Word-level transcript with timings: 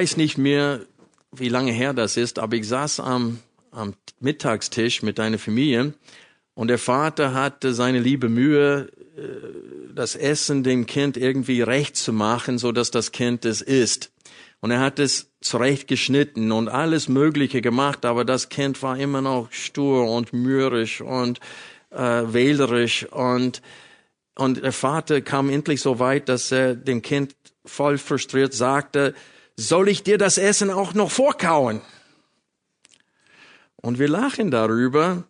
Weiß 0.00 0.16
nicht 0.16 0.38
mehr, 0.38 0.80
wie 1.30 1.50
lange 1.50 1.72
her 1.72 1.92
das 1.92 2.16
ist, 2.16 2.38
aber 2.38 2.56
ich 2.56 2.66
saß 2.66 3.00
am, 3.00 3.38
am 3.70 3.92
Mittagstisch 4.18 5.02
mit 5.02 5.18
deiner 5.18 5.38
Familie 5.38 5.92
und 6.54 6.68
der 6.68 6.78
Vater 6.78 7.34
hatte 7.34 7.74
seine 7.74 8.00
liebe 8.00 8.30
Mühe, 8.30 8.88
äh, 9.18 9.92
das 9.94 10.16
Essen 10.16 10.62
dem 10.62 10.86
Kind 10.86 11.18
irgendwie 11.18 11.60
recht 11.60 11.96
zu 11.96 12.14
machen, 12.14 12.56
so 12.56 12.72
dass 12.72 12.90
das 12.90 13.12
Kind 13.12 13.44
es 13.44 13.60
isst. 13.60 14.10
Und 14.60 14.70
er 14.70 14.80
hat 14.80 14.98
es 14.98 15.32
zurecht 15.42 15.86
geschnitten 15.86 16.50
und 16.50 16.70
alles 16.70 17.10
Mögliche 17.10 17.60
gemacht, 17.60 18.06
aber 18.06 18.24
das 18.24 18.48
Kind 18.48 18.82
war 18.82 18.96
immer 18.98 19.20
noch 19.20 19.52
stur 19.52 20.10
und 20.10 20.32
mürrisch 20.32 21.02
und 21.02 21.40
äh, 21.90 21.98
wählerisch 21.98 23.04
und 23.04 23.60
und 24.34 24.62
der 24.62 24.72
Vater 24.72 25.20
kam 25.20 25.50
endlich 25.50 25.82
so 25.82 25.98
weit, 25.98 26.30
dass 26.30 26.50
er 26.50 26.74
dem 26.74 27.02
Kind 27.02 27.36
voll 27.66 27.98
frustriert 27.98 28.54
sagte, 28.54 29.14
soll 29.60 29.88
ich 29.88 30.02
dir 30.02 30.18
das 30.18 30.38
Essen 30.38 30.70
auch 30.70 30.94
noch 30.94 31.10
vorkauen? 31.10 31.80
Und 33.76 33.98
wir 33.98 34.08
lachen 34.08 34.50
darüber, 34.50 35.24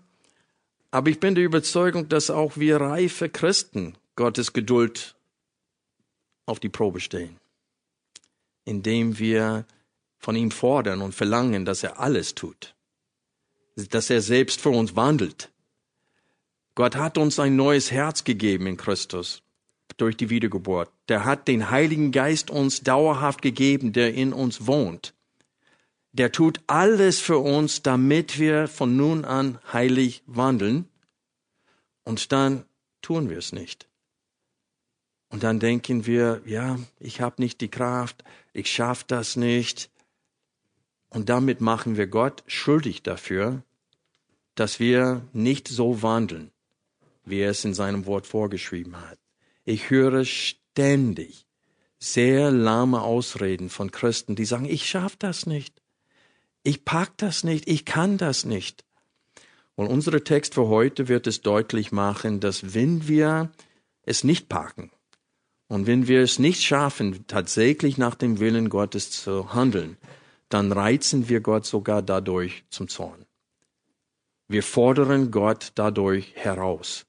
aber 0.91 1.11
ich 1.11 1.21
bin 1.21 1.35
der 1.35 1.45
Überzeugung, 1.45 2.09
dass 2.09 2.31
auch 2.31 2.57
wir 2.57 2.81
reife 2.81 3.29
Christen 3.29 3.97
Gottes 4.17 4.53
Geduld 4.53 5.15
auf 6.47 6.59
die 6.61 6.69
Probe 6.69 7.01
stellen, 7.01 7.39
indem 8.65 9.19
wir 9.19 9.67
von 10.19 10.37
ihm 10.37 10.51
fordern 10.51 11.01
und 11.01 11.15
verlangen, 11.15 11.65
dass 11.65 11.83
er 11.83 12.01
alles 12.01 12.35
tut, 12.35 12.75
dass 13.77 14.11
er 14.11 14.21
selbst 14.21 14.61
für 14.61 14.71
uns 14.71 14.97
wandelt. 14.97 15.51
Gott 16.75 16.97
hat 16.97 17.19
uns 17.19 17.39
ein 17.39 17.57
neues 17.57 17.91
Herz 17.91 18.25
gegeben 18.25 18.67
in 18.67 18.77
Christus 18.77 19.43
durch 19.97 20.17
die 20.17 20.31
Wiedergeburt. 20.31 20.91
Der 21.09 21.25
hat 21.25 21.49
den 21.49 21.71
Heiligen 21.71 22.13
Geist 22.13 22.51
uns 22.51 22.83
dauerhaft 22.83 23.43
gegeben, 23.43 23.93
der 23.93 24.15
in 24.15 24.33
uns 24.33 24.67
wohnt. 24.67 25.15
Der 26.13 26.33
tut 26.33 26.61
alles 26.67 27.21
für 27.21 27.39
uns, 27.39 27.83
damit 27.83 28.39
wir 28.39 28.67
von 28.67 28.97
nun 28.97 29.25
an 29.25 29.59
heilig 29.73 30.23
wandeln. 30.27 30.89
Und 32.05 32.33
dann 32.33 32.65
tun 33.03 33.31
wir 33.31 33.39
es 33.39 33.53
nicht. 33.53 33.87
Und 35.29 35.45
dann 35.45 35.61
denken 35.61 36.07
wir, 36.07 36.43
ja, 36.45 36.79
ich 36.99 37.21
habe 37.21 37.41
nicht 37.41 37.61
die 37.61 37.69
Kraft, 37.69 38.25
ich 38.53 38.71
schaffe 38.71 39.05
das 39.07 39.37
nicht. 39.37 39.91
Und 41.09 41.29
damit 41.29 41.61
machen 41.61 41.97
wir 41.97 42.09
Gott 42.09 42.43
schuldig 42.49 43.05
dafür, 43.05 43.63
dass 44.57 44.81
wir 44.81 45.23
nicht 45.33 45.69
so 45.69 46.03
wandeln, 46.03 46.51
wie 47.25 47.41
er 47.41 47.51
es 47.51 47.65
in 47.65 47.75
seinem 47.75 48.07
Wort 48.07 48.27
vorgeschrieben 48.27 48.97
hat. 49.01 49.20
Ich 49.71 49.89
höre 49.89 50.25
ständig 50.25 51.47
sehr 52.01 52.51
lahme 52.51 53.03
Ausreden 53.03 53.71
von 53.71 53.93
Christen, 53.93 54.35
die 54.35 54.45
sagen, 54.45 54.65
ich 54.65 54.91
schaffe 54.91 55.15
das 55.21 55.47
nicht. 55.47 55.81
Ich 56.65 56.85
pack 56.85 57.17
das 57.19 57.45
nicht. 57.45 57.69
Ich 57.69 57.85
kann 57.85 58.19
das 58.19 58.45
nicht. 58.45 58.85
Und 59.77 59.87
unser 59.87 60.25
Text 60.25 60.55
für 60.55 60.67
heute 60.67 61.07
wird 61.07 61.29
es 61.29 61.43
deutlich 61.43 61.93
machen, 61.93 62.41
dass 62.41 62.75
wenn 62.75 63.07
wir 63.07 63.53
es 64.03 64.25
nicht 64.25 64.49
packen 64.49 64.91
und 65.69 65.87
wenn 65.87 66.09
wir 66.09 66.21
es 66.21 66.41
nicht 66.41 66.65
schaffen, 66.65 67.25
tatsächlich 67.29 67.97
nach 67.97 68.17
dem 68.17 68.41
Willen 68.41 68.71
Gottes 68.71 69.13
zu 69.13 69.55
handeln, 69.55 69.99
dann 70.49 70.73
reizen 70.73 71.29
wir 71.29 71.43
Gott 71.43 71.65
sogar 71.65 72.03
dadurch 72.03 72.65
zum 72.71 72.89
Zorn. 72.89 73.25
Wir 74.49 74.65
fordern 74.65 75.31
Gott 75.31 75.71
dadurch 75.77 76.33
heraus 76.35 77.07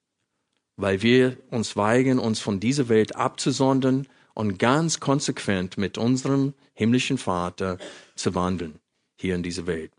weil 0.81 1.01
wir 1.01 1.37
uns 1.49 1.75
weigern, 1.75 2.19
uns 2.19 2.39
von 2.39 2.59
dieser 2.59 2.89
Welt 2.89 3.15
abzusondern 3.15 4.07
und 4.33 4.57
ganz 4.57 4.99
konsequent 4.99 5.77
mit 5.77 5.97
unserem 5.97 6.53
himmlischen 6.73 7.17
Vater 7.17 7.77
zu 8.15 8.33
wandeln 8.33 8.79
hier 9.15 9.35
in 9.35 9.43
dieser 9.43 9.67
Welt. 9.67 9.91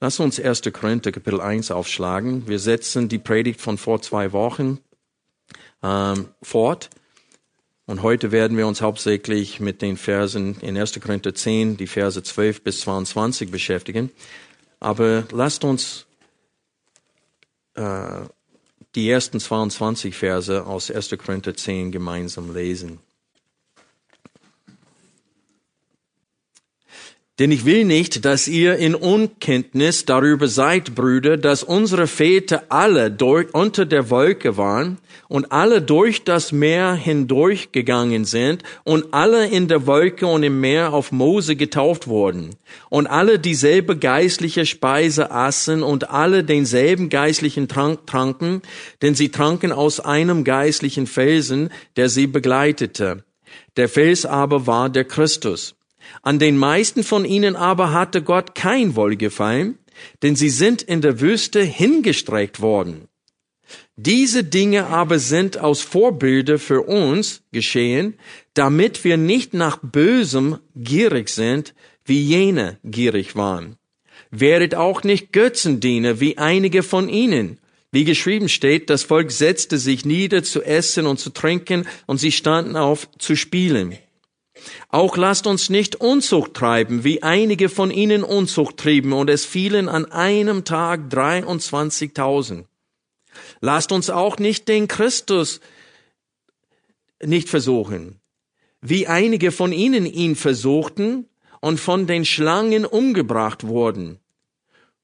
Lass 0.00 0.20
uns 0.20 0.40
1. 0.40 0.62
Korinther 0.72 1.12
Kapitel 1.12 1.40
1 1.40 1.70
aufschlagen. 1.70 2.48
Wir 2.48 2.58
setzen 2.58 3.08
die 3.08 3.18
Predigt 3.18 3.60
von 3.60 3.78
vor 3.78 4.02
zwei 4.02 4.32
Wochen 4.32 4.78
ähm, 5.82 6.28
fort. 6.42 6.90
Und 7.86 8.02
heute 8.02 8.30
werden 8.30 8.56
wir 8.56 8.66
uns 8.66 8.80
hauptsächlich 8.80 9.60
mit 9.60 9.82
den 9.82 9.96
Versen 9.96 10.56
in 10.60 10.76
1. 10.76 11.00
Korinther 11.00 11.34
10, 11.34 11.76
die 11.76 11.86
Verse 11.86 12.22
12 12.22 12.62
bis 12.62 12.80
22 12.80 13.50
beschäftigen. 13.50 14.10
Aber 14.78 15.24
lasst 15.32 15.64
uns 15.64 16.06
äh, 17.74 18.22
die 18.94 19.08
ersten 19.08 19.40
22 19.40 20.14
Verse 20.14 20.66
aus 20.66 20.90
1. 20.90 21.16
Korinther 21.18 21.54
10 21.54 21.92
gemeinsam 21.92 22.52
lesen. 22.52 23.00
Denn 27.38 27.50
ich 27.50 27.64
will 27.64 27.86
nicht, 27.86 28.26
dass 28.26 28.46
ihr 28.46 28.76
in 28.76 28.94
Unkenntnis 28.94 30.04
darüber 30.04 30.48
seid, 30.48 30.94
Brüder, 30.94 31.38
dass 31.38 31.62
unsere 31.62 32.06
Väter 32.06 32.64
alle 32.68 33.10
durch, 33.10 33.54
unter 33.54 33.86
der 33.86 34.10
Wolke 34.10 34.58
waren 34.58 34.98
und 35.28 35.50
alle 35.50 35.80
durch 35.80 36.24
das 36.24 36.52
Meer 36.52 36.92
hindurchgegangen 36.92 38.26
sind 38.26 38.64
und 38.84 39.14
alle 39.14 39.48
in 39.48 39.66
der 39.66 39.86
Wolke 39.86 40.26
und 40.26 40.42
im 40.42 40.60
Meer 40.60 40.92
auf 40.92 41.10
Mose 41.10 41.56
getauft 41.56 42.06
wurden 42.06 42.50
und 42.90 43.06
alle 43.06 43.38
dieselbe 43.38 43.96
geistliche 43.96 44.66
Speise 44.66 45.30
aßen 45.30 45.82
und 45.82 46.10
alle 46.10 46.44
denselben 46.44 47.08
geistlichen 47.08 47.66
Trank 47.66 48.06
tranken, 48.06 48.60
denn 49.00 49.14
sie 49.14 49.30
tranken 49.30 49.72
aus 49.72 50.00
einem 50.00 50.44
geistlichen 50.44 51.06
Felsen, 51.06 51.70
der 51.96 52.10
sie 52.10 52.26
begleitete. 52.26 53.24
Der 53.78 53.88
Fels 53.88 54.26
aber 54.26 54.66
war 54.66 54.90
der 54.90 55.04
Christus. 55.04 55.74
An 56.22 56.38
den 56.38 56.56
meisten 56.56 57.02
von 57.02 57.24
ihnen 57.24 57.56
aber 57.56 57.92
hatte 57.92 58.22
Gott 58.22 58.54
kein 58.54 58.96
Wohlgefallen, 58.96 59.78
denn 60.22 60.36
sie 60.36 60.50
sind 60.50 60.82
in 60.82 61.00
der 61.00 61.20
Wüste 61.20 61.62
hingestreckt 61.62 62.60
worden. 62.60 63.08
Diese 63.96 64.42
Dinge 64.42 64.86
aber 64.86 65.18
sind 65.18 65.58
aus 65.58 65.82
Vorbilder 65.82 66.58
für 66.58 66.82
uns 66.82 67.42
geschehen, 67.52 68.14
damit 68.54 69.04
wir 69.04 69.16
nicht 69.16 69.54
nach 69.54 69.78
Bösem 69.82 70.58
gierig 70.74 71.28
sind, 71.28 71.74
wie 72.04 72.20
jene 72.20 72.78
gierig 72.84 73.36
waren. 73.36 73.76
Werdet 74.30 74.74
auch 74.74 75.04
nicht 75.04 75.32
Götzendiener 75.32 76.20
wie 76.20 76.38
einige 76.38 76.82
von 76.82 77.08
ihnen. 77.08 77.58
Wie 77.90 78.04
geschrieben 78.04 78.48
steht, 78.48 78.88
das 78.88 79.02
Volk 79.02 79.30
setzte 79.30 79.76
sich 79.76 80.06
nieder 80.06 80.42
zu 80.42 80.62
essen 80.62 81.06
und 81.06 81.20
zu 81.20 81.30
trinken 81.30 81.86
und 82.06 82.16
sie 82.18 82.32
standen 82.32 82.76
auf 82.76 83.08
zu 83.18 83.36
spielen. 83.36 83.98
Auch 84.88 85.16
lasst 85.16 85.46
uns 85.46 85.70
nicht 85.70 85.96
Unzucht 85.96 86.54
treiben, 86.54 87.04
wie 87.04 87.22
einige 87.22 87.68
von 87.68 87.90
ihnen 87.90 88.22
Unzucht 88.22 88.76
trieben, 88.76 89.12
und 89.12 89.30
es 89.30 89.44
fielen 89.44 89.88
an 89.88 90.04
einem 90.06 90.64
Tag 90.64 91.08
23.000. 91.10 92.64
Lasst 93.60 93.92
uns 93.92 94.10
auch 94.10 94.38
nicht 94.38 94.68
den 94.68 94.88
Christus 94.88 95.60
nicht 97.24 97.48
versuchen, 97.48 98.20
wie 98.80 99.06
einige 99.06 99.52
von 99.52 99.72
ihnen 99.72 100.06
ihn 100.06 100.36
versuchten 100.36 101.28
und 101.60 101.78
von 101.78 102.06
den 102.06 102.24
Schlangen 102.24 102.84
umgebracht 102.84 103.66
wurden. 103.66 104.18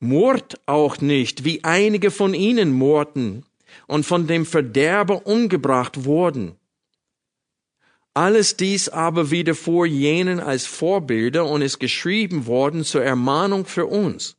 Mord 0.00 0.60
auch 0.66 1.00
nicht, 1.00 1.44
wie 1.44 1.64
einige 1.64 2.10
von 2.10 2.34
ihnen 2.34 2.72
morden 2.72 3.44
und 3.87 4.05
von 4.05 4.26
dem 4.26 4.46
Verderber 4.46 5.26
umgebracht 5.26 6.05
wurden. 6.05 6.57
Alles 8.19 8.56
dies 8.56 8.88
aber 8.88 9.31
wieder 9.31 9.55
vor 9.55 9.87
jenen 9.87 10.41
als 10.41 10.67
Vorbilder 10.67 11.47
und 11.47 11.62
ist 11.62 11.79
geschrieben 11.79 12.47
worden 12.47 12.82
zur 12.82 13.05
Ermahnung 13.05 13.65
für 13.65 13.87
uns, 13.87 14.37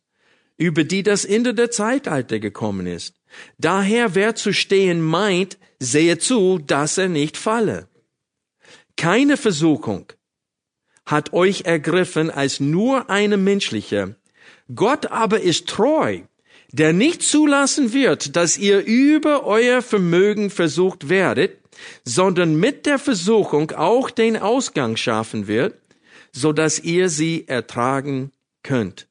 über 0.57 0.83
die 0.83 1.01
das 1.01 1.23
Ende 1.23 1.53
der 1.53 1.71
Zeitalter 1.71 2.39
gekommen 2.39 2.87
ist. 2.87 3.15
Daher, 3.57 4.15
wer 4.15 4.35
zu 4.35 4.51
stehen 4.51 4.99
meint, 4.99 5.57
sehe 5.79 6.17
zu, 6.17 6.59
dass 6.59 6.97
er 6.97 7.07
nicht 7.07 7.37
falle. 7.37 7.87
Keine 8.97 9.37
Versuchung 9.37 10.11
hat 11.05 11.31
euch 11.31 11.61
ergriffen 11.61 12.29
als 12.31 12.59
nur 12.59 13.09
eine 13.09 13.37
menschliche. 13.37 14.17
Gott 14.75 15.05
aber 15.05 15.39
ist 15.39 15.69
treu, 15.69 16.19
der 16.73 16.91
nicht 16.91 17.21
zulassen 17.21 17.93
wird, 17.93 18.35
dass 18.35 18.57
ihr 18.57 18.83
über 18.83 19.45
euer 19.45 19.81
Vermögen 19.81 20.49
versucht 20.49 21.07
werdet, 21.07 21.58
sondern 22.03 22.55
mit 22.55 22.85
der 22.85 22.99
Versuchung 22.99 23.71
auch 23.71 24.09
den 24.09 24.37
Ausgang 24.37 24.97
schaffen 24.97 25.47
wird, 25.47 25.75
so 26.31 26.53
dass 26.53 26.79
ihr 26.79 27.09
sie 27.09 27.47
ertragen 27.47 28.31
könnt. 28.63 29.07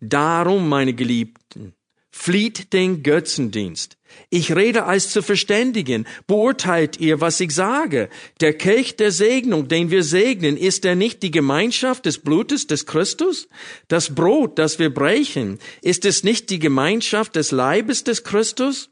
Darum, 0.00 0.68
meine 0.68 0.94
Geliebten, 0.94 1.74
flieht 2.10 2.72
den 2.72 3.02
Götzendienst. 3.02 3.98
Ich 4.30 4.56
rede 4.56 4.84
als 4.84 5.10
zu 5.10 5.22
verständigen. 5.22 6.06
Beurteilt 6.26 6.98
ihr, 6.98 7.20
was 7.20 7.38
ich 7.40 7.52
sage. 7.52 8.08
Der 8.40 8.54
Kelch 8.54 8.96
der 8.96 9.12
Segnung, 9.12 9.68
den 9.68 9.90
wir 9.90 10.02
segnen, 10.02 10.56
ist 10.56 10.84
er 10.86 10.94
nicht 10.94 11.22
die 11.22 11.30
Gemeinschaft 11.30 12.06
des 12.06 12.18
Blutes 12.18 12.66
des 12.66 12.86
Christus? 12.86 13.48
Das 13.88 14.14
Brot, 14.14 14.58
das 14.58 14.78
wir 14.78 14.92
brechen, 14.92 15.58
ist 15.82 16.06
es 16.06 16.24
nicht 16.24 16.48
die 16.48 16.58
Gemeinschaft 16.58 17.36
des 17.36 17.50
Leibes 17.50 18.04
des 18.04 18.24
Christus? 18.24 18.88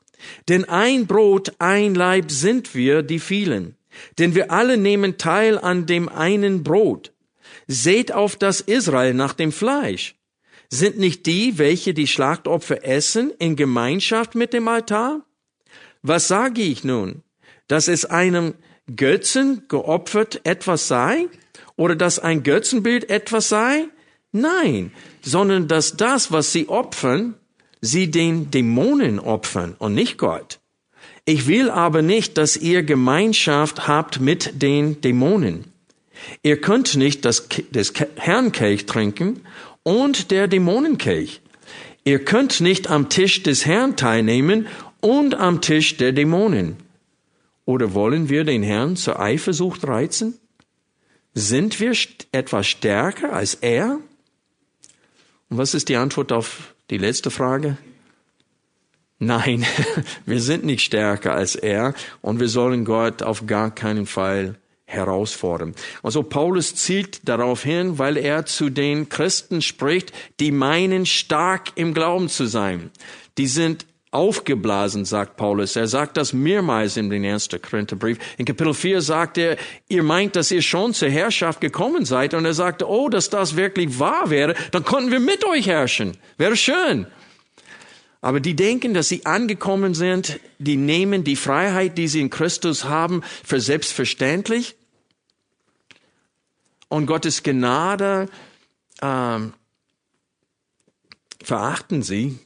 Denn 0.49 0.65
ein 0.65 1.07
Brot, 1.07 1.53
ein 1.59 1.95
Leib 1.95 2.31
sind 2.31 2.75
wir, 2.75 3.03
die 3.03 3.19
vielen. 3.19 3.77
Denn 4.19 4.35
wir 4.35 4.51
alle 4.51 4.77
nehmen 4.77 5.19
teil 5.19 5.59
an 5.59 5.87
dem 5.87 6.09
einen 6.09 6.63
Brot. 6.63 7.13
Seht 7.67 8.13
auf 8.13 8.37
das 8.37 8.61
Israel 8.61 9.15
nach 9.15 9.35
dem 9.35 9.53
Fleisch. 9.53 10.17
Sind 10.69 10.99
nicht 10.99 11.27
die, 11.27 11.59
welche 11.59 11.95
die 11.95 12.07
Schlachtopfer 12.07 12.85
essen, 12.85 13.33
in 13.39 13.57
Gemeinschaft 13.57 14.35
mit 14.35 14.53
dem 14.53 14.67
Altar? 14.69 15.25
Was 16.03 16.29
sage 16.29 16.63
ich 16.63 16.85
nun? 16.85 17.23
Dass 17.69 17.89
es 17.89 18.05
einem 18.05 18.55
Götzen 18.95 19.63
geopfert 19.69 20.41
etwas 20.45 20.89
sei? 20.89 21.29
Oder 21.77 21.97
dass 21.97 22.19
ein 22.19 22.43
Götzenbild 22.43 23.09
etwas 23.09 23.49
sei? 23.49 23.87
Nein, 24.33 24.93
sondern 25.23 25.69
dass 25.69 25.97
das, 25.97 26.33
was 26.33 26.53
sie 26.53 26.69
opfern, 26.69 27.35
sie 27.85 28.11
den 28.11 28.51
Dämonen 28.51 29.19
opfern 29.19 29.77
und 29.79 29.95
nicht 29.95 30.17
Gott. 30.17 30.61
Ich 31.27 31.47
will 31.47 31.71
aber 31.71 32.03
nicht, 32.03 32.39
dass 32.39 32.57
ihr 32.57 32.83
Gemeinschaft 32.83 33.87
habt 33.87 34.21
mit 34.21 34.63
den 34.63 35.01
Dämonen. 35.01 35.65
Ihr 36.43 36.61
könnt 36.61 36.97
nicht 36.97 37.25
das, 37.25 37.49
das 37.73 37.93
Herrnkelch 38.17 38.87
trinken 38.87 39.41
und 39.83 40.31
der 40.31 40.49
Dämonenkelch. 40.49 41.43
Ihr 42.05 42.25
könnt 42.25 42.61
nicht 42.61 42.91
am 42.91 43.09
Tisch 43.11 43.43
des 43.43 43.67
Herrn 43.67 43.97
teilnehmen 43.97 44.67
und 45.01 45.35
am 45.35 45.61
Tisch 45.61 45.97
der 45.99 46.13
Dämonen. 46.13 46.77
Oder 47.67 47.95
wollen 47.95 48.29
wir 48.29 48.45
den 48.45 48.63
Herrn 48.63 48.97
zur 48.97 49.21
Eifersucht 49.21 49.87
reizen? 49.87 50.39
Sind 51.35 51.81
wir 51.81 51.95
etwas 52.33 52.67
stärker 52.67 53.33
als 53.33 53.55
er? 53.55 53.99
Und 55.51 55.59
was 55.59 55.75
ist 55.75 55.89
die 55.89 55.97
Antwort 55.97 56.33
auf 56.33 56.74
die 56.91 56.99
letzte 56.99 57.31
Frage? 57.31 57.77
Nein, 59.19 59.65
wir 60.27 60.41
sind 60.41 60.65
nicht 60.65 60.83
stärker 60.83 61.35
als 61.35 61.55
er 61.55 61.95
und 62.21 62.41
wir 62.41 62.49
sollen 62.49 62.85
Gott 62.85 63.23
auf 63.23 63.47
gar 63.47 63.75
keinen 63.75 64.07
Fall 64.07 64.57
herausfordern. 64.87 65.75
Also 66.03 66.23
Paulus 66.23 66.75
zielt 66.75 67.29
darauf 67.29 67.63
hin, 67.63 67.99
weil 67.99 68.17
er 68.17 68.47
zu 68.47 68.71
den 68.71 69.09
Christen 69.09 69.63
spricht, 69.63 70.13
die 70.41 70.51
meinen, 70.51 71.07
stark 71.07 71.73
im 71.75 71.95
Glauben 71.95 72.29
zu 72.29 72.47
sein. 72.47 72.91
Die 73.39 73.47
sind 73.47 73.87
aufgeblasen, 74.15 75.05
sagt 75.05 75.37
Paulus. 75.37 75.77
Er 75.77 75.89
sagt 75.89 76.17
das 76.17 76.33
mehrmals 76.33 76.97
in 76.97 77.11
den 77.11 77.25
ersten 77.25 77.61
Korintherbrief. 77.61 78.19
In 78.39 78.45
Kapitel 78.45 78.73
4 78.73 79.01
sagt 79.01 79.39
er, 79.39 79.57
ihr 79.89 80.03
meint, 80.03 80.37
dass 80.37 80.51
ihr 80.51 80.63
schon 80.63 80.95
zur 80.95 81.09
Herrschaft 81.09 81.61
gekommen 81.61 82.05
seid. 82.05 82.33
Und 82.35 82.45
er 82.45 82.55
sagte, 82.55 82.89
oh, 82.89 83.09
dass 83.09 83.29
das 83.29 83.57
wirklich 83.57 83.99
wahr 83.99 84.31
wäre, 84.31 84.55
dann 84.71 84.85
konnten 84.85 85.11
wir 85.11 85.21
mit 85.21 85.45
euch 85.45 85.67
herrschen. 85.67 86.17
Wäre 86.39 86.57
schön. 86.57 87.07
Aber 88.21 88.41
die 88.41 88.57
denken, 88.57 88.95
dass 88.95 89.09
sie 89.09 89.27
angekommen 89.27 89.93
sind, 89.93 90.41
die 90.59 90.77
nehmen 90.77 91.25
die 91.25 91.37
Freiheit, 91.37 91.99
die 91.99 92.09
sie 92.09 92.21
in 92.21 92.31
Christus 92.31 92.85
haben, 92.85 93.23
für 93.45 93.61
selbstverständlich. 93.61 94.77
Und 96.89 97.07
Gottes 97.07 97.43
Gnade 97.43 98.29
ähm, 99.03 99.53
verachten 101.43 102.03
sie, 102.03 102.39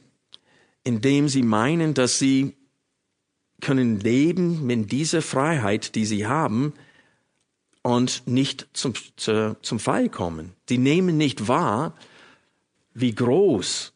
indem 0.89 1.29
sie 1.29 1.43
meinen, 1.43 1.93
dass 1.93 2.17
sie 2.17 2.55
können 3.61 3.99
leben 3.99 4.65
mit 4.65 4.91
dieser 4.91 5.21
Freiheit, 5.21 5.93
die 5.93 6.05
sie 6.05 6.25
haben, 6.25 6.73
und 7.83 8.23
nicht 8.25 8.67
zum, 8.73 8.93
zu, 9.15 9.55
zum 9.61 9.79
Fall 9.79 10.09
kommen. 10.09 10.53
Die 10.67 10.79
nehmen 10.79 11.15
nicht 11.15 11.47
wahr, 11.47 11.95
wie 12.95 13.13
groß 13.13 13.93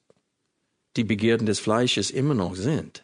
die 0.95 1.03
Begierden 1.03 1.47
des 1.47 1.59
Fleisches 1.59 2.11
immer 2.11 2.35
noch 2.35 2.55
sind 2.55 3.03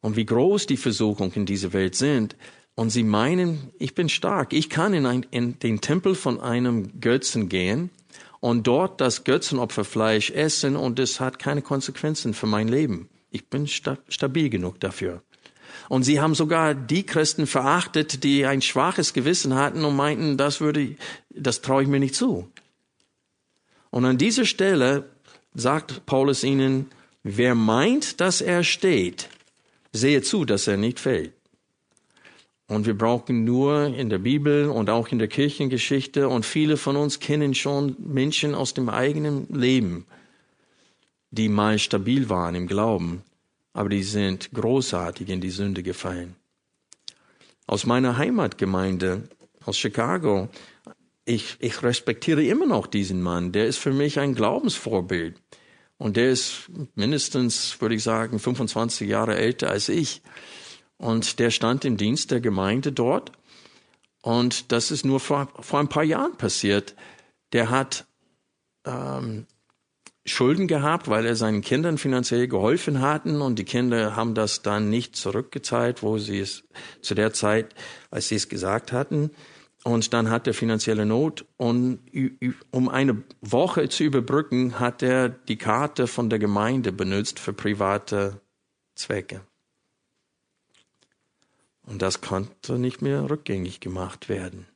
und 0.00 0.16
wie 0.16 0.26
groß 0.26 0.66
die 0.66 0.76
Versuchungen 0.76 1.32
in 1.34 1.46
dieser 1.46 1.72
Welt 1.72 1.94
sind. 1.94 2.36
Und 2.74 2.90
sie 2.90 3.04
meinen, 3.04 3.70
ich 3.78 3.94
bin 3.94 4.08
stark, 4.08 4.52
ich 4.52 4.68
kann 4.68 4.94
in, 4.94 5.06
ein, 5.06 5.26
in 5.30 5.58
den 5.60 5.80
Tempel 5.80 6.16
von 6.16 6.40
einem 6.40 7.00
Götzen 7.00 7.48
gehen 7.48 7.90
und 8.40 8.66
dort 8.66 9.00
das 9.00 9.24
Götzenopferfleisch 9.24 10.30
essen 10.30 10.76
und 10.76 10.98
es 10.98 11.20
hat 11.20 11.38
keine 11.38 11.62
Konsequenzen 11.62 12.34
für 12.34 12.46
mein 12.46 12.68
Leben. 12.68 13.08
Ich 13.30 13.48
bin 13.48 13.66
sta 13.66 13.98
stabil 14.08 14.50
genug 14.50 14.80
dafür. 14.80 15.22
Und 15.88 16.02
sie 16.02 16.20
haben 16.20 16.34
sogar 16.34 16.74
die 16.74 17.04
Christen 17.04 17.46
verachtet, 17.46 18.24
die 18.24 18.44
ein 18.44 18.62
schwaches 18.62 19.12
Gewissen 19.12 19.54
hatten 19.54 19.84
und 19.84 19.94
meinten, 19.94 20.36
das 20.36 20.60
würde, 20.60 20.96
das 21.30 21.60
traue 21.60 21.82
ich 21.82 21.88
mir 21.88 22.00
nicht 22.00 22.14
zu. 22.14 22.50
Und 23.90 24.04
an 24.04 24.18
dieser 24.18 24.46
Stelle 24.46 25.10
sagt 25.54 26.06
Paulus 26.06 26.44
ihnen, 26.44 26.90
wer 27.22 27.54
meint, 27.54 28.20
dass 28.20 28.40
er 28.40 28.64
steht, 28.64 29.28
sehe 29.92 30.22
zu, 30.22 30.44
dass 30.44 30.66
er 30.66 30.76
nicht 30.76 31.00
fällt. 31.00 31.32
Und 32.70 32.86
wir 32.86 32.96
brauchen 32.96 33.42
nur 33.42 33.86
in 33.86 34.10
der 34.10 34.20
Bibel 34.20 34.68
und 34.68 34.90
auch 34.90 35.08
in 35.08 35.18
der 35.18 35.26
Kirchengeschichte 35.26 36.28
und 36.28 36.46
viele 36.46 36.76
von 36.76 36.96
uns 36.96 37.18
kennen 37.18 37.52
schon 37.52 37.96
Menschen 37.98 38.54
aus 38.54 38.74
dem 38.74 38.88
eigenen 38.88 39.48
Leben, 39.52 40.06
die 41.32 41.48
mal 41.48 41.80
stabil 41.80 42.28
waren 42.28 42.54
im 42.54 42.68
Glauben, 42.68 43.24
aber 43.72 43.88
die 43.88 44.04
sind 44.04 44.52
großartig 44.52 45.30
in 45.30 45.40
die 45.40 45.50
Sünde 45.50 45.82
gefallen. 45.82 46.36
Aus 47.66 47.86
meiner 47.86 48.18
Heimatgemeinde, 48.18 49.24
aus 49.64 49.76
Chicago, 49.76 50.48
ich, 51.24 51.56
ich 51.58 51.82
respektiere 51.82 52.44
immer 52.44 52.66
noch 52.66 52.86
diesen 52.86 53.20
Mann. 53.20 53.50
Der 53.50 53.66
ist 53.66 53.78
für 53.78 53.92
mich 53.92 54.20
ein 54.20 54.36
Glaubensvorbild. 54.36 55.34
Und 55.98 56.16
der 56.16 56.30
ist 56.30 56.70
mindestens, 56.94 57.80
würde 57.80 57.96
ich 57.96 58.04
sagen, 58.04 58.38
25 58.38 59.08
Jahre 59.08 59.36
älter 59.36 59.70
als 59.70 59.88
ich. 59.88 60.22
Und 61.00 61.38
der 61.38 61.50
stand 61.50 61.86
im 61.86 61.96
Dienst 61.96 62.30
der 62.30 62.40
Gemeinde 62.40 62.92
dort. 62.92 63.32
Und 64.20 64.70
das 64.70 64.90
ist 64.90 65.06
nur 65.06 65.18
vor, 65.18 65.48
vor 65.58 65.80
ein 65.80 65.88
paar 65.88 66.04
Jahren 66.04 66.36
passiert. 66.36 66.94
Der 67.54 67.70
hat 67.70 68.06
ähm, 68.84 69.46
Schulden 70.26 70.68
gehabt, 70.68 71.08
weil 71.08 71.24
er 71.24 71.36
seinen 71.36 71.62
Kindern 71.62 71.96
finanziell 71.96 72.48
geholfen 72.48 73.00
hatten 73.00 73.40
und 73.40 73.58
die 73.58 73.64
Kinder 73.64 74.14
haben 74.14 74.34
das 74.34 74.60
dann 74.60 74.90
nicht 74.90 75.16
zurückgezahlt, 75.16 76.02
wo 76.02 76.18
sie 76.18 76.40
es 76.40 76.64
zu 77.00 77.14
der 77.14 77.32
Zeit, 77.32 77.74
als 78.10 78.28
sie 78.28 78.36
es 78.36 78.50
gesagt 78.50 78.92
hatten. 78.92 79.30
Und 79.82 80.12
dann 80.12 80.28
hat 80.28 80.46
er 80.46 80.52
finanzielle 80.52 81.06
Not 81.06 81.46
und 81.56 82.00
um 82.70 82.90
eine 82.90 83.22
Woche 83.40 83.88
zu 83.88 84.04
überbrücken, 84.04 84.78
hat 84.78 85.02
er 85.02 85.30
die 85.30 85.56
Karte 85.56 86.06
von 86.06 86.28
der 86.28 86.38
Gemeinde 86.38 86.92
benutzt 86.92 87.38
für 87.38 87.54
private 87.54 88.42
Zwecke. 88.94 89.40
Und 91.90 92.02
das 92.02 92.20
konnte 92.20 92.78
nicht 92.78 93.02
mehr 93.02 93.28
rückgängig 93.28 93.80
gemacht 93.80 94.28
werden. 94.28 94.66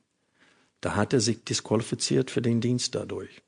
Da 0.81 0.97
hat 0.97 1.13
er 1.13 1.21
sich 1.21 1.45
disqualifiziert 1.45 2.29
für 2.29 2.41
den 2.41 2.59
Dienst 2.59 2.93
dadurch. 2.93 3.41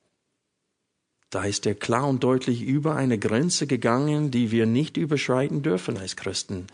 Da 1.30 1.44
ist 1.44 1.66
er 1.66 1.76
klar 1.76 2.08
und 2.08 2.24
deutlich 2.24 2.62
über 2.62 2.96
eine 2.96 3.20
Grenze 3.20 3.68
gegangen, 3.68 4.32
die 4.32 4.52
wir 4.52 4.66
nicht 4.66 4.96
überschreiten 4.96 5.64
dürfen 5.64 5.98
als 5.98 6.16
Christen. 6.16 6.68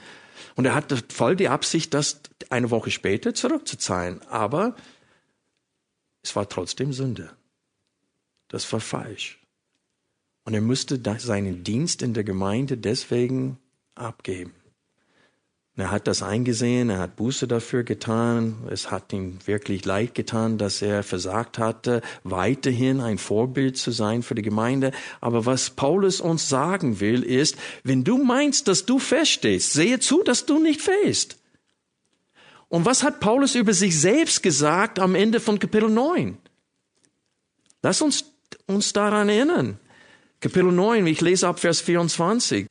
Und 0.55 0.65
er 0.65 0.75
hatte 0.75 1.01
voll 1.09 1.35
die 1.35 1.49
Absicht, 1.49 1.95
das 1.95 2.21
eine 2.51 2.69
Woche 2.69 2.91
später 2.91 3.33
zurückzuzahlen. 3.33 4.21
Aber 4.27 4.75
es 6.21 6.35
war 6.35 6.47
trotzdem 6.47 6.93
Sünde. 6.93 7.31
Das 8.49 8.71
war 8.71 8.79
falsch. 8.79 9.41
Und 10.43 10.53
er 10.53 10.61
musste 10.61 11.01
seinen 11.17 11.63
Dienst 11.63 12.03
in 12.03 12.13
der 12.13 12.23
Gemeinde 12.23 12.77
deswegen 12.77 13.57
abgeben. 13.95 14.53
Er 15.75 15.89
hat 15.89 16.07
das 16.07 16.21
eingesehen, 16.21 16.91
er 16.91 16.99
hat 16.99 17.15
Buße 17.15 17.47
dafür 17.47 17.83
getan. 17.83 18.57
Es 18.69 18.91
hat 18.91 19.11
ihm 19.11 19.39
wirklich 19.45 19.85
leid 19.85 20.13
getan, 20.13 20.59
dass 20.59 20.83
er 20.83 21.01
versagt 21.01 21.57
hatte, 21.57 22.01
weiterhin 22.23 23.01
ein 23.01 23.17
Vorbild 23.17 23.75
zu 23.77 23.89
sein 23.89 24.21
für 24.21 24.35
die 24.35 24.43
Gemeinde. 24.43 24.91
Aber 25.19 25.47
was 25.47 25.71
Paulus 25.71 26.21
uns 26.21 26.47
sagen 26.47 26.99
will, 26.99 27.23
ist, 27.23 27.57
wenn 27.83 28.03
du 28.03 28.23
meinst, 28.23 28.67
dass 28.67 28.85
du 28.85 28.99
feststehst, 28.99 29.73
sehe 29.73 29.99
zu, 29.99 30.21
dass 30.21 30.45
du 30.45 30.59
nicht 30.59 30.81
fällst. 30.81 31.37
Und 32.69 32.85
was 32.85 33.01
hat 33.01 33.19
Paulus 33.19 33.55
über 33.55 33.73
sich 33.73 33.99
selbst 33.99 34.43
gesagt 34.43 34.99
am 34.99 35.15
Ende 35.15 35.39
von 35.39 35.57
Kapitel 35.57 35.89
9? 35.89 36.37
Lass 37.81 38.01
uns 38.01 38.25
uns 38.67 38.93
daran 38.93 39.29
erinnern. 39.29 39.79
Kapitel 40.39 40.71
9, 40.71 41.07
ich 41.07 41.21
lese 41.21 41.47
ab 41.47 41.59
Vers 41.59 41.81
24. 41.81 42.67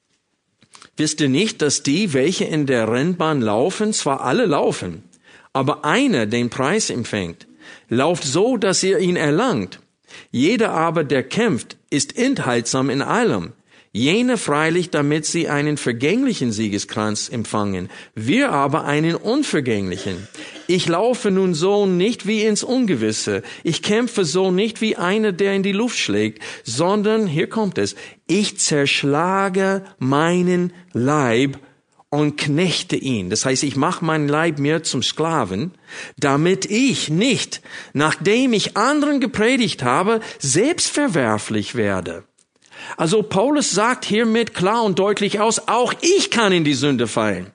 Wisst 0.97 1.21
ihr 1.21 1.29
nicht, 1.29 1.63
dass 1.63 1.83
die, 1.83 2.13
welche 2.13 2.45
in 2.45 2.67
der 2.67 2.91
Rennbahn 2.91 3.41
laufen, 3.41 3.93
zwar 3.93 4.21
alle 4.23 4.47
laufen, 4.47 5.05
aber 5.53 5.85
einer 5.85 6.27
den 6.27 6.51
Preis 6.51 6.91
empfängt, 6.91 7.47
lauft 7.89 8.25
so, 8.25 8.57
dass 8.57 8.83
ihr 8.83 8.99
ihn 8.99 9.17
erlangt. 9.17 9.81
Jeder 10.31 10.73
aber, 10.73 11.05
der 11.05 11.23
kämpft, 11.23 11.77
ist 11.89 12.17
enthaltsam 12.17 12.91
in 12.91 13.01
allem. 13.01 13.53
Jene 13.95 14.39
freilich, 14.39 14.89
damit 14.89 15.27
sie 15.27 15.51
einen 15.51 15.77
vergänglichen 15.77 16.51
Siegeskranz 16.51 17.29
empfangen, 17.29 17.91
wir 18.15 18.51
aber 18.51 18.85
einen 18.85 19.15
unvergänglichen. 19.17 20.29
Ich 20.67 20.89
laufe 20.89 21.31
nun 21.31 21.53
so 21.53 21.85
nicht 21.85 22.27
wie 22.27 22.43
ins 22.43 22.65
Ungewisse, 22.65 23.43
ich 23.63 23.83
kämpfe 23.83 24.25
so 24.25 24.51
nicht 24.51 24.81
wie 24.81 24.97
einer, 24.97 25.33
der 25.33 25.53
in 25.53 25.63
die 25.63 25.73
Luft 25.73 25.99
schlägt, 25.99 26.43
sondern, 26.65 27.27
hier 27.27 27.51
kommt 27.51 27.77
es, 27.77 27.95
ich 28.27 28.59
zerschlage 28.59 29.85
meinen 29.99 30.73
Leib 30.95 31.59
und 32.09 32.39
knechte 32.39 32.97
ihn. 32.97 33.29
Das 33.29 33.45
heißt, 33.45 33.63
ich 33.63 33.77
mache 33.77 34.07
meinen 34.07 34.29
Leib 34.29 34.59
mir 34.59 34.83
zum 34.83 35.03
Sklaven, 35.03 35.73
damit 36.19 36.65
ich 36.65 37.11
nicht, 37.11 37.61
nachdem 37.93 38.55
ich 38.55 38.75
anderen 38.75 39.21
gepredigt 39.21 39.83
habe, 39.83 40.21
selbstverwerflich 40.39 41.75
werde. 41.75 42.25
Also 42.97 43.23
Paulus 43.23 43.71
sagt 43.71 44.05
hiermit 44.05 44.55
klar 44.55 44.83
und 44.85 44.99
deutlich 44.99 45.41
aus, 45.41 45.69
auch 45.69 45.95
ich 46.01 46.31
kann 46.31 46.53
in 46.53 46.65
die 46.65 46.75
Sünde 46.75 47.07
fallen. 47.07 47.53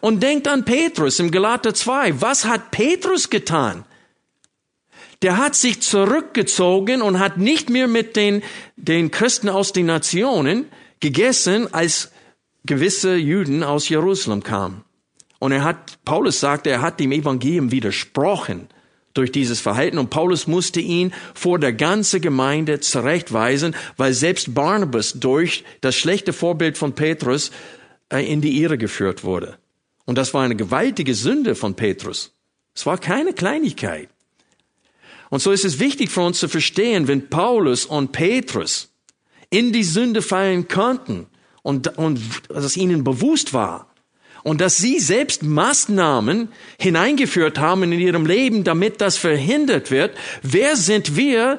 Und 0.00 0.22
denkt 0.22 0.48
an 0.48 0.64
Petrus 0.64 1.18
im 1.18 1.30
Galater 1.30 1.74
2. 1.74 2.20
Was 2.20 2.44
hat 2.44 2.70
Petrus 2.70 3.30
getan? 3.30 3.84
Der 5.22 5.36
hat 5.36 5.56
sich 5.56 5.82
zurückgezogen 5.82 7.02
und 7.02 7.18
hat 7.18 7.38
nicht 7.38 7.70
mehr 7.70 7.88
mit 7.88 8.14
den, 8.14 8.42
den 8.76 9.10
Christen 9.10 9.48
aus 9.48 9.72
den 9.72 9.86
Nationen 9.86 10.66
gegessen, 11.00 11.72
als 11.72 12.12
gewisse 12.64 13.16
Juden 13.16 13.64
aus 13.64 13.88
Jerusalem 13.88 14.44
kamen. 14.44 14.84
Und 15.40 15.52
er 15.52 15.64
hat, 15.64 16.04
Paulus 16.04 16.40
sagt, 16.40 16.66
er 16.66 16.82
hat 16.82 17.00
dem 17.00 17.12
Evangelium 17.12 17.72
widersprochen 17.72 18.68
durch 19.18 19.32
dieses 19.32 19.60
Verhalten. 19.60 19.98
Und 19.98 20.10
Paulus 20.10 20.46
musste 20.46 20.80
ihn 20.80 21.12
vor 21.34 21.58
der 21.58 21.72
ganzen 21.72 22.20
Gemeinde 22.20 22.80
zurechtweisen, 22.80 23.74
weil 23.96 24.14
selbst 24.14 24.54
Barnabas 24.54 25.14
durch 25.14 25.64
das 25.80 25.96
schlechte 25.96 26.32
Vorbild 26.32 26.78
von 26.78 26.94
Petrus 26.94 27.50
äh, 28.10 28.24
in 28.24 28.40
die 28.40 28.62
Irre 28.62 28.78
geführt 28.78 29.24
wurde. 29.24 29.58
Und 30.06 30.16
das 30.16 30.32
war 30.32 30.42
eine 30.42 30.56
gewaltige 30.56 31.14
Sünde 31.14 31.54
von 31.54 31.74
Petrus. 31.74 32.32
Es 32.74 32.86
war 32.86 32.96
keine 32.96 33.32
Kleinigkeit. 33.34 34.08
Und 35.30 35.42
so 35.42 35.50
ist 35.50 35.64
es 35.64 35.78
wichtig 35.78 36.10
für 36.10 36.22
uns 36.22 36.38
zu 36.38 36.48
verstehen, 36.48 37.08
wenn 37.08 37.28
Paulus 37.28 37.84
und 37.84 38.12
Petrus 38.12 38.90
in 39.50 39.72
die 39.72 39.84
Sünde 39.84 40.22
fallen 40.22 40.68
konnten 40.68 41.26
und, 41.62 41.98
und 41.98 42.20
dass 42.48 42.76
ihnen 42.76 43.04
bewusst 43.04 43.52
war, 43.52 43.87
und 44.42 44.60
dass 44.60 44.76
sie 44.76 44.98
selbst 44.98 45.42
Maßnahmen 45.42 46.48
hineingeführt 46.80 47.58
haben 47.58 47.82
in 47.84 47.92
ihrem 47.92 48.26
Leben, 48.26 48.64
damit 48.64 49.00
das 49.00 49.16
verhindert 49.16 49.90
wird. 49.90 50.16
Wer 50.42 50.76
sind 50.76 51.16
wir, 51.16 51.58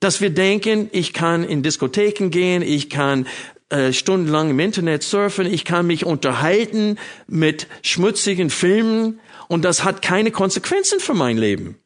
dass 0.00 0.20
wir 0.20 0.30
denken, 0.30 0.88
ich 0.92 1.12
kann 1.12 1.44
in 1.44 1.62
Diskotheken 1.62 2.30
gehen, 2.30 2.62
ich 2.62 2.90
kann 2.90 3.26
äh, 3.70 3.92
stundenlang 3.92 4.50
im 4.50 4.60
Internet 4.60 5.02
surfen, 5.02 5.46
ich 5.46 5.64
kann 5.64 5.86
mich 5.86 6.06
unterhalten 6.06 6.98
mit 7.26 7.66
schmutzigen 7.82 8.50
Filmen 8.50 9.20
und 9.48 9.64
das 9.64 9.84
hat 9.84 10.02
keine 10.02 10.30
Konsequenzen 10.30 11.00
für 11.00 11.14
mein 11.14 11.36
Leben. 11.36 11.76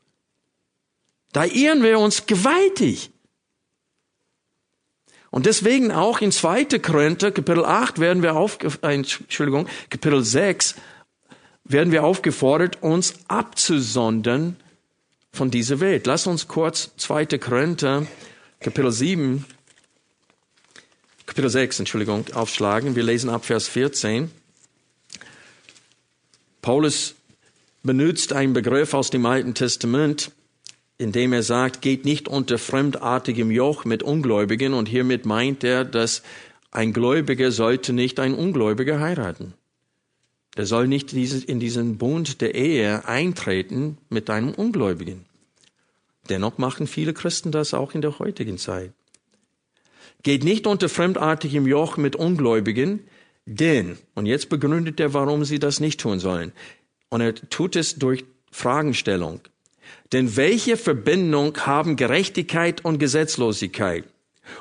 Da 1.32 1.44
irren 1.44 1.82
wir 1.82 1.98
uns 1.98 2.26
gewaltig. 2.26 3.10
Und 5.32 5.46
deswegen 5.46 5.90
auch 5.92 6.20
in 6.20 6.30
2. 6.30 6.78
Korinther, 6.78 7.32
Kapitel 7.32 7.64
8, 7.64 7.98
werden 7.98 8.22
wir 8.22 8.36
auf, 8.36 8.58
äh, 8.82 8.94
Entschuldigung, 8.94 9.66
Kapitel 9.88 10.22
6, 10.22 10.74
werden 11.64 11.90
wir 11.90 12.04
aufgefordert, 12.04 12.82
uns 12.82 13.14
abzusondern 13.28 14.56
von 15.32 15.50
dieser 15.50 15.80
Welt. 15.80 16.06
Lass 16.06 16.26
uns 16.26 16.48
kurz 16.48 16.90
2. 16.98 17.38
Korinther, 17.38 18.06
Kapitel 18.60 18.92
7, 18.92 19.46
Kapitel 21.24 21.48
6, 21.48 21.78
Entschuldigung, 21.78 22.26
aufschlagen. 22.34 22.94
Wir 22.94 23.02
lesen 23.02 23.30
ab 23.30 23.46
Vers 23.46 23.68
14. 23.68 24.30
Paulus 26.60 27.14
benutzt 27.82 28.34
einen 28.34 28.52
Begriff 28.52 28.92
aus 28.92 29.08
dem 29.08 29.24
Alten 29.24 29.54
Testament, 29.54 30.30
indem 31.02 31.32
er 31.32 31.42
sagt, 31.42 31.82
geht 31.82 32.04
nicht 32.04 32.28
unter 32.28 32.58
fremdartigem 32.58 33.50
Joch 33.50 33.84
mit 33.84 34.02
Ungläubigen 34.02 34.72
und 34.72 34.88
hiermit 34.88 35.26
meint 35.26 35.64
er, 35.64 35.84
dass 35.84 36.22
ein 36.70 36.92
Gläubiger 36.92 37.50
sollte 37.50 37.92
nicht 37.92 38.20
ein 38.20 38.34
Ungläubiger 38.34 39.00
heiraten. 39.00 39.52
Der 40.56 40.64
soll 40.64 40.86
nicht 40.86 41.12
in 41.12 41.60
diesen 41.60 41.98
Bund 41.98 42.40
der 42.40 42.54
Ehe 42.54 43.06
eintreten 43.06 43.98
mit 44.08 44.30
einem 44.30 44.52
Ungläubigen. 44.52 45.24
Dennoch 46.28 46.56
machen 46.56 46.86
viele 46.86 47.14
Christen 47.14 47.50
das 47.52 47.74
auch 47.74 47.94
in 47.94 48.00
der 48.00 48.18
heutigen 48.18 48.56
Zeit. 48.56 48.92
Geht 50.22 50.44
nicht 50.44 50.66
unter 50.66 50.88
fremdartigem 50.88 51.66
Joch 51.66 51.96
mit 51.96 52.14
Ungläubigen, 52.14 53.00
denn, 53.44 53.98
und 54.14 54.26
jetzt 54.26 54.48
begründet 54.48 55.00
er, 55.00 55.14
warum 55.14 55.44
sie 55.44 55.58
das 55.58 55.80
nicht 55.80 56.00
tun 56.00 56.20
sollen. 56.20 56.52
Und 57.08 57.22
er 57.22 57.34
tut 57.34 57.74
es 57.74 57.96
durch 57.96 58.24
Fragenstellung. 58.52 59.40
Denn 60.12 60.36
welche 60.36 60.76
Verbindung 60.76 61.56
haben 61.58 61.96
Gerechtigkeit 61.96 62.84
und 62.84 62.98
Gesetzlosigkeit? 62.98 64.04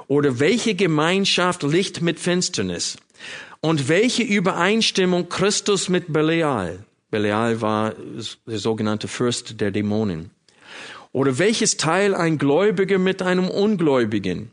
Oder 0.08 0.40
welche 0.40 0.76
Gemeinschaft 0.76 1.64
Licht 1.64 2.02
mit 2.02 2.20
Finsternis? 2.20 2.98
Und 3.60 3.90
welche 3.90 4.24
Übereinstimmung 4.24 5.28
Christus 5.30 5.90
mit 5.90 6.12
Belial? 6.14 6.86
Belial 7.12 7.62
war 7.62 7.94
der 8.48 8.60
sogenannte 8.60 9.08
Fürst 9.08 9.60
der 9.60 9.72
Dämonen. 9.72 10.32
Oder 11.12 11.38
welches 11.38 11.76
Teil 11.76 12.16
ein 12.16 12.38
Gläubiger 12.38 12.98
mit 12.98 13.22
einem 13.22 13.50
Ungläubigen? 13.50 14.52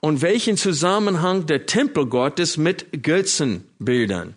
Und 0.00 0.22
welchen 0.22 0.56
Zusammenhang 0.56 1.46
der 1.46 1.66
Tempel 1.66 2.06
Gottes 2.06 2.56
mit 2.56 3.02
Götzenbildern? 3.02 4.34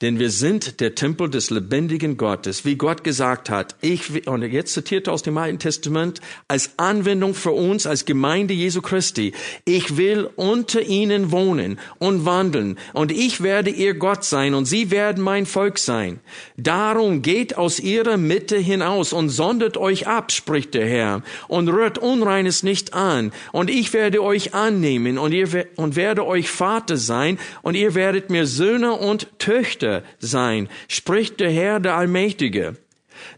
Denn 0.00 0.20
wir 0.20 0.30
sind 0.30 0.78
der 0.78 0.94
Tempel 0.94 1.28
des 1.28 1.50
lebendigen 1.50 2.16
Gottes, 2.16 2.64
wie 2.64 2.76
Gott 2.76 3.02
gesagt 3.02 3.50
hat. 3.50 3.74
Ich, 3.80 4.28
und 4.28 4.42
jetzt 4.42 4.74
zitiert 4.74 5.08
aus 5.08 5.24
dem 5.24 5.36
Alten 5.36 5.58
Testament, 5.58 6.20
als 6.46 6.70
Anwendung 6.76 7.34
für 7.34 7.50
uns, 7.50 7.84
als 7.84 8.04
Gemeinde 8.04 8.54
Jesu 8.54 8.80
Christi. 8.80 9.32
Ich 9.64 9.96
will 9.96 10.30
unter 10.36 10.82
ihnen 10.82 11.32
wohnen 11.32 11.80
und 11.98 12.24
wandeln 12.24 12.78
und 12.92 13.10
ich 13.10 13.42
werde 13.42 13.70
ihr 13.70 13.94
Gott 13.94 14.24
sein 14.24 14.54
und 14.54 14.66
sie 14.66 14.92
werden 14.92 15.24
mein 15.24 15.46
Volk 15.46 15.80
sein. 15.80 16.20
Darum 16.56 17.20
geht 17.20 17.58
aus 17.58 17.80
ihrer 17.80 18.18
Mitte 18.18 18.56
hinaus 18.56 19.12
und 19.12 19.30
sondert 19.30 19.76
euch 19.76 20.06
ab, 20.06 20.30
spricht 20.30 20.74
der 20.74 20.86
Herr, 20.86 21.22
und 21.48 21.68
rührt 21.68 21.98
Unreines 21.98 22.62
nicht 22.62 22.94
an. 22.94 23.32
Und 23.50 23.68
ich 23.68 23.92
werde 23.92 24.22
euch 24.22 24.54
annehmen 24.54 25.18
und 25.18 25.32
ihr, 25.32 25.66
und 25.74 25.96
werde 25.96 26.24
euch 26.24 26.48
Vater 26.48 26.96
sein 26.96 27.36
und 27.62 27.74
ihr 27.74 27.96
werdet 27.96 28.30
mir 28.30 28.46
Söhne 28.46 28.92
und 28.92 29.26
Töchter 29.40 29.87
Richter 29.88 30.02
sein, 30.18 30.68
spricht 30.88 31.40
der 31.40 31.50
Herr 31.50 31.80
der 31.80 31.96
Allmächtige. 31.96 32.76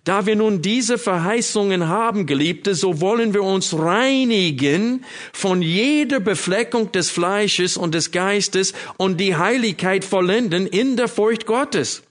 Da 0.04 0.26
wir 0.26 0.36
nun 0.36 0.60
diese 0.60 0.98
Verheißungen 0.98 1.88
haben, 1.88 2.26
Geliebte, 2.26 2.74
so 2.74 3.00
wollen 3.00 3.32
wir 3.32 3.42
uns 3.42 3.78
reinigen 3.78 5.04
von 5.32 5.62
jeder 5.62 6.20
Befleckung 6.20 6.92
des 6.92 7.10
Fleisches 7.10 7.78
und 7.78 7.94
des 7.94 8.10
Geistes 8.10 8.74
und 8.98 9.18
die 9.18 9.36
Heiligkeit 9.36 10.04
vollenden 10.04 10.66
in 10.66 10.96
der 10.96 11.08
Furcht 11.08 11.46
Gottes. 11.46 12.02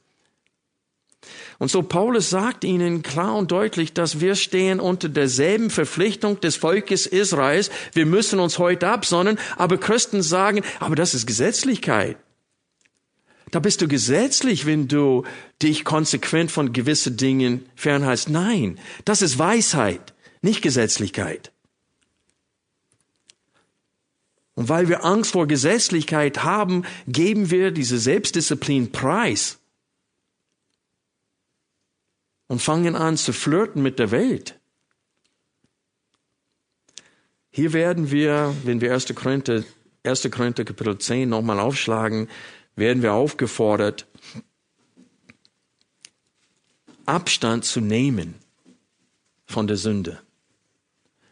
Und 1.60 1.70
so 1.70 1.84
Paulus 1.84 2.30
sagt 2.30 2.64
ihnen 2.64 3.04
klar 3.04 3.36
und 3.36 3.52
deutlich, 3.52 3.94
dass 3.94 4.20
wir 4.20 4.36
stehen 4.36 4.80
unter 4.80 5.10
derselben 5.10 5.70
Verpflichtung 5.70 6.40
des 6.40 6.56
Volkes 6.56 7.06
Israels. 7.06 7.70
Wir 7.94 8.06
müssen 8.06 8.40
uns 8.40 8.58
heute 8.58 8.88
absonnen, 8.88 9.38
aber 9.58 9.78
Christen 9.78 10.24
sagen, 10.24 10.64
aber 10.80 10.96
das 10.96 11.14
ist 11.14 11.28
Gesetzlichkeit. 11.28 12.18
Da 13.52 13.60
bist 13.60 13.82
du 13.82 13.88
gesetzlich, 13.88 14.66
wenn 14.66 14.88
du 14.88 15.24
dich 15.62 15.84
konsequent 15.84 16.52
von 16.52 16.74
gewissen 16.74 17.18
Dingen 17.18 17.68
fernhältst. 17.76 18.30
Nein, 18.30 18.80
das 19.06 19.22
ist 19.22 19.40
Weisheit, 19.40 20.14
nicht 20.42 20.62
Gesetzlichkeit. 20.62 21.52
Und 24.56 24.68
weil 24.68 24.90
wir 24.90 25.06
Angst 25.06 25.32
vor 25.32 25.48
Gesetzlichkeit 25.48 26.44
haben, 26.44 26.84
geben 27.08 27.50
wir 27.50 27.72
diese 27.72 27.98
Selbstdisziplin 27.98 28.92
preis 28.92 29.58
und 32.48 32.62
fangen 32.62 32.96
an 32.96 33.16
zu 33.16 33.32
flirten 33.32 33.82
mit 33.82 34.00
der 34.00 34.12
Welt. 34.12 34.60
Hier 37.52 37.74
werden 37.74 38.12
wir, 38.12 38.54
wenn 38.66 38.82
wir 38.82 38.94
1. 38.94 39.16
Korinther, 39.16 39.64
1. 40.04 40.30
Korinther 40.30 40.66
Kapitel 40.66 40.98
10 40.98 41.30
nochmal 41.30 41.60
aufschlagen, 41.60 42.28
werden 42.76 43.04
wir 43.04 43.14
aufgefordert, 43.14 44.08
Abstand 47.06 47.66
zu 47.66 47.82
nehmen 47.82 48.36
von 49.46 49.68
der 49.68 49.78
Sünde 49.78 50.22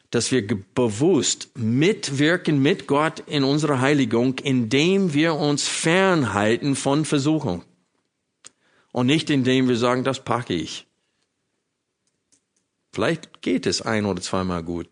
dass 0.10 0.32
wir 0.32 0.46
bewusst 0.74 1.50
mitwirken 1.58 2.62
mit 2.62 2.88
Gott 2.88 3.20
in 3.22 3.44
unserer 3.44 3.82
Heiligung, 3.82 4.40
indem 4.40 5.14
wir 5.14 5.36
uns 5.36 5.68
fernhalten 5.68 6.76
von 6.76 7.04
Versuchung. 7.06 7.64
Und 8.92 9.08
nicht 9.08 9.30
indem 9.30 9.68
wir 9.68 9.76
sagen, 9.76 10.04
das 10.04 10.24
packe 10.24 10.54
ich. 10.54 10.88
Vielleicht 12.94 13.42
geht 13.42 13.66
es 13.66 13.82
ein 13.82 14.06
oder 14.06 14.22
zweimal 14.22 14.64
gut. 14.64 14.90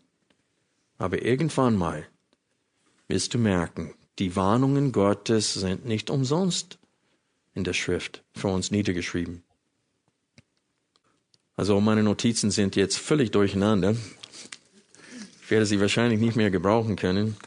Aber 0.97 1.21
irgendwann 1.21 1.75
mal 1.75 2.07
wirst 3.07 3.33
du 3.33 3.37
merken, 3.37 3.93
die 4.19 4.35
Warnungen 4.35 4.91
Gottes 4.91 5.53
sind 5.53 5.85
nicht 5.85 6.09
umsonst 6.09 6.77
in 7.53 7.63
der 7.63 7.73
Schrift 7.73 8.23
für 8.35 8.47
uns 8.47 8.71
niedergeschrieben. 8.71 9.43
Also 11.57 11.79
meine 11.79 12.03
Notizen 12.03 12.51
sind 12.51 12.75
jetzt 12.75 12.97
völlig 12.97 13.31
durcheinander. 13.31 13.95
Ich 15.41 15.51
werde 15.51 15.65
sie 15.65 15.79
wahrscheinlich 15.79 16.19
nicht 16.19 16.35
mehr 16.35 16.51
gebrauchen 16.51 16.95
können. 16.95 17.37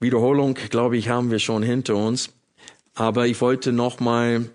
Wiederholung, 0.00 0.54
glaube 0.54 0.96
ich, 0.96 1.08
haben 1.08 1.30
wir 1.30 1.40
schon 1.40 1.62
hinter 1.62 1.96
uns. 1.96 2.30
Aber 2.94 3.26
ich 3.26 3.40
wollte 3.40 3.72
nochmal 3.72 4.48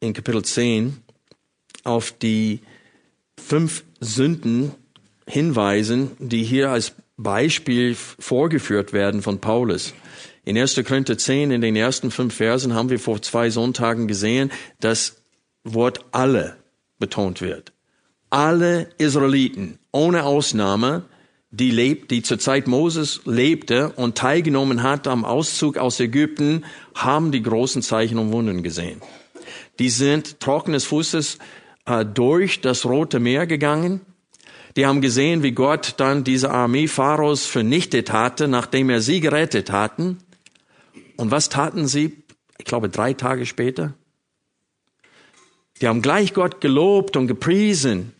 in 0.00 0.12
Kapitel 0.12 0.44
10 0.44 0.98
auf 1.84 2.12
die 2.12 2.60
fünf 3.38 3.84
Sünden 4.00 4.72
hinweisen, 5.26 6.12
die 6.18 6.44
hier 6.44 6.70
als 6.70 6.94
Beispiel 7.16 7.94
vorgeführt 7.94 8.92
werden 8.92 9.22
von 9.22 9.40
Paulus. 9.40 9.94
In 10.44 10.58
1. 10.58 10.82
Korinther 10.86 11.16
10, 11.16 11.50
in 11.50 11.60
den 11.60 11.76
ersten 11.76 12.10
fünf 12.10 12.34
Versen, 12.34 12.74
haben 12.74 12.90
wir 12.90 12.98
vor 12.98 13.22
zwei 13.22 13.50
Sonntagen 13.50 14.08
gesehen, 14.08 14.50
dass 14.80 15.22
Wort 15.64 16.04
alle 16.12 16.56
betont 16.98 17.40
wird 17.40 17.74
alle 18.34 18.88
Israeliten 18.98 19.78
ohne 19.92 20.24
Ausnahme, 20.24 21.04
die 21.52 21.70
lebt, 21.70 22.10
die 22.10 22.22
zur 22.22 22.40
Zeit 22.40 22.66
Moses 22.66 23.20
lebte 23.26 23.90
und 23.90 24.18
teilgenommen 24.18 24.82
hat 24.82 25.06
am 25.06 25.24
Auszug 25.24 25.78
aus 25.78 26.00
Ägypten, 26.00 26.64
haben 26.96 27.30
die 27.30 27.44
großen 27.44 27.80
Zeichen 27.80 28.18
und 28.18 28.32
Wunden 28.32 28.64
gesehen. 28.64 29.00
Die 29.78 29.88
sind 29.88 30.40
trockenes 30.40 30.84
Fußes 30.84 31.38
äh, 31.86 32.04
durch 32.04 32.60
das 32.60 32.84
Rote 32.84 33.20
Meer 33.20 33.46
gegangen. 33.46 34.00
Die 34.76 34.86
haben 34.86 35.00
gesehen, 35.00 35.42
wie 35.42 35.52
Gott 35.52 35.94
dann 35.98 36.24
diese 36.24 36.50
Armee 36.50 36.88
Pharaos 36.88 37.46
vernichtet 37.46 38.12
hatte, 38.12 38.48
nachdem 38.48 38.90
er 38.90 39.00
sie 39.00 39.20
gerettet 39.20 39.70
hatten. 39.70 40.18
Und 41.16 41.30
was 41.30 41.48
taten 41.48 41.86
sie? 41.86 42.24
Ich 42.58 42.64
glaube, 42.64 42.88
drei 42.88 43.12
Tage 43.12 43.46
später. 43.46 43.94
Die 45.80 45.86
haben 45.86 46.02
gleich 46.02 46.34
Gott 46.34 46.60
gelobt 46.60 47.16
und 47.16 47.28
gepriesen. 47.28 48.12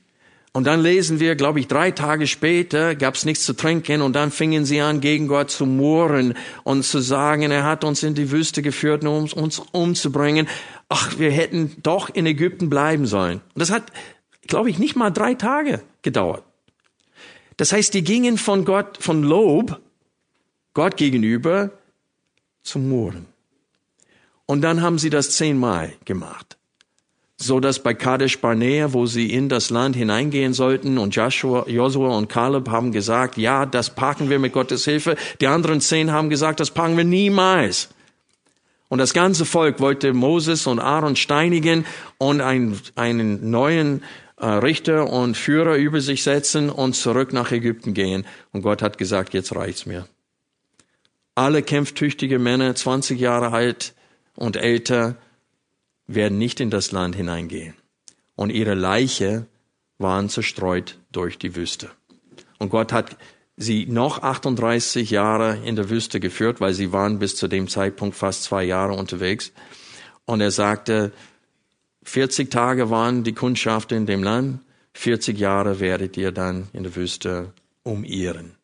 Und 0.52 0.68
dann 0.68 0.80
lesen 0.80 1.18
wir, 1.18 1.34
glaube 1.34 1.58
ich, 1.58 1.66
drei 1.66 1.90
Tage 1.90 2.28
später 2.28 2.94
gab 2.94 3.16
es 3.16 3.24
nichts 3.24 3.44
zu 3.44 3.54
trinken 3.54 4.02
und 4.02 4.12
dann 4.12 4.30
fingen 4.30 4.64
sie 4.64 4.80
an, 4.80 5.00
gegen 5.00 5.26
Gott 5.26 5.50
zu 5.50 5.66
murren 5.66 6.34
und 6.62 6.84
zu 6.84 7.00
sagen, 7.00 7.50
er 7.50 7.64
hat 7.64 7.82
uns 7.82 8.04
in 8.04 8.14
die 8.14 8.30
Wüste 8.30 8.62
geführt, 8.62 9.04
um 9.04 9.24
uns 9.24 9.58
umzubringen. 9.58 10.46
Ach, 10.88 11.18
wir 11.18 11.32
hätten 11.32 11.74
doch 11.82 12.08
in 12.08 12.26
Ägypten 12.26 12.70
bleiben 12.70 13.06
sollen. 13.06 13.40
Und 13.54 13.60
das 13.60 13.72
hat, 13.72 13.82
glaube 14.46 14.70
ich, 14.70 14.78
nicht 14.78 14.94
mal 14.94 15.10
drei 15.10 15.34
Tage 15.34 15.82
gedauert. 16.04 16.44
Das 17.56 17.72
heißt, 17.72 17.92
die 17.94 18.04
gingen 18.04 18.38
von 18.38 18.64
Gott, 18.64 18.98
von 19.00 19.24
Lob, 19.24 19.80
Gott 20.72 20.96
gegenüber, 20.96 21.70
zum 22.62 22.88
Murren. 22.88 23.26
Und 24.46 24.62
dann 24.62 24.82
haben 24.82 24.98
sie 24.98 25.10
das 25.10 25.32
zehnmal 25.32 25.92
gemacht 26.04 26.56
so 27.36 27.60
dass 27.60 27.80
bei 27.80 27.94
Kadesh 27.94 28.38
Barnea, 28.40 28.92
wo 28.92 29.06
sie 29.06 29.32
in 29.32 29.48
das 29.48 29.70
Land 29.70 29.96
hineingehen 29.96 30.54
sollten 30.54 30.98
und 30.98 31.14
Joshua, 31.14 31.68
Joshua 31.68 32.16
und 32.16 32.28
Caleb 32.28 32.70
haben 32.70 32.92
gesagt, 32.92 33.36
ja, 33.36 33.66
das 33.66 33.90
packen 33.90 34.30
wir 34.30 34.38
mit 34.38 34.52
Gottes 34.52 34.84
Hilfe. 34.84 35.16
Die 35.40 35.46
anderen 35.46 35.80
zehn 35.80 36.12
haben 36.12 36.30
gesagt, 36.30 36.60
das 36.60 36.70
packen 36.70 36.96
wir 36.96 37.04
niemals. 37.04 37.88
Und 38.88 38.98
das 38.98 39.12
ganze 39.12 39.44
Volk 39.44 39.80
wollte 39.80 40.12
Moses 40.12 40.66
und 40.66 40.78
Aaron 40.78 41.16
steinigen 41.16 41.84
und 42.18 42.40
einen, 42.40 42.80
einen 42.94 43.50
neuen 43.50 44.02
Richter 44.38 45.10
und 45.10 45.36
Führer 45.36 45.76
über 45.76 46.00
sich 46.00 46.22
setzen 46.22 46.70
und 46.70 46.94
zurück 46.94 47.32
nach 47.32 47.52
Ägypten 47.52 47.94
gehen. 47.94 48.26
Und 48.52 48.62
Gott 48.62 48.82
hat 48.82 48.98
gesagt, 48.98 49.34
jetzt 49.34 49.54
reicht's 49.54 49.86
mir. 49.86 50.08
Alle 51.34 51.62
kämpftüchtige 51.62 52.38
Männer, 52.38 52.74
20 52.74 53.18
Jahre 53.18 53.52
alt 53.52 53.94
und 54.36 54.56
älter, 54.56 55.16
werden 56.06 56.38
nicht 56.38 56.60
in 56.60 56.70
das 56.70 56.92
Land 56.92 57.16
hineingehen. 57.16 57.74
Und 58.36 58.50
ihre 58.50 58.74
Leiche 58.74 59.46
waren 59.98 60.28
zerstreut 60.28 60.98
durch 61.12 61.38
die 61.38 61.54
Wüste. 61.56 61.90
Und 62.58 62.70
Gott 62.70 62.92
hat 62.92 63.16
sie 63.56 63.86
noch 63.86 64.22
38 64.22 65.10
Jahre 65.10 65.58
in 65.64 65.76
der 65.76 65.90
Wüste 65.90 66.20
geführt, 66.20 66.60
weil 66.60 66.74
sie 66.74 66.92
waren 66.92 67.18
bis 67.18 67.36
zu 67.36 67.48
dem 67.48 67.68
Zeitpunkt 67.68 68.16
fast 68.16 68.42
zwei 68.42 68.64
Jahre 68.64 68.94
unterwegs. 68.94 69.52
Und 70.24 70.40
er 70.40 70.50
sagte, 70.50 71.12
40 72.04 72.50
Tage 72.50 72.90
waren 72.90 73.24
die 73.24 73.32
Kundschaft 73.32 73.92
in 73.92 74.06
dem 74.06 74.22
Land, 74.22 74.60
40 74.94 75.38
Jahre 75.38 75.80
werdet 75.80 76.16
ihr 76.16 76.32
dann 76.32 76.68
in 76.72 76.84
der 76.84 76.94
Wüste 76.94 77.52
umirren. 77.82 78.54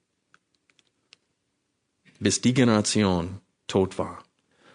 Bis 2.18 2.40
die 2.40 2.54
Generation 2.54 3.40
tot 3.66 3.98
war. 3.98 4.22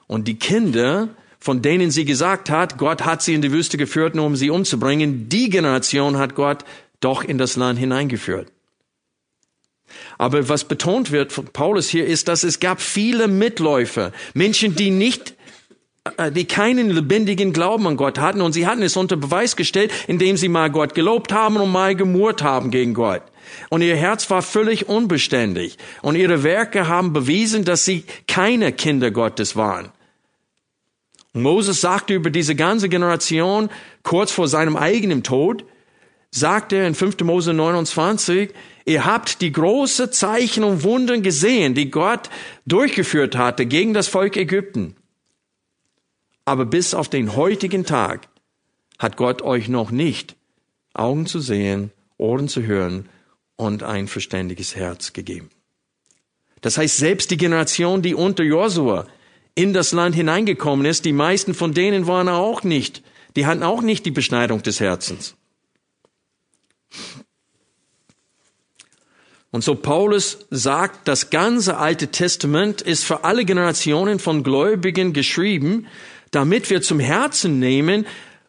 Und 0.08 0.28
die 0.28 0.38
Kinder 0.38 1.10
von 1.46 1.62
denen 1.62 1.92
sie 1.92 2.06
gesagt 2.06 2.50
hat, 2.50 2.80
Gott 2.80 3.06
hat 3.06 3.22
sie 3.22 3.36
in 3.36 3.44
die 3.44 3.52
Wüste 3.52 3.78
geführt, 3.78 4.16
nur 4.16 4.26
um 4.26 4.36
sie 4.36 4.50
umzubringen, 4.50 5.30
die 5.30 5.52
Generation 5.52 6.18
hat 6.18 6.34
Gott 6.34 6.66
doch 7.02 7.24
in 7.24 7.38
das 7.38 7.56
Land 7.56 7.78
hineingeführt. 7.78 8.52
Aber 10.18 10.50
was 10.50 10.64
betont 10.64 11.12
wird 11.12 11.32
von 11.32 11.46
Paulus 11.46 11.88
hier 11.88 12.08
ist, 12.08 12.30
dass 12.30 12.44
es 12.44 12.60
gab 12.60 12.82
viele 12.82 13.28
Mitläufer, 13.28 14.12
Menschen, 14.34 14.76
die 14.76 14.90
nicht 14.90 15.35
die 16.32 16.46
keinen 16.46 16.92
lebendigen 16.92 17.52
Glauben 17.52 17.88
an 17.88 17.98
Gott 17.98 18.20
hatten 18.20 18.42
und 18.42 18.54
sie 18.54 18.68
hatten 18.68 18.84
es 18.84 18.96
unter 18.96 19.16
Beweis 19.16 19.56
gestellt, 19.56 19.92
indem 20.08 20.38
sie 20.38 20.50
mal 20.50 20.70
Gott 20.70 20.94
gelobt 20.94 21.34
haben 21.34 21.58
und 21.58 21.72
mal 21.72 21.96
gemurrt 21.96 22.44
haben 22.44 22.70
gegen 22.70 22.94
Gott. 22.94 23.24
Und 23.70 23.82
ihr 23.82 23.96
Herz 23.96 24.30
war 24.30 24.42
völlig 24.42 24.88
unbeständig 24.88 25.78
und 26.02 26.16
ihre 26.16 26.44
Werke 26.44 26.88
haben 26.88 27.14
bewiesen, 27.14 27.66
dass 27.66 27.86
sie 27.86 28.04
keine 28.28 28.72
Kinder 28.72 29.12
Gottes 29.12 29.56
waren. 29.56 29.90
Moses 31.34 31.82
sagte 31.82 32.14
über 32.14 32.30
diese 32.30 32.56
ganze 32.56 32.88
Generation 32.88 33.70
kurz 34.04 34.32
vor 34.32 34.48
seinem 34.48 34.78
eigenen 34.78 35.24
Tod, 35.24 35.66
sagte 36.32 36.78
er 36.78 36.88
in 36.88 36.96
5. 36.96 37.22
Mose 37.22 37.54
29, 37.54 38.52
ihr 38.86 39.06
habt 39.06 39.42
die 39.42 39.52
große 39.52 40.12
Zeichen 40.12 40.64
und 40.64 40.84
Wunden 40.84 41.24
gesehen, 41.24 41.74
die 41.74 41.90
Gott 41.92 42.30
durchgeführt 42.66 43.36
hatte 43.36 43.66
gegen 43.66 43.94
das 43.94 44.08
Volk 44.08 44.38
Ägypten. 44.38 44.96
Aber 46.46 46.66
bis 46.66 46.94
auf 46.94 47.10
den 47.10 47.36
heutigen 47.36 47.86
Tag 47.86 48.30
hat 49.00 49.18
Gott 49.18 49.42
euch 49.42 49.68
noch 49.68 49.92
nicht 49.92 50.36
Augen 50.94 51.26
zu 51.26 51.40
sehen, 51.40 51.92
Ohren 52.18 52.48
zu 52.48 52.64
hören 52.64 53.10
und 53.56 53.84
ein 53.84 54.08
verständiges 54.08 54.76
Herz 54.76 55.14
gegeben. 55.14 55.50
Das 56.62 56.78
heißt, 56.78 56.98
selbst 56.98 57.32
die 57.32 57.38
Generation, 57.38 58.02
die 58.02 58.16
unter 58.16 58.44
Josua 58.44 59.06
in 59.56 59.74
das 59.74 59.92
Land 59.92 60.16
hineingekommen 60.16 60.86
ist, 60.86 61.06
die 61.06 61.14
meisten 61.14 61.54
von 61.54 61.74
denen 61.74 62.08
waren 62.08 62.30
auch 62.30 62.64
nicht, 62.64 63.04
die 63.36 63.46
hatten 63.46 63.64
auch 63.64 63.82
nicht 63.82 64.06
die 64.06 64.12
Beschneidung 64.12 64.62
des 64.64 64.80
Herzens. 64.80 65.36
Und 69.52 69.64
so 69.64 69.76
Paulus 69.76 70.40
sagt, 70.50 71.08
das 71.08 71.30
ganze 71.30 71.78
Alte 71.78 72.10
Testament 72.10 72.82
ist 72.82 73.06
für 73.06 73.24
alle 73.24 73.46
Generationen 73.46 74.20
von 74.20 74.44
Gläubigen 74.44 75.14
geschrieben, 75.14 75.88
damit 76.36 76.70
wir 76.70 76.82
zum 76.82 77.00
Herzen 77.00 77.60
nehmen, 77.60 78.06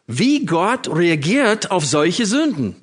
wie 0.07 0.45
Gott 0.45 0.87
reagiert 0.93 1.71
auf 1.71 1.85
solche 1.85 2.25
Sünden. 2.25 2.75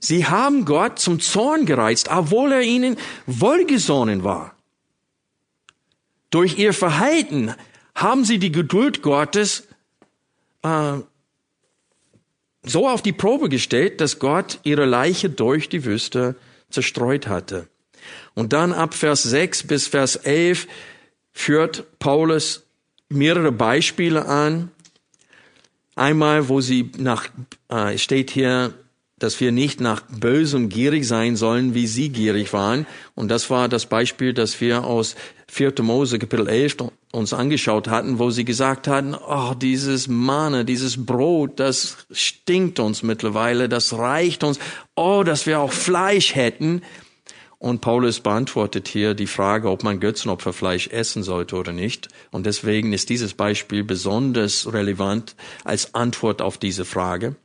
Sie 0.00 0.26
haben 0.26 0.64
Gott 0.64 0.98
zum 0.98 1.20
Zorn 1.20 1.66
gereizt, 1.66 2.08
obwohl 2.10 2.52
er 2.52 2.62
ihnen 2.62 2.96
wohlgesonnen 3.26 4.24
war. 4.24 4.56
Durch 6.30 6.58
ihr 6.58 6.72
Verhalten 6.72 7.54
haben 7.94 8.24
sie 8.24 8.38
die 8.38 8.52
Geduld 8.52 9.02
Gottes 9.02 9.68
äh, 10.62 10.98
so 12.62 12.88
auf 12.88 13.02
die 13.02 13.12
Probe 13.12 13.48
gestellt, 13.48 14.00
dass 14.00 14.18
Gott 14.18 14.60
ihre 14.62 14.86
Leiche 14.86 15.28
durch 15.28 15.68
die 15.68 15.84
Wüste 15.84 16.36
zerstreut 16.70 17.26
hatte. 17.26 17.68
Und 18.34 18.52
dann 18.52 18.72
ab 18.72 18.94
Vers 18.94 19.22
6 19.24 19.64
bis 19.64 19.86
Vers 19.86 20.16
11 20.16 20.66
führt 21.32 21.98
Paulus 21.98 22.64
mehrere 23.08 23.52
Beispiele 23.52 24.26
an. 24.26 24.70
Einmal, 25.96 26.48
wo 26.48 26.60
sie 26.60 26.90
nach, 26.98 27.28
äh, 27.68 27.98
steht 27.98 28.30
hier, 28.30 28.72
dass 29.20 29.38
wir 29.38 29.52
nicht 29.52 29.80
nach 29.80 30.02
Bösem 30.08 30.70
gierig 30.70 31.06
sein 31.06 31.36
sollen, 31.36 31.74
wie 31.74 31.86
sie 31.86 32.08
gierig 32.08 32.52
waren. 32.54 32.86
Und 33.14 33.28
das 33.28 33.50
war 33.50 33.68
das 33.68 33.84
Beispiel, 33.86 34.32
das 34.32 34.60
wir 34.62 34.84
aus 34.84 35.14
4. 35.48 35.74
Mose 35.82 36.18
Kapitel 36.18 36.48
11 36.48 36.76
uns 37.12 37.34
angeschaut 37.34 37.88
hatten, 37.88 38.18
wo 38.18 38.30
sie 38.30 38.46
gesagt 38.46 38.88
hatten, 38.88 39.14
oh, 39.14 39.52
dieses 39.54 40.08
Manne, 40.08 40.64
dieses 40.64 41.04
Brot, 41.04 41.60
das 41.60 41.98
stinkt 42.10 42.80
uns 42.80 43.02
mittlerweile, 43.02 43.68
das 43.68 43.92
reicht 43.92 44.42
uns, 44.42 44.58
oh, 44.94 45.22
dass 45.22 45.44
wir 45.44 45.60
auch 45.60 45.72
Fleisch 45.72 46.34
hätten. 46.34 46.82
Und 47.60 47.82
Paulus 47.82 48.20
beantwortet 48.20 48.88
hier 48.88 49.12
die 49.12 49.26
Frage, 49.26 49.68
ob 49.68 49.84
man 49.84 50.00
Götzenopferfleisch 50.00 50.88
essen 50.88 51.22
sollte 51.22 51.56
oder 51.56 51.72
nicht. 51.72 52.08
Und 52.30 52.46
deswegen 52.46 52.94
ist 52.94 53.10
dieses 53.10 53.34
Beispiel 53.34 53.84
besonders 53.84 54.72
relevant 54.72 55.36
als 55.62 55.94
Antwort 55.94 56.40
auf 56.40 56.56
diese 56.56 56.86
Frage. 56.86 57.36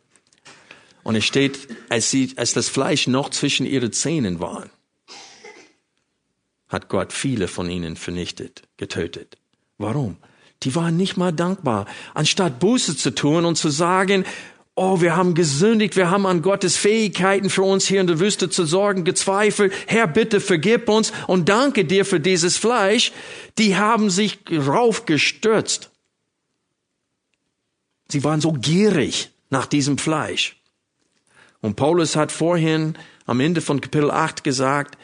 Und 1.03 1.17
es 1.17 1.25
steht, 1.25 1.67
als, 1.89 2.11
sie, 2.11 2.31
als 2.37 2.53
das 2.53 2.69
Fleisch 2.69 3.07
noch 3.07 3.29
zwischen 3.29 3.65
ihren 3.65 3.91
Zähnen 3.91 4.39
war, 4.39 4.69
hat 6.69 6.87
Gott 6.87 7.11
viele 7.11 7.49
von 7.49 7.69
ihnen 7.69 7.97
vernichtet, 7.97 8.63
getötet. 8.77 9.37
Warum? 9.77 10.15
Die 10.63 10.75
waren 10.75 10.95
nicht 10.95 11.17
mal 11.17 11.33
dankbar. 11.33 11.87
Anstatt 12.13 12.61
Buße 12.61 12.95
zu 12.95 13.13
tun 13.13 13.43
und 13.43 13.57
zu 13.57 13.69
sagen, 13.69 14.23
oh, 14.75 14.99
wir 14.99 15.15
haben 15.15 15.33
gesündigt, 15.33 15.95
wir 15.95 16.11
haben 16.11 16.25
an 16.25 16.41
Gottes 16.41 16.75
Fähigkeiten 16.75 17.49
für 17.49 17.63
uns 17.63 17.87
hier 17.87 18.01
in 18.01 18.07
der 18.07 18.19
Wüste 18.19 18.49
zu 18.49 18.65
sorgen 18.65 19.05
gezweifelt. 19.05 19.73
Herr, 19.87 20.05
bitte 20.05 20.41
vergib 20.41 20.89
uns 20.89 21.13
und 21.27 21.47
danke 21.47 21.85
dir 21.85 22.05
für 22.05 22.19
dieses 22.19 22.57
Fleisch. 22.57 23.13
Die 23.57 23.77
haben 23.77 24.09
sich 24.09 24.39
raufgestürzt. 24.51 25.89
Sie 28.09 28.23
waren 28.23 28.41
so 28.41 28.51
gierig 28.51 29.31
nach 29.49 29.65
diesem 29.65 29.97
Fleisch. 29.97 30.57
Und 31.61 31.77
Paulus 31.77 32.15
hat 32.15 32.31
vorhin 32.31 32.97
am 33.25 33.39
Ende 33.39 33.61
von 33.61 33.81
Kapitel 33.81 34.11
8 34.11 34.43
gesagt, 34.43 34.97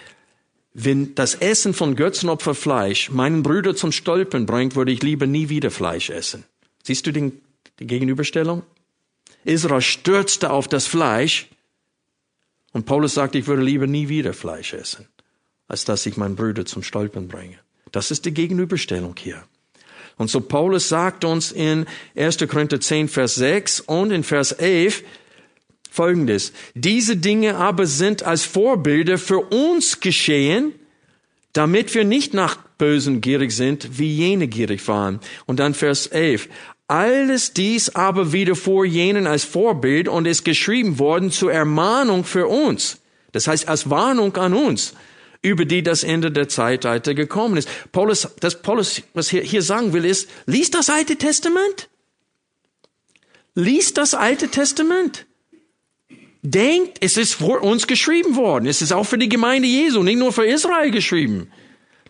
wenn 0.73 1.15
das 1.15 1.35
Essen 1.35 1.73
von 1.73 1.95
Götzenopferfleisch 1.95 3.09
meinen 3.09 3.41
Brüder 3.41 3.75
zum 3.75 3.91
Stolpern 3.91 4.45
bringt, 4.45 4.75
würde 4.75 4.91
ich 4.91 5.01
lieber 5.01 5.27
nie 5.27 5.49
wieder 5.49 5.71
Fleisch 5.71 6.09
essen. 6.09 6.43
Siehst 6.83 7.07
du 7.07 7.11
den, 7.11 7.41
die 7.79 7.87
Gegenüberstellung? 7.87 8.63
Israel 9.43 9.81
stürzte 9.81 10.51
auf 10.51 10.67
das 10.67 10.87
Fleisch 10.87 11.47
und 12.73 12.85
Paulus 12.85 13.13
sagt, 13.13 13.35
ich 13.35 13.47
würde 13.47 13.63
lieber 13.63 13.87
nie 13.87 14.09
wieder 14.09 14.33
Fleisch 14.33 14.73
essen, 14.73 15.07
als 15.67 15.85
dass 15.85 16.05
ich 16.05 16.17
meinen 16.17 16.35
Brüder 16.35 16.65
zum 16.65 16.83
Stolpern 16.83 17.27
bringe. 17.27 17.57
Das 17.91 18.11
ist 18.11 18.25
die 18.25 18.33
Gegenüberstellung 18.33 19.15
hier. 19.17 19.43
Und 20.17 20.29
so 20.29 20.39
Paulus 20.41 20.89
sagt 20.89 21.25
uns 21.25 21.51
in 21.51 21.85
1. 22.15 22.37
Korinther 22.47 22.79
10, 22.79 23.09
Vers 23.09 23.35
6 23.35 23.81
und 23.81 24.11
in 24.11 24.23
Vers 24.23 24.51
11, 24.51 25.03
Folgendes. 25.89 26.53
Diese 26.73 27.17
Dinge 27.17 27.57
aber 27.57 27.85
sind 27.85 28.23
als 28.23 28.45
Vorbilder 28.45 29.17
für 29.17 29.39
uns 29.39 29.99
geschehen, 29.99 30.73
damit 31.53 31.93
wir 31.93 32.05
nicht 32.05 32.33
nach 32.33 32.55
Bösen 32.77 33.19
gierig 33.19 33.51
sind, 33.51 33.99
wie 33.99 34.11
jene 34.11 34.47
gierig 34.47 34.87
waren. 34.87 35.19
Und 35.45 35.59
dann 35.59 35.73
Vers 35.73 36.07
11. 36.07 36.47
Alles 36.91 37.53
dies 37.53 37.95
aber 37.95 38.33
wieder 38.33 38.53
vor 38.53 38.83
jenen 38.83 39.25
als 39.25 39.45
Vorbild 39.45 40.09
und 40.09 40.27
ist 40.27 40.43
geschrieben 40.43 40.99
worden 40.99 41.31
zur 41.31 41.49
Ermahnung 41.49 42.25
für 42.25 42.47
uns. 42.47 42.97
Das 43.31 43.47
heißt, 43.47 43.69
als 43.69 43.89
Warnung 43.89 44.35
an 44.35 44.53
uns, 44.53 44.93
über 45.41 45.63
die 45.63 45.83
das 45.83 46.03
Ende 46.03 46.33
der 46.33 46.49
Zeitalter 46.49 47.13
gekommen 47.13 47.55
ist. 47.55 47.69
Paulus, 47.93 48.27
das 48.41 48.61
Paulus, 48.61 49.03
was 49.13 49.29
hier, 49.29 49.41
hier 49.41 49.61
sagen 49.61 49.93
will, 49.93 50.03
ist, 50.03 50.29
lies 50.47 50.69
das 50.69 50.89
Alte 50.89 51.15
Testament. 51.15 51.87
Lies 53.55 53.93
das 53.93 54.13
Alte 54.13 54.49
Testament. 54.49 55.25
Denkt, 56.41 56.97
es 56.99 57.15
ist 57.15 57.35
vor 57.35 57.61
uns 57.61 57.87
geschrieben 57.87 58.35
worden. 58.35 58.65
Es 58.65 58.81
ist 58.81 58.91
auch 58.91 59.05
für 59.05 59.17
die 59.17 59.29
Gemeinde 59.29 59.69
Jesu, 59.69 60.03
nicht 60.03 60.19
nur 60.19 60.33
für 60.33 60.45
Israel 60.45 60.91
geschrieben. 60.91 61.53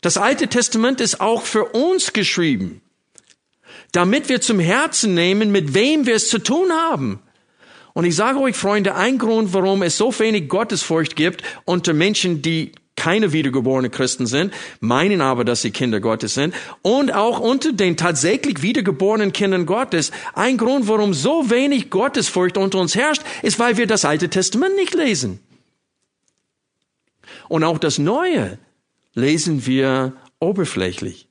Das 0.01 0.17
Alte 0.17 0.47
Testament 0.47 1.01
ist 1.01 1.21
auch 1.21 1.43
für 1.43 1.65
uns 1.65 2.13
geschrieben. 2.13 2.81
Damit 3.91 4.29
wir 4.29 4.41
zum 4.41 4.59
Herzen 4.59 5.13
nehmen, 5.13 5.51
mit 5.51 5.73
wem 5.73 6.05
wir 6.05 6.15
es 6.15 6.29
zu 6.29 6.39
tun 6.39 6.71
haben. 6.71 7.19
Und 7.93 8.05
ich 8.05 8.15
sage 8.15 8.39
euch, 8.39 8.55
Freunde, 8.55 8.95
ein 8.95 9.17
Grund, 9.17 9.53
warum 9.53 9.83
es 9.83 9.97
so 9.97 10.17
wenig 10.17 10.47
Gottesfurcht 10.47 11.15
gibt 11.15 11.43
unter 11.65 11.93
Menschen, 11.93 12.41
die 12.41 12.71
keine 12.95 13.33
wiedergeborene 13.33 13.89
Christen 13.89 14.27
sind, 14.27 14.53
meinen 14.79 15.21
aber, 15.21 15.43
dass 15.43 15.61
sie 15.61 15.71
Kinder 15.71 15.99
Gottes 15.99 16.35
sind, 16.35 16.53
und 16.83 17.11
auch 17.11 17.39
unter 17.39 17.73
den 17.73 17.97
tatsächlich 17.97 18.61
wiedergeborenen 18.61 19.33
Kindern 19.33 19.65
Gottes. 19.65 20.11
Ein 20.33 20.57
Grund, 20.57 20.87
warum 20.87 21.13
so 21.13 21.49
wenig 21.49 21.89
Gottesfurcht 21.89 22.57
unter 22.57 22.79
uns 22.79 22.95
herrscht, 22.95 23.23
ist, 23.41 23.59
weil 23.59 23.77
wir 23.77 23.87
das 23.87 24.05
Alte 24.05 24.29
Testament 24.29 24.75
nicht 24.75 24.93
lesen. 24.93 25.39
Und 27.47 27.63
auch 27.63 27.79
das 27.79 27.97
Neue 27.97 28.59
lesen 29.13 29.65
wir 29.65 30.13
oberflächlich. 30.39 31.27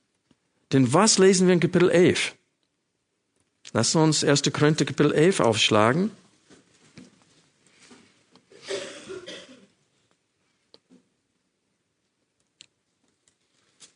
Denn 0.73 0.93
was 0.93 1.17
lesen 1.19 1.47
wir 1.47 1.53
in 1.53 1.59
Kapitel 1.59 1.89
11? 1.89 2.35
Lassen 3.73 3.99
wir 3.99 4.03
uns 4.03 4.23
1. 4.23 4.43
Korinther 4.51 4.85
Kapitel 4.85 5.13
11 5.13 5.39
aufschlagen. 5.39 6.11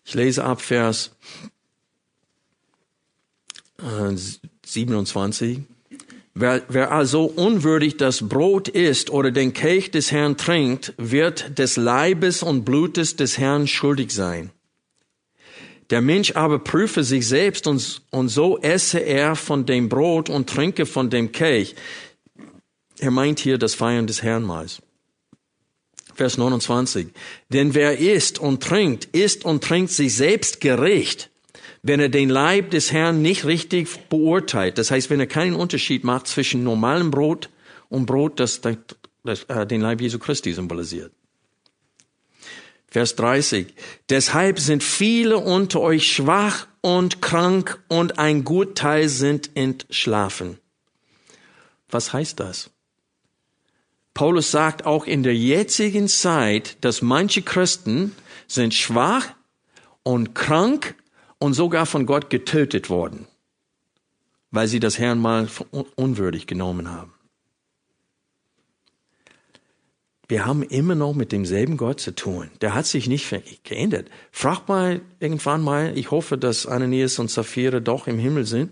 Ich 0.05 0.13
lese 0.13 0.45
ab 0.45 0.61
Vers 0.61 1.11
27. 4.65 5.57
Äh, 5.57 5.61
wer, 6.33 6.63
wer 6.69 6.91
also 6.93 7.25
unwürdig 7.25 7.97
das 7.97 8.27
Brot 8.27 8.69
isst 8.69 9.09
oder 9.09 9.31
den 9.31 9.51
Kelch 9.51 9.91
des 9.91 10.11
Herrn 10.11 10.37
trinkt, 10.37 10.93
wird 10.97 11.57
des 11.59 11.75
Leibes 11.75 12.43
und 12.43 12.63
Blutes 12.63 13.17
des 13.17 13.37
Herrn 13.37 13.67
schuldig 13.67 14.11
sein. 14.11 14.51
Der 15.89 16.01
Mensch 16.01 16.35
aber 16.35 16.59
prüfe 16.59 17.03
sich 17.03 17.27
selbst 17.27 17.67
und, 17.67 18.01
und 18.09 18.29
so 18.29 18.57
esse 18.59 18.99
er 18.99 19.35
von 19.35 19.65
dem 19.65 19.87
Brot 19.89 20.29
und 20.29 20.49
trinke 20.49 20.85
von 20.85 21.09
dem 21.09 21.31
Kelch. 21.31 21.75
Er 22.99 23.11
meint 23.11 23.39
hier 23.39 23.57
das 23.57 23.75
Feiern 23.75 24.07
des 24.07 24.23
Herrnmahls. 24.23 24.81
Vers 26.15 26.37
29. 26.37 27.07
Denn 27.49 27.75
wer 27.75 27.99
isst 27.99 28.39
und 28.39 28.63
trinkt, 28.63 29.05
isst 29.11 29.45
und 29.45 29.63
trinkt 29.63 29.91
sich 29.91 30.15
selbst 30.15 30.61
gerecht, 30.61 31.29
wenn 31.83 31.99
er 31.99 32.09
den 32.09 32.29
Leib 32.29 32.71
des 32.71 32.91
Herrn 32.91 33.21
nicht 33.21 33.45
richtig 33.45 33.89
beurteilt. 34.09 34.77
Das 34.77 34.91
heißt, 34.91 35.09
wenn 35.09 35.19
er 35.19 35.27
keinen 35.27 35.55
Unterschied 35.55 36.03
macht 36.03 36.27
zwischen 36.27 36.63
normalem 36.63 37.11
Brot 37.11 37.49
und 37.89 38.05
Brot, 38.05 38.39
das, 38.39 38.61
das, 38.61 38.77
das 39.23 39.43
äh, 39.43 39.67
den 39.67 39.81
Leib 39.81 40.01
Jesu 40.01 40.17
Christi 40.17 40.53
symbolisiert. 40.53 41.11
Vers 42.95 43.17
30. 43.17 43.73
Deshalb 44.07 44.57
sind 44.57 44.81
viele 44.81 45.37
unter 45.39 45.81
euch 45.81 46.09
schwach 46.09 46.65
und 46.79 47.21
krank 47.21 47.83
und 47.89 48.19
ein 48.19 48.45
Gutteil 48.45 49.09
sind 49.09 49.49
entschlafen. 49.57 50.59
Was 51.89 52.13
heißt 52.13 52.39
das? 52.39 52.69
Paulus 54.13 54.49
sagt 54.49 54.85
auch 54.85 55.07
in 55.07 55.23
der 55.23 55.35
jetzigen 55.35 56.07
Zeit, 56.07 56.77
dass 56.85 57.01
manche 57.01 57.41
Christen 57.41 58.15
sind 58.47 58.73
schwach 58.73 59.27
und 60.03 60.33
krank 60.33 60.95
und 61.37 61.53
sogar 61.53 61.85
von 61.85 62.05
Gott 62.05 62.29
getötet 62.29 62.89
worden, 62.89 63.27
weil 64.51 64.69
sie 64.69 64.79
das 64.79 64.99
Herrn 64.99 65.19
mal 65.19 65.49
unwürdig 65.97 66.47
genommen 66.47 66.89
haben. 66.89 67.14
Wir 70.27 70.45
haben 70.45 70.63
immer 70.63 70.95
noch 70.95 71.13
mit 71.13 71.31
demselben 71.31 71.77
Gott 71.77 71.99
zu 71.99 72.15
tun. 72.15 72.49
Der 72.61 72.73
hat 72.73 72.87
sich 72.87 73.07
nicht 73.07 73.33
geändert. 73.63 74.09
Frag 74.31 74.67
mal 74.67 75.01
irgendwann 75.19 75.61
mal, 75.61 75.95
ich 75.97 76.09
hoffe, 76.11 76.37
dass 76.37 76.65
Ananias 76.65 77.19
und 77.19 77.29
Sapphira 77.29 77.79
doch 77.79 78.07
im 78.07 78.17
Himmel 78.17 78.45
sind. 78.45 78.71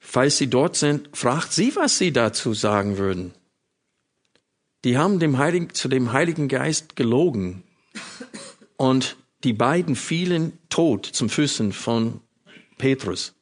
Falls 0.00 0.38
sie 0.38 0.48
dort 0.48 0.76
sind, 0.76 1.08
fragt 1.12 1.52
sie, 1.52 1.76
was 1.76 1.98
sie 1.98 2.12
dazu 2.12 2.52
sagen 2.52 2.98
würden. 2.98 3.32
Die 4.84 4.96
haben 4.96 5.20
dem 5.20 5.38
Heiligen, 5.38 5.72
zu 5.74 5.88
dem 5.88 6.12
Heiligen 6.12 6.48
Geist 6.48 6.96
gelogen. 6.96 7.62
Und 8.76 9.16
die 9.44 9.52
beiden 9.52 9.94
fielen 9.94 10.58
tot 10.68 11.06
zum 11.06 11.28
Füßen 11.28 11.72
von 11.72 12.20
Petrus. 12.78 13.34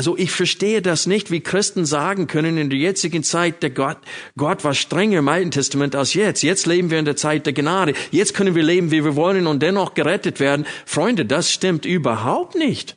Also 0.00 0.16
ich 0.16 0.30
verstehe 0.30 0.80
das 0.80 1.04
nicht, 1.04 1.30
wie 1.30 1.42
Christen 1.42 1.84
sagen 1.84 2.26
können 2.26 2.56
in 2.56 2.70
der 2.70 2.78
jetzigen 2.78 3.22
Zeit, 3.22 3.62
der 3.62 3.68
Gott, 3.68 3.98
Gott 4.34 4.64
war 4.64 4.72
strenger 4.72 5.18
im 5.18 5.28
Alten 5.28 5.50
Testament 5.50 5.94
als 5.94 6.14
jetzt. 6.14 6.42
Jetzt 6.42 6.66
leben 6.66 6.90
wir 6.90 6.98
in 6.98 7.04
der 7.04 7.16
Zeit 7.16 7.44
der 7.44 7.52
Gnade. 7.52 7.92
Jetzt 8.10 8.32
können 8.32 8.54
wir 8.54 8.62
leben, 8.62 8.90
wie 8.92 9.04
wir 9.04 9.14
wollen 9.14 9.46
und 9.46 9.60
dennoch 9.60 9.92
gerettet 9.92 10.40
werden. 10.40 10.64
Freunde, 10.86 11.26
das 11.26 11.52
stimmt 11.52 11.84
überhaupt 11.84 12.54
nicht. 12.54 12.96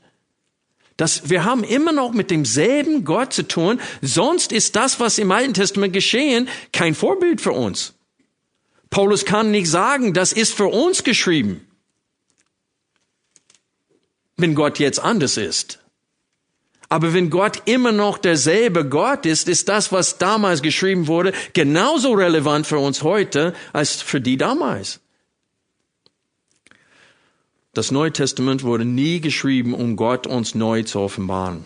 Das, 0.95 1.29
wir 1.29 1.43
haben 1.43 1.65
immer 1.65 1.91
noch 1.91 2.13
mit 2.13 2.31
demselben 2.31 3.03
Gott 3.03 3.33
zu 3.33 3.45
tun. 3.49 3.81
Sonst 4.01 4.53
ist 4.53 4.77
das, 4.77 5.01
was 5.01 5.17
im 5.17 5.29
Alten 5.33 5.55
Testament 5.55 5.91
geschehen, 5.91 6.47
kein 6.71 6.95
Vorbild 6.95 7.41
für 7.41 7.51
uns. 7.51 7.95
Paulus 8.89 9.25
kann 9.25 9.51
nicht 9.51 9.69
sagen, 9.69 10.13
das 10.13 10.31
ist 10.31 10.53
für 10.53 10.67
uns 10.67 11.03
geschrieben, 11.03 11.67
wenn 14.37 14.55
Gott 14.55 14.79
jetzt 14.79 14.99
anders 14.99 15.35
ist. 15.35 15.82
Aber 16.93 17.11
wenn 17.15 17.31
Gott 17.31 17.63
immer 17.65 17.91
noch 17.91 18.19
derselbe 18.19 18.87
Gott 18.87 19.25
ist, 19.25 19.49
ist 19.49 19.67
das, 19.67 19.91
was 19.91 20.19
damals 20.19 20.61
geschrieben 20.61 21.07
wurde, 21.07 21.33
genauso 21.53 22.13
relevant 22.13 22.67
für 22.67 22.77
uns 22.77 23.01
heute 23.01 23.55
als 23.73 24.03
für 24.03 24.21
die 24.21 24.37
damals. 24.37 24.99
Das 27.73 27.89
Neue 27.89 28.13
Testament 28.13 28.61
wurde 28.61 28.85
nie 28.85 29.21
geschrieben, 29.21 29.73
um 29.73 29.95
Gott 29.95 30.27
uns 30.27 30.53
neu 30.53 30.83
zu 30.83 30.99
offenbaren, 30.99 31.65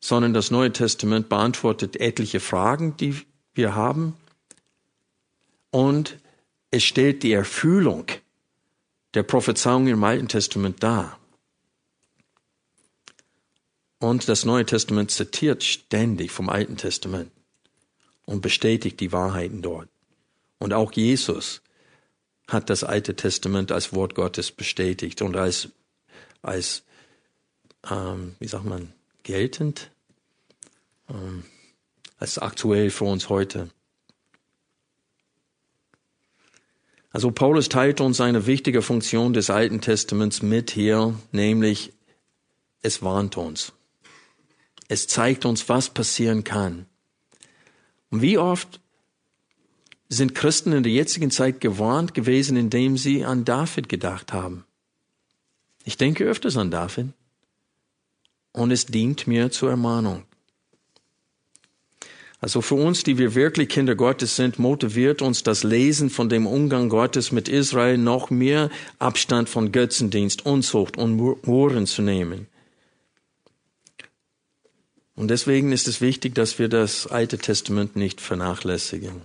sondern 0.00 0.32
das 0.32 0.50
Neue 0.50 0.72
Testament 0.72 1.28
beantwortet 1.28 2.00
etliche 2.00 2.40
Fragen, 2.40 2.96
die 2.96 3.16
wir 3.52 3.74
haben, 3.74 4.14
und 5.70 6.16
es 6.70 6.84
stellt 6.84 7.22
die 7.22 7.32
Erfüllung 7.32 8.06
der 9.12 9.24
Prophezeiung 9.24 9.88
im 9.88 10.02
Alten 10.02 10.28
Testament 10.28 10.82
dar. 10.82 11.18
Und 13.98 14.28
das 14.28 14.44
Neue 14.44 14.64
Testament 14.64 15.10
zitiert 15.10 15.64
ständig 15.64 16.30
vom 16.30 16.48
Alten 16.48 16.76
Testament 16.76 17.32
und 18.24 18.42
bestätigt 18.42 19.00
die 19.00 19.12
Wahrheiten 19.12 19.62
dort. 19.62 19.88
Und 20.58 20.72
auch 20.72 20.92
Jesus 20.92 21.62
hat 22.46 22.70
das 22.70 22.84
Alte 22.84 23.16
Testament 23.16 23.72
als 23.72 23.92
Wort 23.92 24.14
Gottes 24.14 24.52
bestätigt 24.52 25.20
und 25.22 25.36
als, 25.36 25.68
als 26.42 26.84
ähm, 27.90 28.36
wie 28.38 28.48
sagt 28.48 28.64
man, 28.64 28.92
geltend, 29.22 29.90
ähm, 31.08 31.44
als 32.18 32.38
aktuell 32.38 32.90
für 32.90 33.04
uns 33.04 33.28
heute. 33.28 33.70
Also 37.10 37.30
Paulus 37.30 37.68
teilt 37.68 38.00
uns 38.00 38.20
eine 38.20 38.46
wichtige 38.46 38.82
Funktion 38.82 39.32
des 39.32 39.50
Alten 39.50 39.80
Testaments 39.80 40.42
mit 40.42 40.70
hier, 40.70 41.18
nämlich 41.32 41.92
es 42.82 43.02
warnt 43.02 43.36
uns. 43.36 43.72
Es 44.88 45.06
zeigt 45.06 45.44
uns, 45.44 45.68
was 45.68 45.90
passieren 45.90 46.44
kann. 46.44 46.86
Und 48.10 48.22
wie 48.22 48.38
oft 48.38 48.80
sind 50.08 50.34
Christen 50.34 50.72
in 50.72 50.82
der 50.82 50.92
jetzigen 50.92 51.30
Zeit 51.30 51.60
gewarnt 51.60 52.14
gewesen, 52.14 52.56
indem 52.56 52.96
sie 52.96 53.24
an 53.24 53.44
David 53.44 53.88
gedacht 53.88 54.32
haben. 54.32 54.64
Ich 55.84 55.96
denke 55.96 56.24
öfters 56.24 56.56
an 56.56 56.70
David. 56.70 57.08
Und 58.52 58.70
es 58.70 58.86
dient 58.86 59.26
mir 59.26 59.50
zur 59.50 59.70
Ermahnung. 59.70 60.24
Also 62.40 62.60
für 62.62 62.76
uns, 62.76 63.02
die 63.02 63.18
wir 63.18 63.34
wirklich 63.34 63.68
Kinder 63.68 63.96
Gottes 63.96 64.36
sind, 64.36 64.58
motiviert 64.58 65.22
uns 65.22 65.42
das 65.42 65.64
Lesen 65.64 66.08
von 66.08 66.28
dem 66.28 66.46
Umgang 66.46 66.88
Gottes 66.88 67.32
mit 67.32 67.48
Israel 67.48 67.98
noch 67.98 68.30
mehr 68.30 68.70
Abstand 68.98 69.48
von 69.48 69.72
Götzendienst, 69.72 70.46
Unzucht 70.46 70.96
und 70.96 71.16
Muren 71.16 71.86
zu 71.86 72.00
nehmen. 72.00 72.46
Und 75.18 75.32
deswegen 75.32 75.72
ist 75.72 75.88
es 75.88 76.00
wichtig, 76.00 76.36
dass 76.36 76.60
wir 76.60 76.68
das 76.68 77.08
Alte 77.08 77.38
Testament 77.38 77.96
nicht 77.96 78.20
vernachlässigen. 78.20 79.20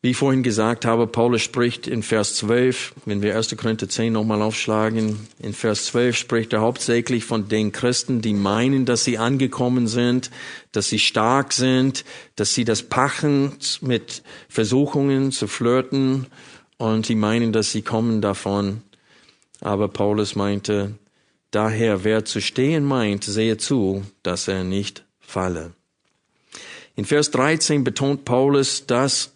Wie 0.00 0.12
ich 0.12 0.16
vorhin 0.16 0.42
gesagt 0.42 0.86
habe, 0.86 1.06
Paulus 1.06 1.42
spricht 1.42 1.86
in 1.86 2.02
Vers 2.02 2.36
12, 2.36 2.94
wenn 3.04 3.20
wir 3.20 3.36
1. 3.36 3.54
Korinther 3.58 3.86
10 3.86 4.14
nochmal 4.14 4.40
aufschlagen, 4.40 5.28
in 5.38 5.52
Vers 5.52 5.84
12 5.88 6.16
spricht 6.16 6.54
er 6.54 6.62
hauptsächlich 6.62 7.26
von 7.26 7.50
den 7.50 7.70
Christen, 7.70 8.22
die 8.22 8.32
meinen, 8.32 8.86
dass 8.86 9.04
sie 9.04 9.18
angekommen 9.18 9.88
sind, 9.88 10.30
dass 10.72 10.88
sie 10.88 10.98
stark 10.98 11.52
sind, 11.52 12.06
dass 12.36 12.54
sie 12.54 12.64
das 12.64 12.82
pachen 12.82 13.58
mit 13.82 14.22
Versuchungen 14.48 15.32
zu 15.32 15.48
flirten 15.48 16.28
und 16.78 17.10
die 17.10 17.14
meinen, 17.14 17.52
dass 17.52 17.72
sie 17.72 17.82
kommen 17.82 18.22
davon. 18.22 18.80
Aber 19.60 19.88
Paulus 19.88 20.34
meinte, 20.34 20.94
daher 21.50 22.04
wer 22.04 22.24
zu 22.24 22.40
stehen 22.40 22.84
meint, 22.84 23.24
sehe 23.24 23.56
zu, 23.56 24.04
dass 24.22 24.48
er 24.48 24.64
nicht 24.64 25.04
falle. 25.18 25.72
In 26.96 27.04
Vers 27.04 27.30
13 27.30 27.84
betont 27.84 28.24
Paulus, 28.24 28.86
dass 28.86 29.32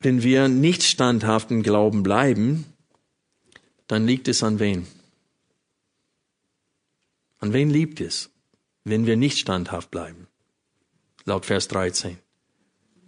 wenn 0.00 0.22
wir 0.22 0.48
nicht 0.48 0.82
standhaft 0.82 1.50
im 1.50 1.62
Glauben 1.62 2.02
bleiben, 2.02 2.66
dann 3.86 4.06
liegt 4.06 4.28
es 4.28 4.42
an 4.42 4.58
wen? 4.58 4.86
An 7.38 7.52
wen 7.52 7.70
liegt 7.70 8.00
es, 8.00 8.30
wenn 8.84 9.06
wir 9.06 9.16
nicht 9.16 9.38
standhaft 9.38 9.90
bleiben? 9.90 10.28
Laut 11.24 11.46
Vers 11.46 11.68
13. 11.68 12.18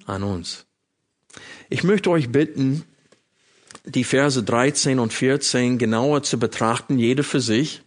An 0.06 0.22
uns. 0.22 0.66
Ich 1.68 1.84
möchte 1.84 2.10
euch 2.10 2.30
bitten, 2.30 2.84
die 3.84 4.04
Verse 4.04 4.42
13 4.42 4.98
und 4.98 5.12
14 5.12 5.78
genauer 5.78 6.22
zu 6.22 6.38
betrachten, 6.38 6.98
jede 6.98 7.22
für 7.22 7.40
sich. 7.40 7.83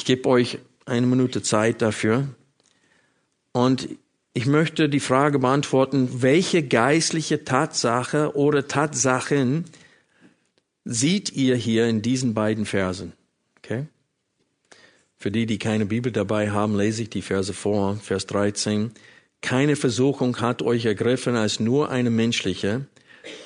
Ich 0.00 0.06
gebe 0.06 0.30
euch 0.30 0.56
eine 0.86 1.06
Minute 1.06 1.42
Zeit 1.42 1.82
dafür. 1.82 2.26
Und 3.52 3.86
ich 4.32 4.46
möchte 4.46 4.88
die 4.88 4.98
Frage 4.98 5.38
beantworten, 5.38 6.22
welche 6.22 6.62
geistliche 6.62 7.44
Tatsache 7.44 8.34
oder 8.34 8.66
Tatsachen 8.66 9.66
seht 10.86 11.32
ihr 11.32 11.54
hier 11.54 11.86
in 11.86 12.00
diesen 12.00 12.32
beiden 12.32 12.64
Versen? 12.64 13.12
Okay? 13.58 13.88
Für 15.18 15.30
die, 15.30 15.44
die 15.44 15.58
keine 15.58 15.84
Bibel 15.84 16.10
dabei 16.10 16.50
haben, 16.50 16.78
lese 16.78 17.02
ich 17.02 17.10
die 17.10 17.20
Verse 17.20 17.52
vor. 17.52 17.96
Vers 17.96 18.24
13. 18.24 18.92
Keine 19.42 19.76
Versuchung 19.76 20.40
hat 20.40 20.62
euch 20.62 20.86
ergriffen 20.86 21.36
als 21.36 21.60
nur 21.60 21.90
eine 21.90 22.08
menschliche. 22.08 22.86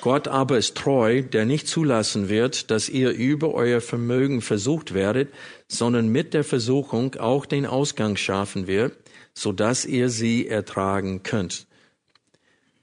Gott 0.01 0.27
aber 0.27 0.57
ist 0.57 0.75
treu, 0.75 1.21
der 1.21 1.45
nicht 1.45 1.67
zulassen 1.67 2.29
wird, 2.29 2.71
dass 2.71 2.89
ihr 2.89 3.11
über 3.11 3.53
euer 3.53 3.81
Vermögen 3.81 4.41
versucht 4.41 4.93
werdet, 4.93 5.33
sondern 5.67 6.07
mit 6.07 6.33
der 6.33 6.43
Versuchung 6.43 7.15
auch 7.15 7.45
den 7.45 7.65
Ausgang 7.65 8.15
schaffen 8.15 8.67
wird, 8.67 8.97
so 9.33 9.51
dass 9.51 9.85
ihr 9.85 10.09
sie 10.09 10.47
ertragen 10.47 11.23
könnt. 11.23 11.67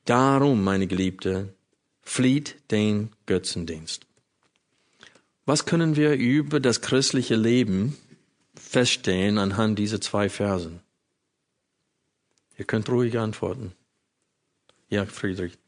Darum, 0.05 0.65
meine 0.65 0.87
Geliebte, 0.87 1.55
flieht 2.03 2.57
den 2.71 3.11
Götzendienst. 3.27 4.07
Was 5.45 5.65
können 5.65 5.97
wir 5.97 6.15
über 6.15 6.61
das 6.61 6.81
christliche 6.83 7.37
Leben 7.37 7.97
feststellen 8.55 9.39
anhand 9.39 9.79
dieser 9.79 10.01
zwei 10.01 10.29
Versen? 10.29 10.81
Ihr 12.59 12.65
könnt 12.65 12.89
ruhig 12.89 13.19
antworten. 13.19 13.73
Ja, 14.89 15.07
Friedrich. 15.07 15.62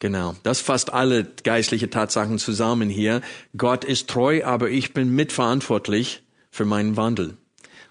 Genau, 0.00 0.36
das 0.44 0.60
fasst 0.60 0.92
alle 0.92 1.24
geistliche 1.42 1.90
Tatsachen 1.90 2.38
zusammen 2.38 2.88
hier. 2.88 3.20
Gott 3.56 3.84
ist 3.84 4.08
treu, 4.08 4.44
aber 4.44 4.70
ich 4.70 4.94
bin 4.94 5.14
mitverantwortlich 5.14 6.22
für 6.50 6.64
meinen 6.64 6.96
Wandel. 6.96 7.36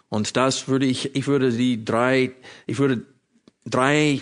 Und 0.09 0.37
das 0.37 0.69
würde 0.69 0.85
ich, 0.85 1.15
ich 1.15 1.27
würde 1.27 1.51
die 1.51 1.83
drei, 1.83 2.31
ich 2.65 2.79
würde 2.79 3.05
drei 3.65 4.21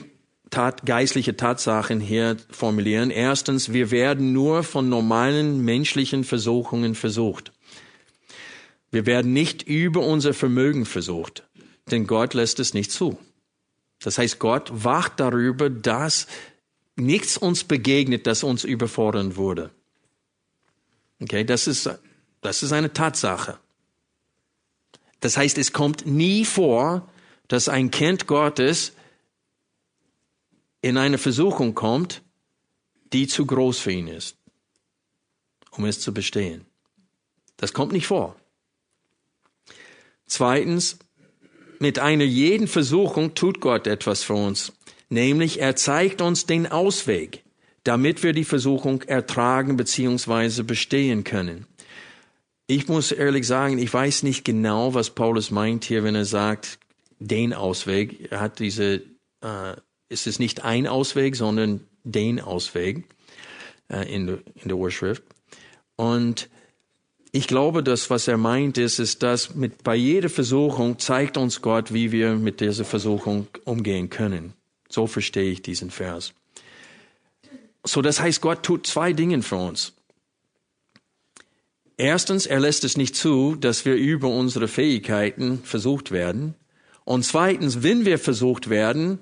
Tat, 0.49 0.85
geistliche 0.85 1.35
Tatsachen 1.35 1.99
hier 1.99 2.37
formulieren. 2.49 3.11
Erstens, 3.11 3.71
wir 3.71 3.91
werden 3.91 4.33
nur 4.33 4.63
von 4.63 4.89
normalen 4.89 5.61
menschlichen 5.63 6.23
Versuchungen 6.23 6.95
versucht. 6.95 7.51
Wir 8.89 9.05
werden 9.05 9.33
nicht 9.33 9.63
über 9.63 10.01
unser 10.01 10.33
Vermögen 10.33 10.85
versucht, 10.85 11.47
denn 11.91 12.07
Gott 12.07 12.33
lässt 12.33 12.59
es 12.59 12.73
nicht 12.73 12.91
zu. 12.91 13.17
Das 14.01 14.17
heißt, 14.17 14.39
Gott 14.39 14.71
wacht 14.73 15.19
darüber, 15.19 15.69
dass 15.69 16.27
nichts 16.95 17.37
uns 17.37 17.63
begegnet, 17.63 18.27
das 18.27 18.43
uns 18.43 18.63
überfordern 18.63 19.35
würde. 19.35 19.71
Okay, 21.21 21.43
das 21.43 21.67
ist, 21.67 21.89
das 22.41 22.63
ist 22.63 22.71
eine 22.71 22.93
Tatsache. 22.93 23.59
Das 25.19 25.37
heißt, 25.37 25.57
es 25.57 25.73
kommt 25.73 26.05
nie 26.05 26.45
vor, 26.45 27.09
dass 27.47 27.69
ein 27.69 27.91
Kind 27.91 28.27
Gottes 28.27 28.93
in 30.81 30.97
eine 30.97 31.17
Versuchung 31.17 31.73
kommt, 31.73 32.21
die 33.13 33.27
zu 33.27 33.45
groß 33.45 33.79
für 33.79 33.91
ihn 33.91 34.07
ist, 34.07 34.37
um 35.71 35.85
es 35.85 35.99
zu 35.99 36.13
bestehen. 36.13 36.65
Das 37.57 37.73
kommt 37.73 37.91
nicht 37.91 38.07
vor. 38.07 38.35
Zweitens, 40.27 40.99
mit 41.79 41.99
einer 41.99 42.23
jeden 42.23 42.67
Versuchung 42.67 43.35
tut 43.35 43.61
Gott 43.61 43.87
etwas 43.87 44.23
für 44.23 44.33
uns, 44.33 44.73
nämlich 45.09 45.59
er 45.61 45.75
zeigt 45.75 46.21
uns 46.21 46.45
den 46.45 46.67
Ausweg, 46.67 47.43
damit 47.83 48.23
wir 48.23 48.33
die 48.33 48.43
Versuchung 48.43 49.01
ertragen 49.03 49.77
bzw. 49.77 50.63
bestehen 50.63 51.23
können. 51.23 51.67
Ich 52.67 52.87
muss 52.87 53.11
ehrlich 53.11 53.45
sagen, 53.45 53.77
ich 53.77 53.93
weiß 53.93 54.23
nicht 54.23 54.43
genau, 54.43 54.93
was 54.93 55.11
Paulus 55.11 55.51
meint 55.51 55.85
hier, 55.85 56.03
wenn 56.03 56.15
er 56.15 56.25
sagt, 56.25 56.79
den 57.19 57.53
Ausweg. 57.53 58.31
Er 58.31 58.39
hat 58.39 58.59
diese, 58.59 59.03
äh, 59.41 59.75
es 60.09 60.39
nicht 60.39 60.65
ein 60.65 60.87
Ausweg, 60.87 61.35
sondern 61.35 61.81
den 62.03 62.41
Ausweg 62.41 63.05
äh, 63.89 64.11
in, 64.11 64.27
in 64.55 64.67
der 64.67 64.77
Urschrift. 64.77 65.23
Und 65.95 66.49
Ich 67.35 67.47
glaube, 67.47 67.83
dass 67.83 68.09
was 68.09 68.29
er 68.29 68.37
meint 68.37 68.77
ist, 68.77 68.97
ist, 68.97 69.21
dass 69.21 69.55
mit, 69.55 69.83
bei 69.83 69.97
jeder 69.97 70.29
Versuchung 70.29 70.99
zeigt 70.99 71.35
uns 71.35 71.61
Gott, 71.61 71.93
wie 71.93 72.13
wir 72.13 72.35
mit 72.35 72.61
dieser 72.61 72.85
Versuchung 72.85 73.47
umgehen 73.65 74.09
können. 74.09 74.53
So 74.95 75.07
verstehe 75.07 75.51
ich 75.51 75.61
diesen 75.61 75.91
Vers. 75.91 76.33
So, 77.83 78.01
das 78.01 78.21
heißt, 78.21 78.39
Gott 78.39 78.63
tut 78.63 78.87
zwei 78.87 79.11
Dinge 79.11 79.41
für 79.41 79.57
uns. 79.57 79.91
Erstens, 81.97 82.45
er 82.45 82.61
lässt 82.61 82.85
es 82.85 82.95
nicht 82.95 83.13
zu, 83.13 83.55
dass 83.55 83.83
wir 83.83 83.95
über 83.95 84.29
unsere 84.29 84.69
Fähigkeiten 84.69 85.61
versucht 85.65 86.11
werden. 86.11 86.55
Und 87.03 87.25
zweitens, 87.25 87.83
wenn 87.83 88.05
wir 88.05 88.17
versucht 88.17 88.69
werden, 88.69 89.19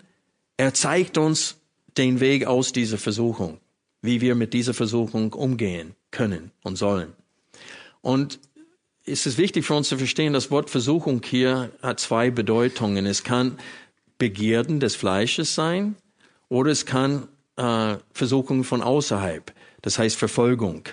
er 0.57 0.75
zeigt 0.75 1.17
uns 1.17 1.55
den 1.97 2.19
Weg 2.19 2.45
aus 2.45 2.71
dieser 2.71 2.99
Versuchung, 2.99 3.59
wie 4.03 4.21
wir 4.21 4.35
mit 4.35 4.53
dieser 4.53 4.75
Versuchung 4.75 5.33
umgehen 5.33 5.95
können 6.11 6.51
und 6.61 6.75
sollen. 6.75 7.13
Und 8.01 8.39
es 9.05 9.25
ist 9.25 9.39
wichtig 9.39 9.65
für 9.65 9.73
uns 9.73 9.89
zu 9.89 9.97
verstehen, 9.97 10.33
das 10.33 10.51
Wort 10.51 10.69
Versuchung 10.69 11.23
hier 11.25 11.71
hat 11.81 11.99
zwei 11.99 12.29
Bedeutungen. 12.29 13.07
Es 13.07 13.23
kann 13.23 13.57
Begierden 14.23 14.79
des 14.79 14.95
Fleisches 14.95 15.53
sein 15.53 15.97
oder 16.47 16.71
es 16.71 16.85
kann 16.85 17.27
äh, 17.57 17.97
Versuchung 18.13 18.63
von 18.63 18.81
außerhalb, 18.81 19.53
das 19.81 19.99
heißt 19.99 20.15
Verfolgung 20.15 20.85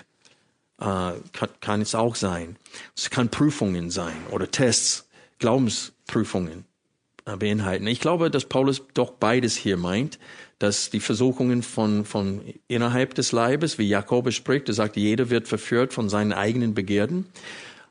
äh, 0.81 1.13
kann, 1.31 1.49
kann 1.61 1.79
es 1.79 1.95
auch 1.95 2.15
sein. 2.15 2.57
Es 2.93 3.09
kann 3.09 3.29
Prüfungen 3.29 3.89
sein 3.89 4.17
oder 4.31 4.51
Tests, 4.51 5.07
Glaubensprüfungen 5.39 6.65
äh, 7.25 7.37
beinhalten. 7.37 7.87
Ich 7.87 8.01
glaube, 8.01 8.29
dass 8.29 8.43
Paulus 8.43 8.81
doch 8.93 9.11
beides 9.11 9.55
hier 9.55 9.77
meint, 9.77 10.19
dass 10.59 10.89
die 10.89 10.99
Versuchungen 10.99 11.63
von, 11.63 12.03
von 12.03 12.41
innerhalb 12.67 13.13
des 13.15 13.31
Leibes, 13.31 13.77
wie 13.77 13.87
Jakobus 13.87 14.35
spricht, 14.35 14.67
er 14.67 14.73
sagt, 14.73 14.97
jeder 14.97 15.29
wird 15.29 15.47
verführt 15.47 15.93
von 15.93 16.09
seinen 16.09 16.33
eigenen 16.33 16.73
Begierden. 16.73 17.27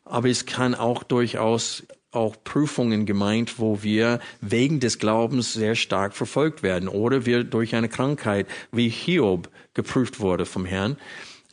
Aber 0.04 0.28
es 0.28 0.44
kann 0.44 0.74
auch 0.74 1.02
durchaus 1.02 1.84
auch 2.12 2.36
Prüfungen 2.42 3.06
gemeint, 3.06 3.58
wo 3.58 3.82
wir 3.82 4.20
wegen 4.40 4.80
des 4.80 4.98
Glaubens 4.98 5.52
sehr 5.52 5.74
stark 5.74 6.14
verfolgt 6.14 6.62
werden 6.62 6.88
oder 6.88 7.26
wir 7.26 7.44
durch 7.44 7.74
eine 7.74 7.88
Krankheit 7.88 8.46
wie 8.72 8.88
Hiob 8.88 9.48
geprüft 9.74 10.20
wurde 10.20 10.46
vom 10.46 10.64
Herrn. 10.64 10.96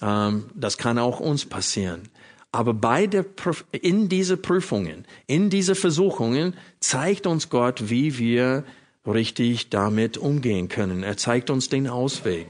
Ähm, 0.01 0.45
das 0.55 0.77
kann 0.77 0.97
auch 0.97 1.19
uns 1.19 1.45
passieren. 1.45 2.09
Aber 2.51 2.73
beide 2.73 3.25
in 3.71 4.09
diese 4.09 4.37
Prüfungen, 4.37 5.05
in 5.27 5.49
diese 5.49 5.75
Versuchungen 5.75 6.55
zeigt 6.79 7.27
uns 7.27 7.49
Gott, 7.49 7.89
wie 7.89 8.17
wir 8.17 8.63
richtig 9.05 9.69
damit 9.69 10.17
umgehen 10.17 10.67
können. 10.69 11.03
Er 11.03 11.17
zeigt 11.17 11.49
uns 11.49 11.69
den 11.69 11.87
Ausweg. 11.87 12.47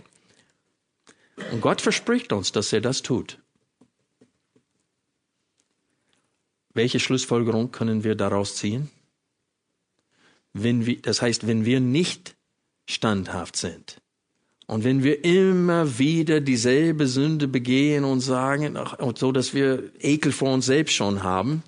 Und 1.51 1.61
Gott 1.61 1.81
verspricht 1.81 2.31
uns, 2.33 2.51
dass 2.51 2.73
er 2.73 2.81
das 2.81 3.01
tut. 3.01 3.39
Welche 6.77 6.99
Schlussfolgerung 6.99 7.71
können 7.71 8.03
wir 8.03 8.13
daraus 8.13 8.55
ziehen? 8.55 8.91
Wenn 10.53 10.85
wir, 10.85 11.01
das 11.01 11.23
heißt, 11.23 11.47
wenn 11.47 11.65
wir 11.65 11.79
nicht 11.79 12.35
standhaft 12.85 13.55
sind, 13.55 13.99
und 14.67 14.83
wenn 14.83 15.01
wir 15.01 15.23
immer 15.23 15.97
wieder 15.97 16.39
dieselbe 16.39 17.07
Sünde 17.07 17.47
begehen 17.47 18.03
und 18.03 18.19
sagen, 18.19 18.77
ach, 18.77 18.95
so 19.15 19.31
dass 19.31 19.55
wir 19.55 19.91
Ekel 19.99 20.31
vor 20.31 20.53
uns 20.53 20.67
selbst 20.67 20.93
schon 20.93 21.23
haben, 21.23 21.63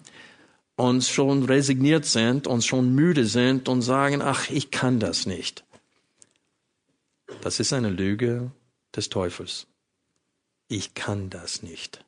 uns 0.75 1.09
schon 1.09 1.43
resigniert 1.43 2.05
sind, 2.05 2.45
uns 2.45 2.67
schon 2.67 2.93
müde 2.93 3.25
sind 3.25 3.67
und 3.67 3.81
sagen, 3.81 4.21
ach, 4.21 4.51
ich 4.51 4.69
kann 4.69 4.99
das 4.99 5.25
nicht. 5.25 5.63
Das 7.41 7.59
ist 7.59 7.73
eine 7.73 7.89
Lüge 7.89 8.51
des 8.95 9.09
Teufels. 9.09 9.65
Ich 10.67 10.93
kann 10.93 11.31
das 11.31 11.63
nicht. 11.63 12.05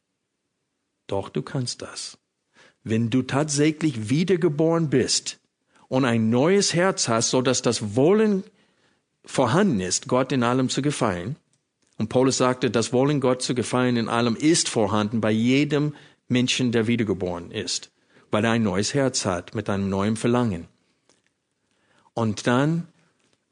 Doch 1.08 1.30
du 1.30 1.42
kannst 1.42 1.82
das. 1.82 2.21
Wenn 2.84 3.10
du 3.10 3.22
tatsächlich 3.22 4.10
wiedergeboren 4.10 4.90
bist 4.90 5.40
und 5.88 6.06
ein 6.06 6.30
neues 6.30 6.74
Herz 6.74 7.08
hast, 7.08 7.30
so 7.30 7.42
dass 7.42 7.62
das 7.62 7.96
Wollen 7.96 8.44
vorhanden 9.26 9.80
ist, 9.80 10.08
Gott 10.08 10.32
in 10.32 10.44
allem 10.44 10.70
zu 10.70 10.82
gefallen. 10.82 11.36
Und 11.98 12.10
Paulus 12.10 12.38
sagte, 12.38 12.72
das 12.72 12.92
Wollen 12.94 13.20
Gott 13.20 13.42
zu 13.42 13.54
gefallen 13.54 13.98
in 13.98 14.10
allem 14.10 14.36
ist 14.36 14.70
vorhanden 14.70 15.22
bei 15.22 15.32
jedem 15.32 15.94
Menschen, 16.28 16.72
der 16.72 16.88
wiedergeboren 16.88 17.52
ist, 17.52 17.92
weil 18.32 18.46
er 18.46 18.52
ein 18.52 18.64
neues 18.64 18.94
Herz 18.94 19.26
hat 19.26 19.54
mit 19.54 19.70
einem 19.70 19.90
neuen 19.90 20.16
Verlangen. 20.16 20.68
Und 22.14 22.48
dann, 22.48 22.88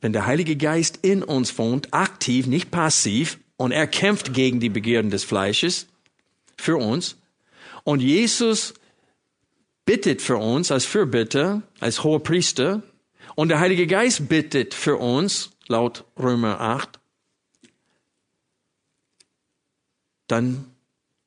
wenn 0.01 0.13
der 0.13 0.25
Heilige 0.25 0.55
Geist 0.55 0.99
in 1.01 1.23
uns 1.23 1.57
wohnt, 1.57 1.93
aktiv, 1.93 2.47
nicht 2.47 2.71
passiv, 2.71 3.39
und 3.57 3.73
er 3.73 3.87
kämpft 3.87 4.33
gegen 4.33 4.61
die 4.61 4.69
Begierden 4.69 5.11
des 5.11 5.25
Fleisches 5.25 5.87
für 6.57 6.77
uns, 6.77 7.17
und 7.83 8.01
Jesus 8.01 8.73
bittet 9.89 10.21
für 10.21 10.37
uns 10.37 10.71
als 10.71 10.85
Fürbitter, 10.85 11.63
als 11.79 12.03
hoher 12.03 12.21
Priester, 12.21 12.83
und 13.33 13.49
der 13.49 13.59
Heilige 13.59 13.87
Geist 13.87 14.29
bittet 14.29 14.75
für 14.75 14.97
uns, 14.97 15.49
laut 15.67 16.05
Römer 16.15 16.61
8, 16.61 16.99
dann 20.27 20.69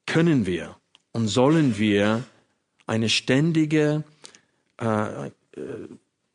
können 0.07 0.47
wir 0.47 0.77
und 1.11 1.27
sollen 1.27 1.77
wir 1.77 2.23
eine 2.87 3.09
ständige, 3.09 4.05
äh, 4.81 5.27
äh, 5.27 5.33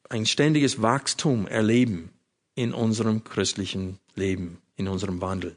ein 0.09 0.25
ständiges 0.25 0.81
Wachstum 0.81 1.47
erleben 1.47 2.09
in 2.55 2.73
unserem 2.73 3.23
christlichen 3.23 3.99
Leben, 4.15 4.61
in 4.75 4.89
unserem 4.89 5.21
Wandel. 5.21 5.55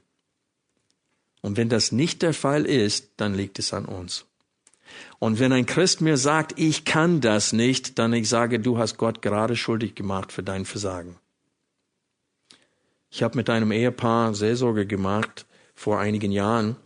Und 1.40 1.56
wenn 1.56 1.68
das 1.68 1.90
nicht 1.90 2.22
der 2.22 2.32
Fall 2.32 2.64
ist, 2.64 3.10
dann 3.16 3.34
liegt 3.34 3.58
es 3.58 3.74
an 3.74 3.86
uns. 3.86 4.29
Und 5.18 5.38
wenn 5.38 5.52
ein 5.52 5.66
Christ 5.66 6.00
mir 6.00 6.16
sagt, 6.16 6.58
ich 6.58 6.84
kann 6.84 7.20
das 7.20 7.52
nicht, 7.52 7.98
dann 7.98 8.12
ich 8.12 8.28
sage, 8.28 8.60
du 8.60 8.78
hast 8.78 8.96
Gott 8.96 9.22
gerade 9.22 9.56
schuldig 9.56 9.94
gemacht 9.94 10.32
für 10.32 10.42
dein 10.42 10.64
Versagen. 10.64 11.16
Ich 13.10 13.22
habe 13.22 13.36
mit 13.36 13.50
einem 13.50 13.72
Ehepaar 13.72 14.34
Seelsorge 14.34 14.86
gemacht 14.86 15.46
vor 15.74 15.98
einigen 15.98 16.30
Jahren. 16.30 16.76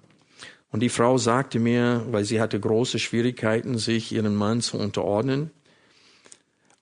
Und 0.71 0.81
die 0.81 0.89
Frau 0.89 1.19
sagte 1.19 1.61
mir, 1.61 2.05
weil 2.11 2.25
sie 2.25 2.41
hatte 2.41 2.59
große 2.59 2.99
Schwierigkeiten, 2.99 3.79
sich 3.79 4.11
ihren 4.11 4.35
Mann 4.35 4.61
zu 4.61 4.79
unterordnen. 4.79 5.51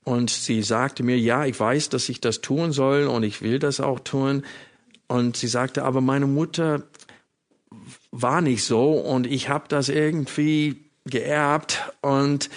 Und 0.04 0.30
sie 0.30 0.62
sagte 0.62 1.02
mir, 1.02 1.18
ja, 1.18 1.44
ich 1.44 1.58
weiß, 1.58 1.90
dass 1.90 2.08
ich 2.08 2.20
das 2.20 2.40
tun 2.40 2.72
soll 2.72 3.06
und 3.06 3.22
ich 3.22 3.42
will 3.42 3.58
das 3.58 3.80
auch 3.80 4.00
tun. 4.00 4.44
Und 5.08 5.36
sie 5.36 5.46
sagte, 5.46 5.84
aber 5.84 6.00
meine 6.00 6.26
Mutter 6.26 6.84
war 8.10 8.40
nicht 8.40 8.64
so 8.64 8.92
und 8.92 9.26
ich 9.26 9.48
habe 9.48 9.64
das 9.68 9.88
irgendwie 9.88 10.84
geerbt 11.04 11.80
und 12.00 12.50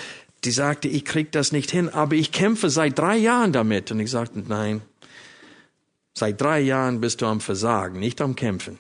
die 0.43 0.51
sagte, 0.51 0.87
ich 0.87 1.05
krieg 1.05 1.31
das 1.31 1.51
nicht 1.51 1.71
hin, 1.71 1.89
aber 1.89 2.15
ich 2.15 2.31
kämpfe 2.31 2.69
seit 2.69 2.97
drei 2.99 3.17
Jahren 3.17 3.51
damit. 3.51 3.91
Und 3.91 3.99
ich 3.99 4.11
sagte, 4.11 4.43
nein, 4.47 4.81
Seit 6.17 6.39
drei 6.39 6.61
Jahren 6.61 7.01
bist 7.01 7.21
du 7.21 7.25
am 7.25 7.41
Versagen, 7.41 7.99
nicht 7.99 8.21
am 8.21 8.37
Kämpfen. 8.37 8.79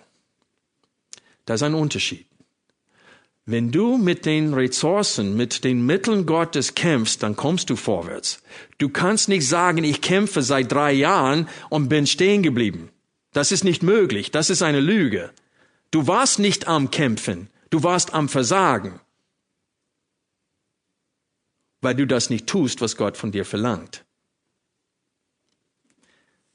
Das 1.45 1.55
ist 1.55 1.63
ein 1.63 1.73
Unterschied. 1.73 2.25
Wenn 3.45 3.71
du 3.71 3.97
mit 3.97 4.25
den 4.25 4.53
Ressourcen, 4.53 5.35
mit 5.35 5.65
den 5.65 5.85
Mitteln 5.85 6.25
Gottes 6.25 6.73
kämpfst, 6.73 7.21
dann 7.21 7.35
kommst 7.35 7.69
du 7.69 7.75
vorwärts. 7.75 8.41
Du 8.77 8.89
kannst 8.89 9.27
nicht 9.27 9.47
sagen, 9.47 9.83
ich 9.83 10.01
kämpfe 10.01 10.41
seit 10.41 10.71
drei 10.71 10.93
Jahren 10.93 11.47
und 11.69 11.89
bin 11.89 12.07
stehen 12.07 12.41
geblieben. 12.41 12.89
Das 13.33 13.51
ist 13.51 13.65
nicht 13.65 13.83
möglich. 13.83 14.31
Das 14.31 14.49
ist 14.49 14.61
eine 14.61 14.79
Lüge. 14.79 15.29
Du 15.91 16.07
warst 16.07 16.39
nicht 16.39 16.67
am 16.67 16.89
Kämpfen. 16.89 17.49
Du 17.69 17.83
warst 17.83 18.13
am 18.13 18.29
Versagen. 18.29 19.01
Weil 21.85 21.93
du 21.93 22.07
das 22.07 22.31
nicht 22.31 22.47
tust, 22.47 22.81
was 22.81 22.97
Gott 22.97 23.15
von 23.15 23.31
dir 23.31 23.45
verlangt. 23.45 24.05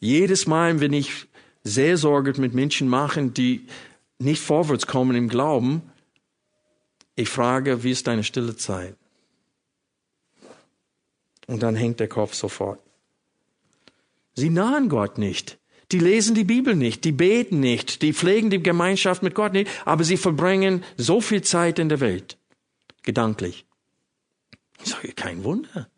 Jedes 0.00 0.48
Mal, 0.48 0.80
wenn 0.80 0.92
ich 0.92 1.28
Seelsorge 1.62 2.32
mit 2.40 2.52
Menschen 2.52 2.88
mache, 2.88 3.22
die 3.28 3.64
nicht 4.18 4.42
vorwärts 4.42 4.88
kommen 4.88 5.14
im 5.14 5.28
Glauben, 5.28 5.82
ich 7.14 7.28
frage, 7.28 7.84
wie 7.84 7.92
ist 7.92 8.08
deine 8.08 8.24
stille 8.24 8.56
Zeit? 8.56 8.96
Und 11.46 11.62
dann 11.62 11.76
hängt 11.76 12.00
der 12.00 12.08
Kopf 12.08 12.34
sofort. 12.34 12.80
Sie 14.34 14.50
nahen 14.50 14.88
Gott 14.88 15.16
nicht. 15.16 15.58
Die 15.92 16.00
lesen 16.00 16.34
die 16.34 16.42
Bibel 16.42 16.74
nicht, 16.74 17.04
die 17.04 17.12
beten 17.12 17.60
nicht, 17.60 18.02
die 18.02 18.14
pflegen 18.14 18.50
die 18.50 18.60
Gemeinschaft 18.60 19.22
mit 19.22 19.36
Gott 19.36 19.52
nicht, 19.52 19.70
aber 19.84 20.02
sie 20.02 20.16
verbringen 20.16 20.82
so 20.96 21.20
viel 21.20 21.42
Zeit 21.42 21.78
in 21.78 21.88
der 21.88 22.00
Welt, 22.00 22.36
gedanklich. 23.04 23.64
Ich 24.82 24.90
sage, 24.90 25.12
kein 25.12 25.44
Wunder. 25.44 25.88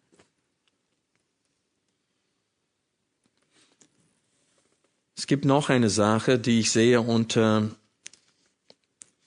Es 5.17 5.27
gibt 5.27 5.45
noch 5.45 5.69
eine 5.69 5.89
Sache, 5.89 6.39
die 6.39 6.61
ich 6.61 6.73
sehe 6.73 7.01
unter 7.01 7.71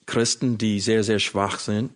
Christen, 0.04 0.58
die 0.58 0.80
sehr, 0.80 1.02
sehr 1.02 1.18
schwach 1.18 1.58
sind. 1.58 1.90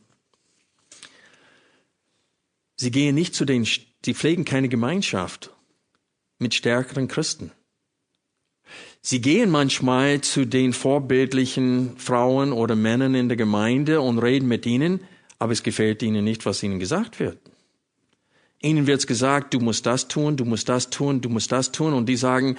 Sie 2.76 2.90
gehen 2.90 3.14
nicht 3.14 3.34
zu 3.34 3.44
den, 3.44 3.64
sie 3.66 4.14
pflegen 4.14 4.46
keine 4.46 4.70
Gemeinschaft 4.70 5.50
mit 6.38 6.54
stärkeren 6.54 7.08
Christen. 7.08 7.52
Sie 9.02 9.20
gehen 9.20 9.50
manchmal 9.50 10.22
zu 10.22 10.46
den 10.46 10.72
vorbildlichen 10.72 11.98
Frauen 11.98 12.52
oder 12.52 12.76
Männern 12.76 13.14
in 13.14 13.28
der 13.28 13.36
Gemeinde 13.36 14.00
und 14.00 14.18
reden 14.18 14.48
mit 14.48 14.64
ihnen, 14.64 15.00
aber 15.38 15.52
es 15.52 15.62
gefällt 15.62 16.02
ihnen 16.02 16.24
nicht, 16.24 16.46
was 16.46 16.62
ihnen 16.62 16.78
gesagt 16.78 17.20
wird. 17.20 17.49
Ihnen 18.62 18.86
wird 18.86 19.06
gesagt, 19.06 19.54
du 19.54 19.60
musst 19.60 19.86
das 19.86 20.08
tun, 20.08 20.36
du 20.36 20.44
musst 20.44 20.68
das 20.68 20.90
tun, 20.90 21.20
du 21.20 21.28
musst 21.28 21.50
das 21.50 21.72
tun, 21.72 21.94
und 21.94 22.06
die 22.06 22.16
sagen, 22.16 22.56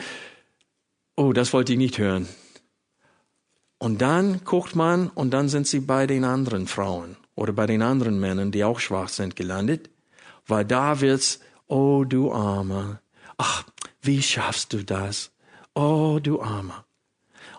oh, 1.16 1.32
das 1.34 1.54
wollte 1.54 1.74
ich 1.74 1.78
nicht 1.78 2.00
hören. 2.00 2.28
Und 3.78 4.02
dann 4.02 4.44
guckt 4.44 4.76
man, 4.76 5.10
und 5.10 5.32
dann 5.32 5.50
sind 5.50 5.68
sie 5.68 5.80
bei 5.80 6.08
den 6.08 6.24
anderen 6.24 6.68
Frauen 6.68 7.18
oder 7.36 7.54
bei 7.54 7.66
den 7.66 7.82
anderen 7.82 8.20
Männern, 8.20 8.52
die 8.52 8.64
auch 8.64 8.80
schwach 8.80 9.10
sind, 9.10 9.36
gelandet, 9.36 9.90
weil 10.48 10.66
da 10.66 11.02
wird's, 11.02 11.40
oh 11.68 12.04
du 12.04 12.32
Armer, 12.32 13.02
ach, 13.38 13.64
wie 14.02 14.22
schaffst 14.22 14.74
du 14.74 14.84
das? 14.84 15.32
Oh 15.74 16.20
du 16.22 16.42
Armer. 16.42 16.86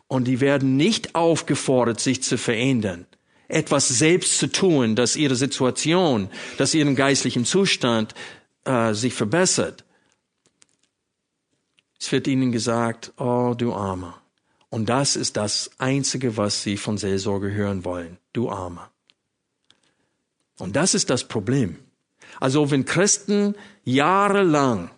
Und 0.06 0.24
die 0.24 0.40
werden 0.40 0.76
nicht 0.76 1.14
aufgefordert, 1.14 1.98
sich 1.98 2.22
zu 2.22 2.36
verändern, 2.36 3.06
etwas 3.52 3.88
selbst 3.88 4.38
zu 4.38 4.46
tun, 4.48 4.96
dass 4.96 5.16
ihre 5.16 5.36
Situation, 5.36 6.28
dass 6.58 6.74
ihren 6.74 6.96
geistlichen 6.96 7.44
Zustand 7.44 8.14
äh, 8.64 8.94
sich 8.94 9.14
verbessert. 9.14 9.84
Es 12.00 12.10
wird 12.10 12.26
ihnen 12.26 12.50
gesagt, 12.50 13.12
oh 13.18 13.54
du 13.56 13.72
Armer. 13.72 14.20
Und 14.70 14.88
das 14.88 15.16
ist 15.16 15.36
das 15.36 15.70
Einzige, 15.78 16.36
was 16.36 16.62
sie 16.62 16.76
von 16.76 16.96
Seelsorge 16.96 17.52
hören 17.52 17.84
wollen. 17.84 18.18
Du 18.32 18.50
Armer. 18.50 18.90
Und 20.58 20.76
das 20.76 20.94
ist 20.94 21.10
das 21.10 21.28
Problem. 21.28 21.78
Also 22.40 22.70
wenn 22.70 22.84
Christen 22.84 23.54
jahrelang 23.84 24.90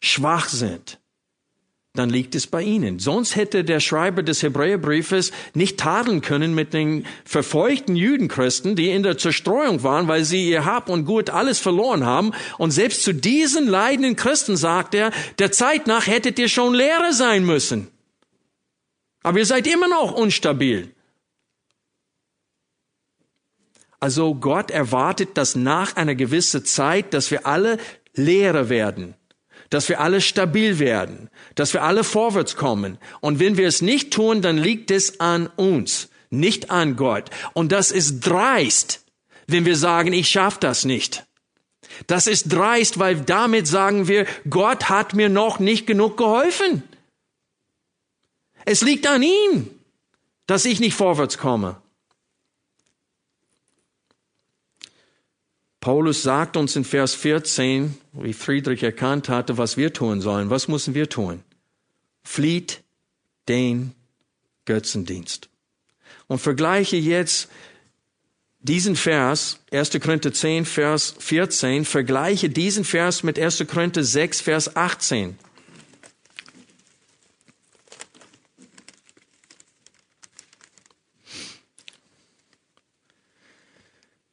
schwach 0.00 0.48
sind, 0.48 0.98
dann 1.96 2.10
liegt 2.10 2.34
es 2.34 2.46
bei 2.46 2.62
ihnen. 2.62 2.98
Sonst 2.98 3.34
hätte 3.34 3.64
der 3.64 3.80
Schreiber 3.80 4.22
des 4.22 4.42
Hebräerbriefes 4.42 5.32
nicht 5.54 5.78
tadeln 5.78 6.20
können 6.20 6.54
mit 6.54 6.72
den 6.72 7.06
verfeuchten 7.24 7.96
Jüdenchristen, 7.96 8.76
die 8.76 8.90
in 8.90 9.02
der 9.02 9.18
Zerstreuung 9.18 9.82
waren, 9.82 10.06
weil 10.06 10.24
sie 10.24 10.48
ihr 10.48 10.64
Hab 10.64 10.88
und 10.88 11.04
Gut 11.04 11.30
alles 11.30 11.58
verloren 11.58 12.06
haben. 12.06 12.32
Und 12.58 12.70
selbst 12.70 13.02
zu 13.02 13.12
diesen 13.12 13.66
leidenden 13.66 14.16
Christen 14.16 14.56
sagt 14.56 14.94
er, 14.94 15.10
der 15.38 15.50
Zeit 15.50 15.86
nach 15.86 16.06
hättet 16.06 16.38
ihr 16.38 16.48
schon 16.48 16.74
Lehrer 16.74 17.12
sein 17.12 17.44
müssen. 17.44 17.88
Aber 19.22 19.38
ihr 19.38 19.46
seid 19.46 19.66
immer 19.66 19.88
noch 19.88 20.12
unstabil. 20.12 20.92
Also 23.98 24.34
Gott 24.34 24.70
erwartet, 24.70 25.30
dass 25.36 25.56
nach 25.56 25.96
einer 25.96 26.14
gewissen 26.14 26.64
Zeit, 26.64 27.14
dass 27.14 27.30
wir 27.30 27.46
alle 27.46 27.78
Lehrer 28.14 28.68
werden, 28.68 29.14
dass 29.70 29.88
wir 29.88 30.00
alle 30.00 30.20
stabil 30.20 30.78
werden, 30.78 31.30
dass 31.54 31.72
wir 31.72 31.82
alle 31.82 32.04
vorwärts 32.04 32.56
kommen. 32.56 32.98
Und 33.20 33.38
wenn 33.38 33.56
wir 33.56 33.66
es 33.66 33.82
nicht 33.82 34.12
tun, 34.12 34.42
dann 34.42 34.58
liegt 34.58 34.90
es 34.90 35.20
an 35.20 35.48
uns, 35.56 36.08
nicht 36.30 36.70
an 36.70 36.96
Gott. 36.96 37.30
Und 37.52 37.72
das 37.72 37.90
ist 37.90 38.20
dreist, 38.20 39.04
wenn 39.46 39.64
wir 39.64 39.76
sagen, 39.76 40.12
ich 40.12 40.28
schaffe 40.28 40.58
das 40.60 40.84
nicht. 40.84 41.24
Das 42.06 42.26
ist 42.26 42.52
dreist, 42.52 42.98
weil 42.98 43.20
damit 43.20 43.66
sagen 43.66 44.08
wir, 44.08 44.26
Gott 44.50 44.88
hat 44.88 45.14
mir 45.14 45.28
noch 45.28 45.58
nicht 45.58 45.86
genug 45.86 46.16
geholfen. 46.16 46.82
Es 48.64 48.82
liegt 48.82 49.06
an 49.06 49.22
ihm, 49.22 49.70
dass 50.46 50.64
ich 50.64 50.80
nicht 50.80 50.94
vorwärts 50.94 51.38
komme. 51.38 51.80
Paulus 55.86 56.24
sagt 56.24 56.56
uns 56.56 56.74
in 56.74 56.82
Vers 56.82 57.14
14, 57.14 57.96
wie 58.14 58.32
Friedrich 58.32 58.82
erkannt 58.82 59.28
hatte, 59.28 59.56
was 59.56 59.76
wir 59.76 59.92
tun 59.92 60.20
sollen. 60.20 60.50
Was 60.50 60.66
müssen 60.66 60.94
wir 60.94 61.08
tun? 61.08 61.44
Flieht 62.24 62.82
den 63.46 63.92
Götzendienst. 64.64 65.48
Und 66.26 66.40
vergleiche 66.40 66.96
jetzt 66.96 67.48
diesen 68.58 68.96
Vers, 68.96 69.60
1. 69.70 69.90
Korinther 70.02 70.32
10, 70.32 70.64
Vers 70.64 71.14
14, 71.20 71.84
vergleiche 71.84 72.50
diesen 72.50 72.82
Vers 72.82 73.22
mit 73.22 73.38
1. 73.38 73.64
Korinther 73.68 74.02
6, 74.02 74.40
Vers 74.40 74.74
18. 74.74 75.38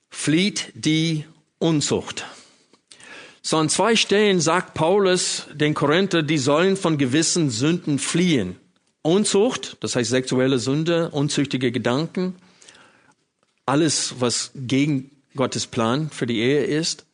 Flieht 0.10 0.72
die 0.74 1.26
Unzucht. 1.64 2.26
So 3.42 3.56
an 3.56 3.70
zwei 3.70 3.96
Stellen 3.96 4.42
sagt 4.42 4.74
Paulus 4.74 5.48
den 5.54 5.74
Korinther, 5.74 6.22
die 6.22 6.38
sollen 6.38 6.76
von 6.76 6.98
gewissen 6.98 7.50
Sünden 7.50 8.00
fliehen. 8.00 8.58
Unzucht, 9.02 9.78
das 9.80 9.96
heißt 9.96 10.10
sexuelle 10.10 10.60
Sünde, 10.60 11.10
unzüchtige 11.12 11.72
Gedanken, 11.72 12.36
alles, 13.66 14.16
was 14.20 14.52
gegen 14.56 15.10
Gottes 15.38 15.68
Plan 15.68 16.10
für 16.10 16.26
die 16.28 16.40
Ehe 16.40 16.66
ist, 16.66 17.06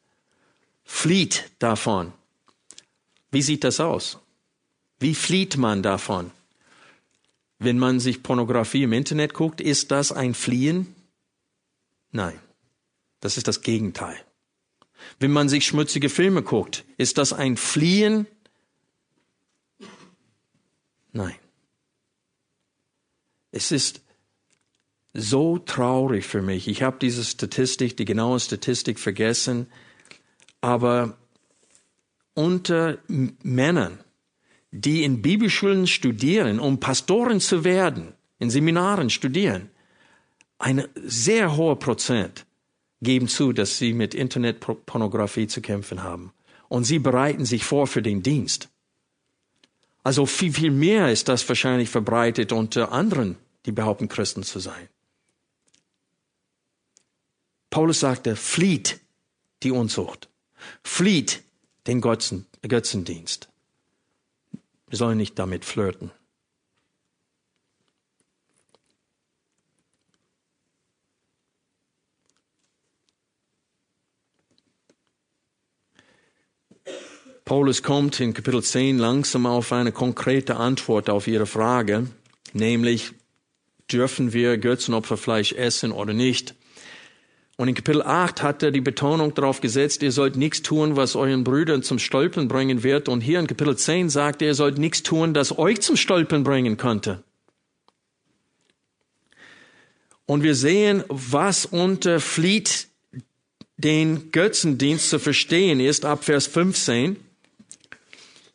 flieht 0.84 1.52
davon. 1.60 2.12
Wie 3.30 3.44
sieht 3.44 3.64
das 3.64 3.80
aus? 3.80 4.18
Wie 5.00 5.14
flieht 5.14 5.58
man 5.58 5.84
davon? 5.84 6.32
Wenn 7.60 7.78
man 7.78 8.00
sich 8.00 8.24
Pornografie 8.24 8.82
im 8.82 8.94
Internet 8.94 9.36
guckt, 9.36 9.62
ist 9.62 9.92
das 9.92 10.12
ein 10.12 10.34
Fliehen? 10.34 10.96
Nein, 12.12 12.40
das 13.20 13.38
ist 13.38 13.48
das 13.48 13.62
Gegenteil. 13.62 14.18
Wenn 15.20 15.32
man 15.32 15.50
sich 15.50 15.66
schmutzige 15.66 16.10
Filme 16.10 16.44
guckt, 16.44 16.86
ist 16.98 17.18
das 17.18 17.34
ein 17.34 17.58
Fliehen? 17.58 18.28
Nein. 21.12 21.36
Es 23.52 23.72
ist 23.72 24.02
so 25.14 25.58
traurig 25.58 26.26
für 26.26 26.42
mich. 26.42 26.68
Ich 26.68 26.84
habe 26.84 26.98
diese 27.02 27.24
Statistik, 27.24 27.98
die 27.98 28.06
genaue 28.06 28.40
Statistik 28.40 29.00
vergessen, 29.00 29.68
aber 30.62 31.18
unter 32.36 33.00
Männern, 33.08 34.00
die 34.72 35.04
in 35.04 35.22
Bibelschulen 35.22 35.88
studieren, 35.88 36.60
um 36.60 36.80
Pastoren 36.80 37.40
zu 37.40 37.64
werden, 37.64 38.14
in 38.38 38.50
Seminaren 38.50 39.10
studieren, 39.10 39.72
ein 40.60 40.86
sehr 40.96 41.58
hoher 41.58 41.80
Prozent 41.80 42.46
geben 43.02 43.28
zu, 43.28 43.54
dass 43.54 43.78
sie 43.78 43.94
mit 43.94 44.14
Internetpornografie 44.14 45.48
zu 45.48 45.62
kämpfen 45.62 46.04
haben. 46.04 46.34
Und 46.68 46.84
sie 46.84 47.00
bereiten 47.00 47.46
sich 47.46 47.64
vor 47.64 47.88
für 47.88 48.02
den 48.02 48.22
Dienst. 48.22 48.70
Also 50.04 50.26
viel, 50.26 50.54
viel 50.54 50.72
mehr 50.72 51.12
ist 51.12 51.28
das 51.28 51.48
wahrscheinlich 51.48 51.90
verbreitet 51.90 52.52
unter 52.52 52.92
anderen, 52.92 53.38
die 53.66 53.72
behaupten, 53.72 54.08
Christen 54.08 54.44
zu 54.44 54.60
sein. 54.60 54.88
Paulus 57.70 58.00
sagte, 58.00 58.36
flieht 58.36 59.00
die 59.64 59.72
Unzucht, 59.72 60.30
flieht 60.84 61.44
den 61.88 62.02
Götzen, 62.02 62.46
Götzendienst. 62.62 63.50
Wir 64.88 64.98
sollen 64.98 65.18
nicht 65.18 65.38
damit 65.38 65.66
flirten. 65.66 66.12
Paulus 77.50 77.82
kommt 77.82 78.20
in 78.20 78.36
Kapitel 78.36 78.62
10 78.62 79.00
langsam 79.00 79.48
auf 79.48 79.74
eine 79.74 79.92
konkrete 79.92 80.58
Antwort 80.58 81.10
auf 81.10 81.26
ihre 81.26 81.48
Frage, 81.48 82.06
nämlich 82.54 83.14
dürfen 83.92 84.34
wir 84.34 84.60
Götzenopferfleisch 84.60 85.54
essen 85.54 85.92
oder 85.92 86.14
nicht. 86.14 86.54
Und 87.58 87.68
in 87.68 87.74
Kapitel 87.74 88.04
8 88.04 88.44
hat 88.44 88.62
er 88.62 88.70
die 88.70 88.82
Betonung 88.82 89.34
darauf 89.34 89.62
gesetzt, 89.62 90.04
ihr 90.04 90.12
sollt 90.12 90.36
nichts 90.36 90.62
tun, 90.62 90.96
was 90.96 91.16
euren 91.16 91.44
Brüdern 91.44 91.82
zum 91.82 91.98
Stolpern 91.98 92.48
bringen 92.48 92.84
wird. 92.84 93.10
Und 93.10 93.22
hier 93.22 93.40
in 93.40 93.48
Kapitel 93.48 93.76
10 93.76 94.12
sagt 94.12 94.44
er, 94.44 94.50
ihr 94.50 94.54
sollt 94.54 94.78
nichts 94.78 95.02
tun, 95.02 95.34
das 95.34 95.58
euch 95.58 95.82
zum 95.82 95.96
Stolpern 95.96 96.44
bringen 96.44 96.78
könnte. 96.78 97.24
Und 100.28 100.44
wir 100.44 100.54
sehen, 100.54 101.04
was 101.08 101.66
unter 101.66 102.20
flieht 102.20 102.90
den 103.78 104.30
Götzendienst 104.32 105.10
zu 105.10 105.18
verstehen 105.18 105.80
ist, 105.80 106.06
ab 106.06 106.26
Vers 106.26 106.46
15. 106.46 107.16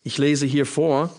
Ich 0.05 0.19
lese 0.19 0.47
hier 0.47 0.67
vor. 0.67 1.11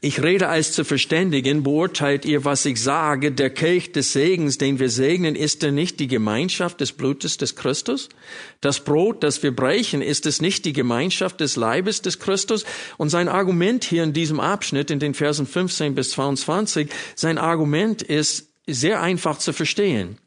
Ich 0.00 0.22
rede 0.22 0.48
als 0.48 0.72
zu 0.72 0.84
verständigen, 0.84 1.64
beurteilt 1.64 2.24
ihr, 2.24 2.44
was 2.44 2.64
ich 2.64 2.80
sage. 2.80 3.32
Der 3.32 3.50
Kelch 3.50 3.90
des 3.90 4.12
Segens, 4.12 4.56
den 4.56 4.78
wir 4.78 4.90
segnen, 4.90 5.34
ist 5.34 5.62
er 5.64 5.72
nicht 5.72 5.98
die 5.98 6.06
Gemeinschaft 6.06 6.80
des 6.80 6.92
Blutes 6.92 7.36
des 7.36 7.56
Christus? 7.56 8.08
Das 8.60 8.84
Brot, 8.84 9.24
das 9.24 9.42
wir 9.42 9.54
brechen, 9.54 10.00
ist 10.00 10.24
es 10.24 10.40
nicht 10.40 10.64
die 10.64 10.72
Gemeinschaft 10.72 11.40
des 11.40 11.56
Leibes 11.56 12.00
des 12.00 12.20
Christus? 12.20 12.64
Und 12.96 13.10
sein 13.10 13.28
Argument 13.28 13.82
hier 13.82 14.04
in 14.04 14.12
diesem 14.12 14.38
Abschnitt, 14.38 14.90
in 14.92 15.00
den 15.00 15.14
Versen 15.14 15.46
15 15.46 15.96
bis 15.96 16.12
22, 16.12 16.88
sein 17.16 17.36
Argument 17.36 18.00
ist 18.00 18.52
sehr 18.68 19.02
einfach 19.02 19.38
zu 19.38 19.52
verstehen. 19.52 20.18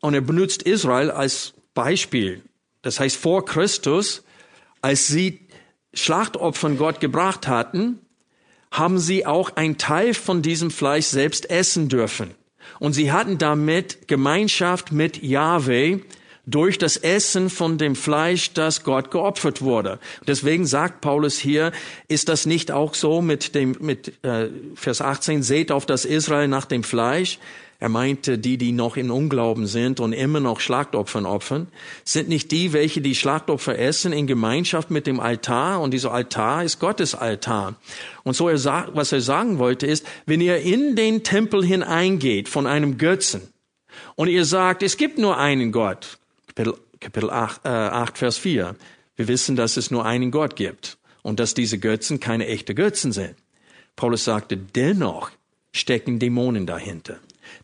Und 0.00 0.14
er 0.14 0.22
benutzt 0.22 0.62
Israel 0.62 1.10
als 1.10 1.52
Beispiel. 1.74 2.42
Das 2.80 3.00
heißt, 3.00 3.16
vor 3.16 3.44
Christus, 3.44 4.24
als 4.80 5.06
sie 5.06 5.43
Schlachtopfern 5.94 6.76
Gott 6.76 7.00
gebracht 7.00 7.48
hatten, 7.48 8.00
haben 8.70 8.98
sie 8.98 9.24
auch 9.24 9.56
ein 9.56 9.78
Teil 9.78 10.14
von 10.14 10.42
diesem 10.42 10.70
Fleisch 10.70 11.06
selbst 11.06 11.48
essen 11.50 11.88
dürfen. 11.88 12.34
Und 12.80 12.92
sie 12.92 13.12
hatten 13.12 13.38
damit 13.38 14.08
Gemeinschaft 14.08 14.90
mit 14.90 15.22
Yahweh 15.22 16.00
durch 16.46 16.76
das 16.76 16.96
Essen 16.96 17.48
von 17.48 17.78
dem 17.78 17.96
Fleisch, 17.96 18.52
das 18.52 18.84
Gott 18.84 19.10
geopfert 19.10 19.62
wurde. 19.62 19.98
Deswegen 20.26 20.66
sagt 20.66 21.00
Paulus 21.00 21.38
hier, 21.38 21.72
ist 22.08 22.28
das 22.28 22.46
nicht 22.46 22.70
auch 22.70 22.94
so 22.94 23.22
mit 23.22 23.54
dem 23.54 23.76
mit 23.80 24.24
äh, 24.24 24.48
Vers 24.74 25.00
18 25.00 25.42
seht 25.42 25.72
auf 25.72 25.86
das 25.86 26.04
Israel 26.04 26.48
nach 26.48 26.66
dem 26.66 26.82
Fleisch? 26.82 27.38
Er 27.84 27.90
meinte, 27.90 28.38
die, 28.38 28.56
die 28.56 28.72
noch 28.72 28.96
in 28.96 29.10
Unglauben 29.10 29.66
sind 29.66 30.00
und 30.00 30.14
immer 30.14 30.40
noch 30.40 30.60
Schlachtopfern 30.60 31.26
opfern, 31.26 31.68
sind 32.02 32.30
nicht 32.30 32.50
die, 32.50 32.72
welche 32.72 33.02
die 33.02 33.14
Schlachtopfer 33.14 33.78
essen, 33.78 34.14
in 34.14 34.26
Gemeinschaft 34.26 34.90
mit 34.90 35.06
dem 35.06 35.20
Altar. 35.20 35.82
Und 35.82 35.90
dieser 35.90 36.10
Altar 36.10 36.64
ist 36.64 36.78
Gottes 36.78 37.14
Altar. 37.14 37.74
Und 38.22 38.36
so, 38.36 38.48
er 38.48 38.56
sagt, 38.56 38.96
was 38.96 39.12
er 39.12 39.20
sagen 39.20 39.58
wollte, 39.58 39.86
ist, 39.86 40.06
wenn 40.24 40.40
ihr 40.40 40.62
in 40.62 40.96
den 40.96 41.24
Tempel 41.24 41.62
hineingeht 41.62 42.48
von 42.48 42.66
einem 42.66 42.96
Götzen 42.96 43.42
und 44.14 44.28
ihr 44.28 44.46
sagt, 44.46 44.82
es 44.82 44.96
gibt 44.96 45.18
nur 45.18 45.36
einen 45.36 45.70
Gott, 45.70 46.16
Kapitel, 46.46 46.78
Kapitel 47.00 47.28
8, 47.28 47.66
äh, 47.66 47.68
8, 47.68 48.16
Vers 48.16 48.38
4, 48.38 48.76
wir 49.16 49.28
wissen, 49.28 49.56
dass 49.56 49.76
es 49.76 49.90
nur 49.90 50.06
einen 50.06 50.30
Gott 50.30 50.56
gibt 50.56 50.96
und 51.20 51.38
dass 51.38 51.52
diese 51.52 51.78
Götzen 51.78 52.18
keine 52.18 52.46
echte 52.46 52.74
Götzen 52.74 53.12
sind. 53.12 53.34
Paulus 53.94 54.24
sagte, 54.24 54.56
dennoch 54.56 55.32
stecken 55.70 56.18
Dämonen 56.18 56.66
dahinter. 56.66 57.18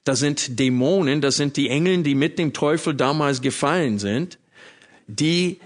Das 0.04 0.18
sind 0.18 0.58
Dämonen, 0.58 1.20
das 1.20 1.36
sind 1.36 1.56
die 1.56 1.68
Engel, 1.68 2.02
die 2.02 2.14
mit 2.14 2.38
dem 2.38 2.52
Teufel 2.52 2.94
damals 2.94 3.42
gefallen 3.42 3.98
sind, 3.98 4.38
die 5.06 5.60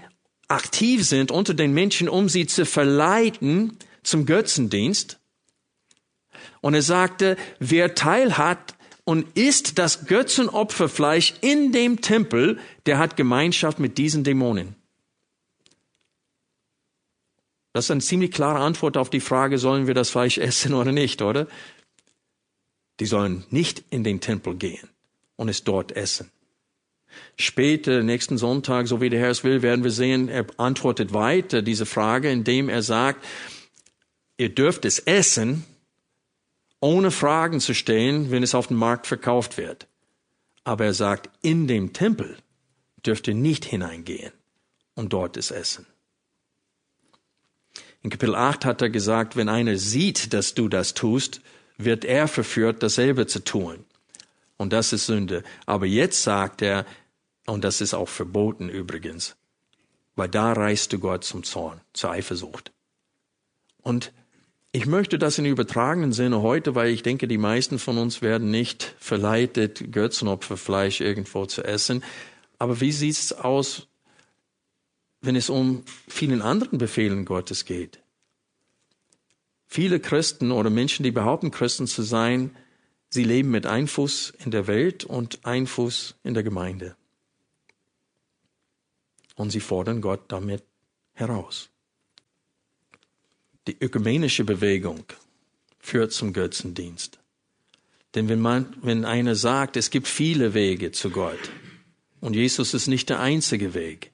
aktiv 0.47 1.05
sind 1.05 1.31
unter 1.31 1.53
den 1.53 1.73
Menschen, 1.73 2.09
um 2.09 2.29
sie 2.29 2.45
zu 2.45 2.65
verleiten 2.65 3.77
zum 4.03 4.25
Götzendienst. 4.25 5.19
Und 6.61 6.73
er 6.73 6.81
sagte, 6.81 7.37
wer 7.59 7.95
Teil 7.95 8.37
hat 8.37 8.75
und 9.03 9.37
isst 9.37 9.77
das 9.77 10.05
Götzenopferfleisch 10.05 11.35
in 11.41 11.71
dem 11.71 12.01
Tempel, 12.01 12.59
der 12.85 12.97
hat 12.97 13.15
Gemeinschaft 13.15 13.79
mit 13.79 13.97
diesen 13.97 14.23
Dämonen. 14.23 14.75
Das 17.71 17.85
ist 17.85 17.91
eine 17.91 18.01
ziemlich 18.01 18.31
klare 18.31 18.59
Antwort 18.59 18.95
auf 18.95 19.09
die 19.09 19.19
Frage, 19.19 19.57
sollen 19.57 19.85
wir 19.85 19.93
das 19.93 20.09
Fleisch 20.09 20.37
essen 20.37 20.73
oder 20.73 20.91
nicht, 20.91 21.21
oder? 21.21 21.47
Die 22.99 23.05
sollen 23.05 23.45
nicht 23.49 23.83
in 23.89 24.03
den 24.03 24.21
Tempel 24.21 24.55
gehen 24.55 24.89
und 25.35 25.49
es 25.49 25.63
dort 25.63 25.91
essen. 25.91 26.31
Später, 27.37 28.03
nächsten 28.03 28.37
Sonntag, 28.37 28.87
so 28.87 29.01
wie 29.01 29.09
der 29.09 29.19
Herr 29.19 29.29
es 29.29 29.43
will, 29.43 29.61
werden 29.61 29.83
wir 29.83 29.91
sehen, 29.91 30.29
er 30.29 30.45
antwortet 30.57 31.13
weiter 31.13 31.61
diese 31.61 31.85
Frage, 31.85 32.29
indem 32.29 32.69
er 32.69 32.81
sagt, 32.81 33.25
ihr 34.37 34.49
dürft 34.49 34.85
es 34.85 34.99
essen, 34.99 35.65
ohne 36.79 37.11
Fragen 37.11 37.59
zu 37.59 37.73
stellen, 37.73 38.31
wenn 38.31 38.43
es 38.43 38.55
auf 38.55 38.67
dem 38.67 38.77
Markt 38.77 39.07
verkauft 39.07 39.57
wird. 39.57 39.87
Aber 40.63 40.85
er 40.85 40.93
sagt, 40.93 41.29
in 41.41 41.67
dem 41.67 41.93
Tempel 41.93 42.37
dürft 43.05 43.27
ihr 43.27 43.35
nicht 43.35 43.65
hineingehen 43.65 44.31
und 44.95 45.13
dort 45.13 45.37
es 45.37 45.51
essen. 45.51 45.85
In 48.01 48.09
Kapitel 48.09 48.35
8 48.35 48.65
hat 48.65 48.81
er 48.81 48.89
gesagt, 48.89 49.35
wenn 49.35 49.49
einer 49.49 49.77
sieht, 49.77 50.33
dass 50.33 50.53
du 50.53 50.69
das 50.69 50.93
tust, 50.93 51.41
wird 51.77 52.05
er 52.05 52.27
verführt, 52.27 52.83
dasselbe 52.83 53.27
zu 53.27 53.43
tun. 53.43 53.85
Und 54.57 54.73
das 54.73 54.93
ist 54.93 55.05
Sünde. 55.05 55.43
Aber 55.65 55.85
jetzt 55.85 56.23
sagt 56.23 56.61
er, 56.61 56.85
und 57.45 57.63
das 57.63 57.81
ist 57.81 57.93
auch 57.93 58.09
verboten 58.09 58.69
übrigens, 58.69 59.35
weil 60.15 60.29
da 60.29 60.53
reißt 60.53 60.91
du 60.93 60.99
Gott 60.99 61.23
zum 61.23 61.43
Zorn, 61.43 61.81
zur 61.93 62.11
Eifersucht. 62.11 62.71
Und 63.81 64.11
ich 64.71 64.85
möchte 64.87 65.17
das 65.17 65.37
in 65.37 65.45
übertragenen 65.45 66.11
Sinne 66.11 66.41
heute, 66.41 66.75
weil 66.75 66.89
ich 66.89 67.03
denke, 67.03 67.27
die 67.27 67.37
meisten 67.37 67.79
von 67.79 67.97
uns 67.97 68.21
werden 68.21 68.51
nicht 68.51 68.95
verleitet, 68.99 69.91
Götzenopferfleisch 69.91 71.01
irgendwo 71.01 71.45
zu 71.45 71.63
essen. 71.63 72.03
Aber 72.57 72.81
wie 72.81 72.91
sieht 72.91 73.15
es 73.15 73.31
aus, 73.31 73.87
wenn 75.21 75.35
es 75.35 75.49
um 75.49 75.83
vielen 76.07 76.41
anderen 76.41 76.77
Befehlen 76.77 77.25
Gottes 77.25 77.65
geht? 77.65 77.99
Viele 79.67 79.99
Christen 79.99 80.51
oder 80.51 80.69
Menschen, 80.69 81.03
die 81.03 81.11
behaupten, 81.11 81.51
Christen 81.51 81.87
zu 81.87 82.03
sein, 82.03 82.55
sie 83.09 83.23
leben 83.23 83.51
mit 83.51 83.65
Fuß 83.65 84.33
in 84.43 84.51
der 84.51 84.67
Welt 84.67 85.03
und 85.03 85.39
Fuß 85.43 86.15
in 86.23 86.33
der 86.33 86.43
Gemeinde. 86.43 86.95
Und 89.35 89.51
sie 89.51 89.59
fordern 89.59 90.01
Gott 90.01 90.21
damit 90.29 90.63
heraus. 91.13 91.69
Die 93.67 93.77
ökumenische 93.79 94.43
Bewegung 94.43 95.03
führt 95.79 96.13
zum 96.13 96.33
Götzendienst. 96.33 97.19
Denn 98.13 98.29
wenn 98.29 98.39
man, 98.39 98.75
wenn 98.81 99.03
einer 99.03 99.35
sagt, 99.35 99.75
es 99.75 99.89
gibt 99.89 100.07
viele 100.07 100.53
Wege 100.53 100.91
zu 100.91 101.09
Gott 101.09 101.51
und 102.21 102.33
Jesus 102.33 102.73
ist 102.73 102.87
nicht 102.87 103.09
der 103.09 103.19
einzige 103.19 103.73
Weg, 103.73 104.13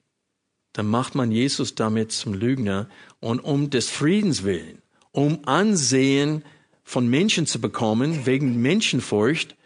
dann 0.72 0.86
macht 0.86 1.14
man 1.14 1.30
Jesus 1.30 1.74
damit 1.74 2.10
zum 2.10 2.34
Lügner 2.34 2.88
und 3.20 3.40
um 3.40 3.70
des 3.70 3.90
Friedens 3.90 4.42
willen 4.42 4.81
um 5.12 5.46
Ansehen 5.46 6.44
von 6.82 7.08
Menschen 7.08 7.46
zu 7.46 7.60
bekommen, 7.60 8.26
wegen 8.26 8.60
Menschenfurcht, 8.60 9.56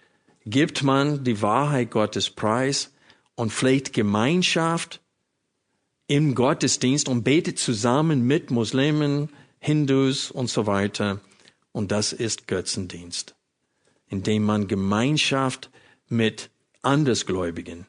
gibt 0.45 0.83
man 0.83 1.25
die 1.25 1.43
Wahrheit 1.43 1.91
Gottes 1.91 2.31
preis 2.31 2.93
und 3.35 3.53
pflegt 3.53 3.93
Gemeinschaft 3.93 5.01
im 6.09 6.35
Gottesdienst 6.35 7.09
und 7.09 7.25
betet 7.25 7.59
zusammen 7.59 8.23
mit 8.23 8.51
Muslimen, 8.51 9.29
Hindus 9.59 10.31
und 10.31 10.49
so 10.49 10.67
weiter. 10.67 11.21
Und 11.73 11.91
das 11.91 12.13
ist 12.13 12.47
Götzendienst, 12.47 13.35
indem 14.09 14.45
man 14.45 14.69
Gemeinschaft 14.69 15.71
mit 16.09 16.51
Andersgläubigen 16.83 17.87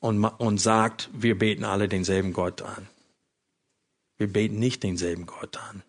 und, 0.00 0.24
und 0.24 0.58
sagt, 0.58 1.10
wir 1.12 1.38
beten 1.38 1.64
alle 1.64 1.88
denselben 1.88 2.32
Gott 2.32 2.62
an. 2.62 2.88
Wir 4.16 4.32
beten 4.32 4.58
nicht 4.58 4.82
denselben 4.82 5.26
Gott 5.26 5.58
an. 5.58 5.82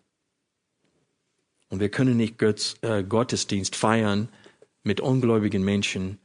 Und 1.70 1.80
wir 1.80 1.88
können 1.88 2.16
nicht 2.16 2.36
Götz, 2.36 2.74
äh, 2.82 3.02
Gottesdienst 3.02 3.74
feiern 3.74 4.28
mit 4.82 5.00
ungläubigen 5.00 5.64
Menschen, 5.64 6.18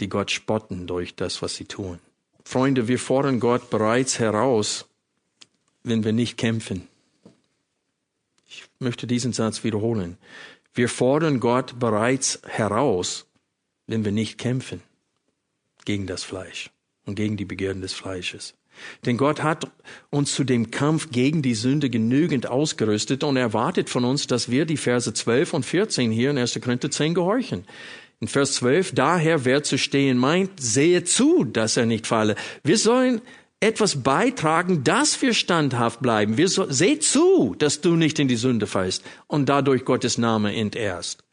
die 0.00 0.08
Gott 0.08 0.30
spotten 0.30 0.86
durch 0.86 1.14
das, 1.16 1.42
was 1.42 1.56
sie 1.56 1.64
tun. 1.66 1.98
Freunde, 2.44 2.88
wir 2.88 2.98
fordern 2.98 3.40
Gott 3.40 3.68
bereits 3.68 4.18
heraus, 4.18 4.86
wenn 5.82 6.04
wir 6.04 6.12
nicht 6.12 6.38
kämpfen. 6.38 6.88
Ich 8.48 8.64
möchte 8.78 9.06
diesen 9.06 9.32
Satz 9.32 9.64
wiederholen. 9.64 10.16
Wir 10.72 10.88
fordern 10.88 11.40
Gott 11.40 11.78
bereits 11.78 12.40
heraus, 12.46 13.26
wenn 13.86 14.04
wir 14.04 14.12
nicht 14.12 14.38
kämpfen 14.38 14.82
gegen 15.84 16.06
das 16.06 16.22
Fleisch 16.22 16.70
und 17.04 17.16
gegen 17.16 17.36
die 17.36 17.44
Begierden 17.44 17.82
des 17.82 17.94
Fleisches. 17.94 18.54
Denn 19.06 19.16
Gott 19.16 19.42
hat 19.42 19.70
uns 20.10 20.34
zu 20.34 20.44
dem 20.44 20.70
Kampf 20.70 21.10
gegen 21.10 21.42
die 21.42 21.54
Sünde 21.54 21.90
genügend 21.90 22.48
ausgerüstet 22.48 23.24
und 23.24 23.36
erwartet 23.36 23.90
von 23.90 24.04
uns, 24.04 24.26
dass 24.26 24.50
wir 24.50 24.64
die 24.66 24.76
Verse 24.76 25.12
12 25.12 25.54
und 25.54 25.64
14 25.64 26.10
hier 26.10 26.30
in 26.30 26.38
1. 26.38 26.58
Korinther 26.60 26.90
10 26.90 27.14
gehorchen. 27.14 27.64
In 28.20 28.28
Vers 28.28 28.54
12, 28.54 28.92
daher 28.94 29.44
wer 29.44 29.62
zu 29.62 29.78
stehen 29.78 30.18
meint, 30.18 30.60
sehe 30.60 31.04
zu, 31.04 31.44
dass 31.44 31.76
er 31.76 31.86
nicht 31.86 32.06
falle. 32.06 32.34
Wir 32.64 32.76
sollen 32.76 33.20
etwas 33.60 34.02
beitragen, 34.02 34.84
dass 34.84 35.20
wir 35.22 35.34
standhaft 35.34 36.00
bleiben. 36.00 36.36
Wir 36.36 36.48
so, 36.48 36.70
seh 36.70 36.98
zu, 36.98 37.54
dass 37.58 37.80
du 37.80 37.96
nicht 37.96 38.18
in 38.18 38.28
die 38.28 38.36
Sünde 38.36 38.66
fallst 38.66 39.04
und 39.26 39.48
dadurch 39.48 39.84
Gottes 39.84 40.18
Name 40.18 40.54
entehrst. 40.54 41.24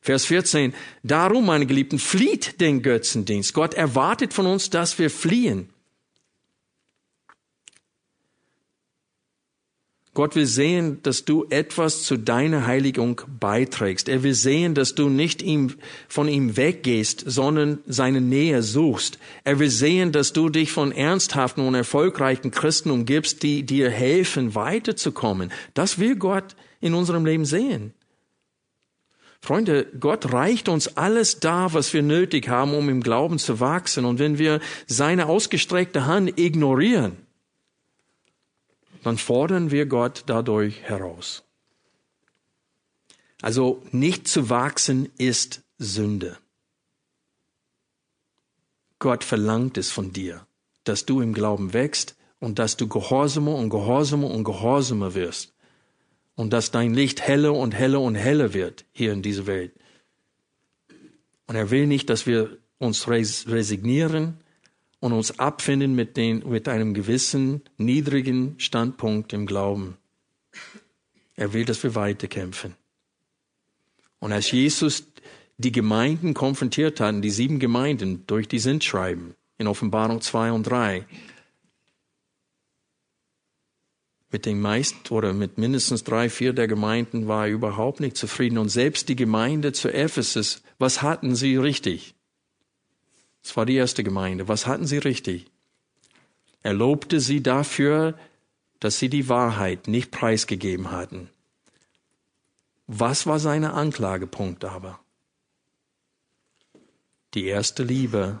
Vers 0.00 0.26
14, 0.26 0.74
darum, 1.02 1.46
meine 1.46 1.66
Geliebten, 1.66 1.98
flieht 1.98 2.60
den 2.60 2.82
Götzendienst. 2.82 3.54
Gott 3.54 3.74
erwartet 3.74 4.34
von 4.34 4.46
uns, 4.46 4.68
dass 4.68 4.98
wir 4.98 5.10
fliehen. 5.10 5.70
Gott 10.14 10.36
will 10.36 10.46
sehen, 10.46 11.00
dass 11.02 11.24
du 11.24 11.44
etwas 11.50 12.04
zu 12.04 12.16
deiner 12.16 12.68
Heiligung 12.68 13.20
beiträgst. 13.40 14.08
Er 14.08 14.22
will 14.22 14.34
sehen, 14.34 14.74
dass 14.74 14.94
du 14.94 15.08
nicht 15.08 15.42
ihm, 15.42 15.74
von 16.06 16.28
ihm 16.28 16.56
weggehst, 16.56 17.24
sondern 17.26 17.80
seine 17.84 18.20
Nähe 18.20 18.62
suchst. 18.62 19.18
Er 19.42 19.58
will 19.58 19.70
sehen, 19.70 20.12
dass 20.12 20.32
du 20.32 20.50
dich 20.50 20.70
von 20.70 20.92
ernsthaften 20.92 21.66
und 21.66 21.74
erfolgreichen 21.74 22.52
Christen 22.52 22.92
umgibst, 22.92 23.42
die 23.42 23.64
dir 23.64 23.90
helfen, 23.90 24.54
weiterzukommen. 24.54 25.50
Das 25.74 25.98
will 25.98 26.14
Gott 26.14 26.54
in 26.80 26.94
unserem 26.94 27.26
Leben 27.26 27.44
sehen. 27.44 27.92
Freunde, 29.40 29.86
Gott 29.98 30.32
reicht 30.32 30.68
uns 30.68 30.96
alles 30.96 31.40
da, 31.40 31.74
was 31.74 31.92
wir 31.92 32.02
nötig 32.02 32.48
haben, 32.48 32.72
um 32.72 32.88
im 32.88 33.02
Glauben 33.02 33.38
zu 33.40 33.58
wachsen. 33.58 34.04
Und 34.04 34.20
wenn 34.20 34.38
wir 34.38 34.60
seine 34.86 35.26
ausgestreckte 35.26 36.06
Hand 36.06 36.38
ignorieren, 36.38 37.23
dann 39.04 39.18
fordern 39.18 39.70
wir 39.70 39.86
Gott 39.86 40.24
dadurch 40.26 40.80
heraus. 40.82 41.44
Also 43.42 43.82
nicht 43.92 44.26
zu 44.26 44.48
wachsen 44.48 45.10
ist 45.18 45.62
Sünde. 45.78 46.38
Gott 48.98 49.22
verlangt 49.22 49.76
es 49.76 49.90
von 49.90 50.12
dir, 50.12 50.46
dass 50.84 51.04
du 51.04 51.20
im 51.20 51.34
Glauben 51.34 51.74
wächst 51.74 52.16
und 52.40 52.58
dass 52.58 52.78
du 52.78 52.88
gehorsamer 52.88 53.54
und 53.54 53.68
gehorsamer 53.68 54.30
und 54.30 54.44
gehorsamer 54.44 55.14
wirst 55.14 55.52
und 56.36 56.52
dass 56.54 56.70
dein 56.70 56.94
Licht 56.94 57.20
heller 57.20 57.52
und 57.52 57.72
heller 57.72 58.00
und 58.00 58.14
heller 58.14 58.54
wird 58.54 58.86
hier 58.92 59.12
in 59.12 59.20
dieser 59.20 59.46
Welt. 59.46 59.74
Und 61.46 61.56
er 61.56 61.70
will 61.70 61.86
nicht, 61.86 62.08
dass 62.08 62.26
wir 62.26 62.56
uns 62.78 63.06
resignieren 63.08 64.38
und 65.04 65.12
uns 65.12 65.38
abfinden 65.38 65.94
mit, 65.94 66.16
den, 66.16 66.48
mit 66.48 66.66
einem 66.66 66.94
gewissen 66.94 67.60
niedrigen 67.76 68.54
Standpunkt 68.56 69.34
im 69.34 69.44
Glauben. 69.44 69.98
Er 71.36 71.52
will, 71.52 71.66
dass 71.66 71.82
wir 71.82 71.94
weiterkämpfen. 71.94 72.74
Und 74.18 74.32
als 74.32 74.50
Jesus 74.50 75.06
die 75.58 75.72
Gemeinden 75.72 76.32
konfrontiert 76.32 77.00
hatten, 77.00 77.20
die 77.20 77.28
sieben 77.28 77.58
Gemeinden 77.58 78.26
durch 78.26 78.48
die 78.48 78.58
Sintschreiben 78.58 79.34
in 79.58 79.66
Offenbarung 79.66 80.22
2 80.22 80.52
und 80.52 80.62
3, 80.62 81.04
mit 84.30 84.46
den 84.46 84.58
meisten 84.58 85.12
oder 85.12 85.34
mit 85.34 85.58
mindestens 85.58 86.02
drei, 86.04 86.30
vier 86.30 86.54
der 86.54 86.66
Gemeinden 86.66 87.28
war 87.28 87.46
er 87.46 87.52
überhaupt 87.52 88.00
nicht 88.00 88.16
zufrieden. 88.16 88.56
Und 88.56 88.70
selbst 88.70 89.10
die 89.10 89.16
Gemeinde 89.16 89.74
zu 89.74 89.92
Ephesus, 89.92 90.62
was 90.78 91.02
hatten 91.02 91.36
sie 91.36 91.58
richtig? 91.58 92.13
Das 93.44 93.56
war 93.58 93.66
die 93.66 93.76
erste 93.76 94.02
Gemeinde. 94.02 94.48
Was 94.48 94.66
hatten 94.66 94.86
sie 94.86 94.98
richtig? 94.98 95.46
Er 96.62 96.72
lobte 96.72 97.20
sie 97.20 97.42
dafür, 97.42 98.18
dass 98.80 98.98
sie 98.98 99.10
die 99.10 99.28
Wahrheit 99.28 99.86
nicht 99.86 100.10
preisgegeben 100.10 100.90
hatten. 100.90 101.28
Was 102.86 103.26
war 103.26 103.38
seine 103.38 103.74
Anklagepunkt 103.74 104.64
aber? 104.64 104.98
Die 107.34 107.44
erste 107.44 107.82
Liebe 107.82 108.40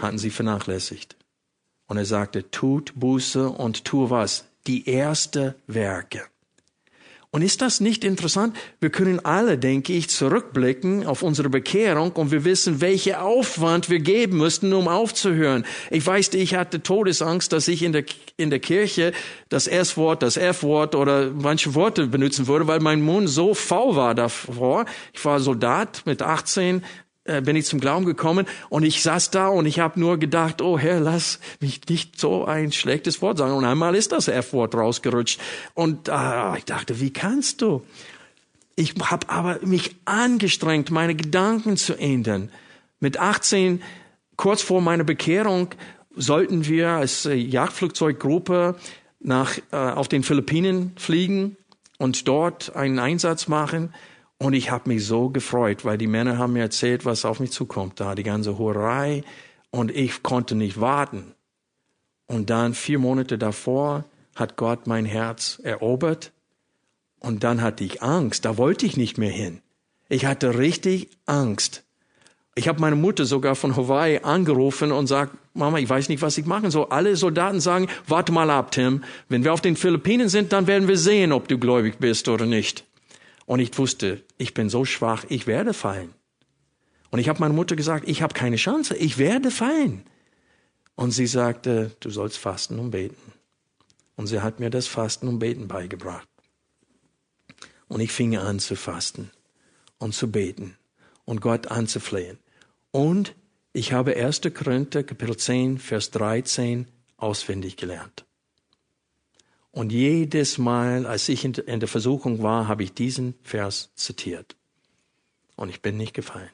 hatten 0.00 0.18
sie 0.18 0.30
vernachlässigt. 0.30 1.16
Und 1.86 1.96
er 1.96 2.04
sagte, 2.04 2.50
tut 2.50 2.92
Buße 2.96 3.48
und 3.48 3.84
tu 3.84 4.10
was? 4.10 4.44
Die 4.66 4.88
erste 4.88 5.54
Werke. 5.68 6.26
Und 7.36 7.42
ist 7.42 7.60
das 7.60 7.80
nicht 7.80 8.02
interessant? 8.02 8.56
Wir 8.80 8.88
können 8.88 9.22
alle, 9.22 9.58
denke 9.58 9.92
ich, 9.92 10.08
zurückblicken 10.08 11.06
auf 11.06 11.22
unsere 11.22 11.50
Bekehrung 11.50 12.12
und 12.12 12.30
wir 12.30 12.46
wissen, 12.46 12.80
welche 12.80 13.20
Aufwand 13.20 13.90
wir 13.90 13.98
geben 13.98 14.38
müssten, 14.38 14.72
um 14.72 14.88
aufzuhören. 14.88 15.66
Ich 15.90 16.06
weiß, 16.06 16.32
ich 16.32 16.54
hatte 16.54 16.82
Todesangst, 16.82 17.52
dass 17.52 17.68
ich 17.68 17.82
in 17.82 17.92
der, 17.92 18.06
in 18.38 18.48
der 18.48 18.60
Kirche 18.60 19.12
das 19.50 19.66
S-Wort, 19.66 20.22
das 20.22 20.38
F-Wort 20.38 20.94
oder 20.94 21.30
manche 21.30 21.74
Worte 21.74 22.06
benutzen 22.06 22.46
würde, 22.46 22.68
weil 22.68 22.80
mein 22.80 23.02
Mund 23.02 23.28
so 23.28 23.52
faul 23.52 23.96
war 23.96 24.14
davor. 24.14 24.86
Ich 25.12 25.22
war 25.22 25.38
Soldat 25.38 26.04
mit 26.06 26.22
18, 26.22 26.82
äh, 27.26 27.40
bin 27.40 27.56
ich 27.56 27.66
zum 27.66 27.80
Glauben 27.80 28.04
gekommen 28.04 28.46
und 28.68 28.82
ich 28.82 29.02
saß 29.02 29.30
da 29.30 29.48
und 29.48 29.66
ich 29.66 29.80
habe 29.80 29.98
nur 30.00 30.18
gedacht, 30.18 30.62
oh 30.62 30.78
Herr, 30.78 31.00
lass 31.00 31.40
mich 31.60 31.80
nicht 31.88 32.18
so 32.18 32.44
ein 32.44 32.72
schlechtes 32.72 33.22
Wort 33.22 33.38
sagen. 33.38 33.54
Und 33.54 33.64
einmal 33.64 33.94
ist 33.94 34.12
das 34.12 34.28
F-Wort 34.28 34.74
rausgerutscht 34.74 35.40
und 35.74 36.08
äh, 36.08 36.58
ich 36.58 36.64
dachte, 36.64 37.00
wie 37.00 37.12
kannst 37.12 37.62
du? 37.62 37.82
Ich 38.74 38.94
habe 39.02 39.28
aber 39.30 39.58
mich 39.62 39.96
angestrengt, 40.04 40.90
meine 40.90 41.14
Gedanken 41.14 41.76
zu 41.76 41.94
ändern. 41.94 42.50
Mit 43.00 43.18
18, 43.18 43.82
kurz 44.36 44.62
vor 44.62 44.82
meiner 44.82 45.04
Bekehrung, 45.04 45.68
sollten 46.14 46.66
wir 46.66 46.90
als 46.90 47.26
äh, 47.26 47.34
Jagdflugzeuggruppe 47.34 48.76
nach 49.20 49.58
äh, 49.70 49.76
auf 49.76 50.08
den 50.08 50.22
Philippinen 50.22 50.92
fliegen 50.96 51.56
und 51.98 52.28
dort 52.28 52.74
einen 52.76 52.98
Einsatz 52.98 53.48
machen. 53.48 53.94
Und 54.38 54.52
ich 54.52 54.70
habe 54.70 54.90
mich 54.90 55.06
so 55.06 55.30
gefreut, 55.30 55.84
weil 55.84 55.98
die 55.98 56.06
Männer 56.06 56.38
haben 56.38 56.52
mir 56.52 56.62
erzählt, 56.62 57.04
was 57.04 57.24
auf 57.24 57.40
mich 57.40 57.52
zukommt 57.52 58.00
da, 58.00 58.14
die 58.14 58.22
ganze 58.22 58.58
Hurerei. 58.58 59.22
Und 59.70 59.90
ich 59.90 60.22
konnte 60.22 60.54
nicht 60.54 60.80
warten. 60.80 61.34
Und 62.26 62.50
dann 62.50 62.74
vier 62.74 62.98
Monate 62.98 63.38
davor 63.38 64.04
hat 64.34 64.56
Gott 64.56 64.86
mein 64.86 65.06
Herz 65.06 65.60
erobert. 65.62 66.32
Und 67.18 67.44
dann 67.44 67.62
hatte 67.62 67.84
ich 67.84 68.02
Angst. 68.02 68.44
Da 68.44 68.58
wollte 68.58 68.84
ich 68.84 68.96
nicht 68.96 69.16
mehr 69.16 69.30
hin. 69.30 69.62
Ich 70.08 70.26
hatte 70.26 70.58
richtig 70.58 71.08
Angst. 71.24 71.84
Ich 72.58 72.68
habe 72.68 72.80
meine 72.80 72.96
Mutter 72.96 73.26
sogar 73.26 73.54
von 73.54 73.76
Hawaii 73.76 74.20
angerufen 74.22 74.90
und 74.90 75.08
sagt, 75.08 75.36
Mama, 75.52 75.78
ich 75.78 75.90
weiß 75.90 76.08
nicht, 76.08 76.22
was 76.22 76.38
ich 76.38 76.46
machen 76.46 76.70
soll. 76.70 76.86
Alle 76.88 77.14
Soldaten 77.14 77.60
sagen, 77.60 77.88
warte 78.06 78.32
mal 78.32 78.48
ab, 78.48 78.70
Tim. 78.70 79.04
Wenn 79.28 79.44
wir 79.44 79.52
auf 79.52 79.60
den 79.60 79.76
Philippinen 79.76 80.30
sind, 80.30 80.54
dann 80.54 80.66
werden 80.66 80.88
wir 80.88 80.96
sehen, 80.96 81.32
ob 81.32 81.48
du 81.48 81.58
gläubig 81.58 81.98
bist 81.98 82.28
oder 82.28 82.46
nicht. 82.46 82.85
Und 83.46 83.60
ich 83.60 83.76
wusste, 83.78 84.22
ich 84.38 84.54
bin 84.54 84.68
so 84.68 84.84
schwach, 84.84 85.24
ich 85.28 85.46
werde 85.46 85.72
fallen. 85.72 86.12
Und 87.10 87.20
ich 87.20 87.28
habe 87.28 87.40
meiner 87.40 87.54
Mutter 87.54 87.76
gesagt, 87.76 88.08
ich 88.08 88.20
habe 88.20 88.34
keine 88.34 88.56
Chance, 88.56 88.96
ich 88.96 89.16
werde 89.16 89.50
fallen. 89.50 90.04
Und 90.96 91.12
sie 91.12 91.26
sagte, 91.26 91.92
du 92.00 92.10
sollst 92.10 92.38
fasten 92.38 92.78
und 92.78 92.90
beten. 92.90 93.32
Und 94.16 94.26
sie 94.26 94.40
hat 94.40 94.60
mir 94.60 94.70
das 94.70 94.86
Fasten 94.86 95.28
und 95.28 95.38
Beten 95.38 95.68
beigebracht. 95.68 96.28
Und 97.88 98.00
ich 98.00 98.12
fing 98.12 98.36
an 98.36 98.58
zu 98.58 98.74
fasten 98.74 99.30
und 99.98 100.14
zu 100.14 100.30
beten 100.30 100.76
und 101.24 101.40
Gott 101.40 101.68
anzuflehen. 101.68 102.38
Und 102.90 103.34
ich 103.72 103.92
habe 103.92 104.16
1. 104.16 104.40
Korinther 104.54 105.04
Kapitel 105.04 105.36
10, 105.36 105.78
Vers 105.78 106.10
13 106.10 106.88
auswendig 107.16 107.76
gelernt. 107.76 108.25
Und 109.76 109.92
jedes 109.92 110.56
Mal, 110.56 111.04
als 111.04 111.28
ich 111.28 111.44
in 111.44 111.80
der 111.80 111.86
Versuchung 111.86 112.42
war, 112.42 112.66
habe 112.66 112.82
ich 112.82 112.94
diesen 112.94 113.34
Vers 113.42 113.90
zitiert. 113.94 114.56
Und 115.54 115.68
ich 115.68 115.82
bin 115.82 115.98
nicht 115.98 116.14
gefallen. 116.14 116.48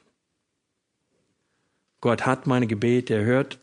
Gott 2.01 2.25
hat 2.25 2.47
meine 2.47 2.67
Gebete 2.67 3.15
erhört. 3.15 3.59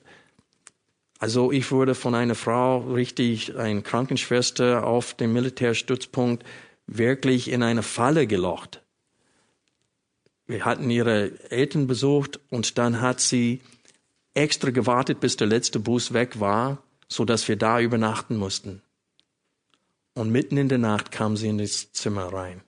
Also 1.19 1.53
ich 1.53 1.71
wurde 1.73 1.95
von 1.95 2.15
einer 2.15 2.37
Frau, 2.37 2.79
richtig 2.79 3.55
eine 3.59 3.83
Krankenschwester 3.83 4.87
auf 4.87 5.13
dem 5.13 5.35
Militärstützpunkt, 5.35 6.43
wirklich 6.87 7.51
in 7.51 7.63
eine 7.63 7.83
Falle 7.83 8.27
gelocht. 8.27 8.81
Wir 10.47 10.65
hatten 10.65 10.89
ihre 10.89 11.39
Eltern 11.51 11.87
besucht 11.87 12.41
und 12.49 12.79
dann 12.79 13.03
hat 13.03 13.21
sie 13.21 13.61
extra 14.33 14.71
gewartet, 14.71 15.21
bis 15.21 15.37
der 15.37 15.49
letzte 15.49 15.81
Bus 15.81 16.15
weg 16.15 16.41
war, 16.41 16.83
so 17.09 17.27
dass 17.27 17.47
wir 17.47 17.57
da 17.57 17.79
übernachten 17.79 18.39
mussten. 18.39 18.81
Und 20.15 20.31
mitten 20.31 20.57
in 20.57 20.69
der 20.69 20.79
Nacht 20.79 21.13
kam 21.13 21.37
sie 21.37 21.49
in 21.49 21.59
das 21.59 21.93
Zimmer 21.93 22.33
rein. 22.33 22.63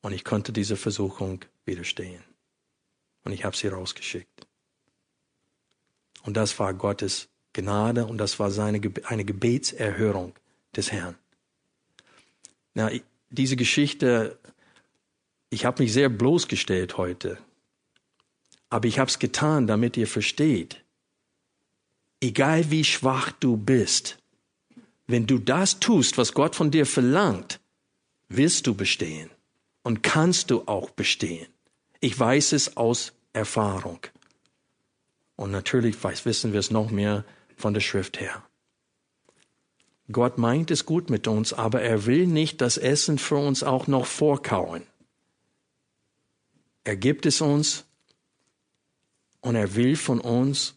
Und 0.00 0.12
ich 0.12 0.24
konnte 0.24 0.52
dieser 0.52 0.76
Versuchung 0.76 1.44
widerstehen. 1.64 2.22
Und 3.24 3.32
ich 3.32 3.44
habe 3.44 3.56
sie 3.56 3.68
rausgeschickt. 3.68 4.46
Und 6.22 6.36
das 6.36 6.58
war 6.58 6.74
Gottes 6.74 7.28
Gnade 7.52 8.06
und 8.06 8.18
das 8.18 8.38
war 8.38 8.50
seine, 8.50 8.80
eine 9.04 9.24
Gebetserhörung 9.24 10.34
des 10.76 10.92
Herrn. 10.92 11.16
Na, 12.74 12.90
diese 13.30 13.56
Geschichte, 13.56 14.38
ich 15.50 15.64
habe 15.64 15.82
mich 15.82 15.92
sehr 15.92 16.08
bloßgestellt 16.08 16.96
heute. 16.96 17.38
Aber 18.70 18.86
ich 18.86 18.98
habe 18.98 19.08
es 19.08 19.18
getan, 19.18 19.66
damit 19.66 19.96
ihr 19.96 20.06
versteht, 20.06 20.84
egal 22.20 22.70
wie 22.70 22.84
schwach 22.84 23.32
du 23.32 23.56
bist, 23.56 24.18
wenn 25.08 25.26
du 25.26 25.38
das 25.38 25.80
tust, 25.80 26.18
was 26.18 26.34
Gott 26.34 26.54
von 26.54 26.70
dir 26.70 26.86
verlangt, 26.86 27.60
wirst 28.28 28.66
du 28.66 28.74
bestehen 28.74 29.30
und 29.82 30.02
kannst 30.02 30.50
du 30.50 30.62
auch 30.66 30.90
bestehen. 30.90 31.48
Ich 32.00 32.16
weiß 32.16 32.52
es 32.52 32.76
aus 32.76 33.14
Erfahrung. 33.32 34.00
Und 35.34 35.50
natürlich 35.50 36.02
weiß, 36.02 36.26
wissen 36.26 36.52
wir 36.52 36.60
es 36.60 36.70
noch 36.70 36.90
mehr 36.90 37.24
von 37.56 37.72
der 37.72 37.80
Schrift 37.80 38.20
her. 38.20 38.44
Gott 40.12 40.36
meint 40.36 40.70
es 40.70 40.84
gut 40.84 41.10
mit 41.10 41.26
uns, 41.26 41.52
aber 41.52 41.82
er 41.82 42.06
will 42.06 42.26
nicht 42.26 42.60
das 42.60 42.76
Essen 42.76 43.18
für 43.18 43.36
uns 43.36 43.62
auch 43.62 43.86
noch 43.86 44.06
vorkauen. 44.06 44.82
Er 46.84 46.96
gibt 46.96 47.24
es 47.24 47.40
uns 47.40 47.84
und 49.40 49.54
er 49.54 49.74
will 49.74 49.96
von 49.96 50.20
uns 50.20 50.74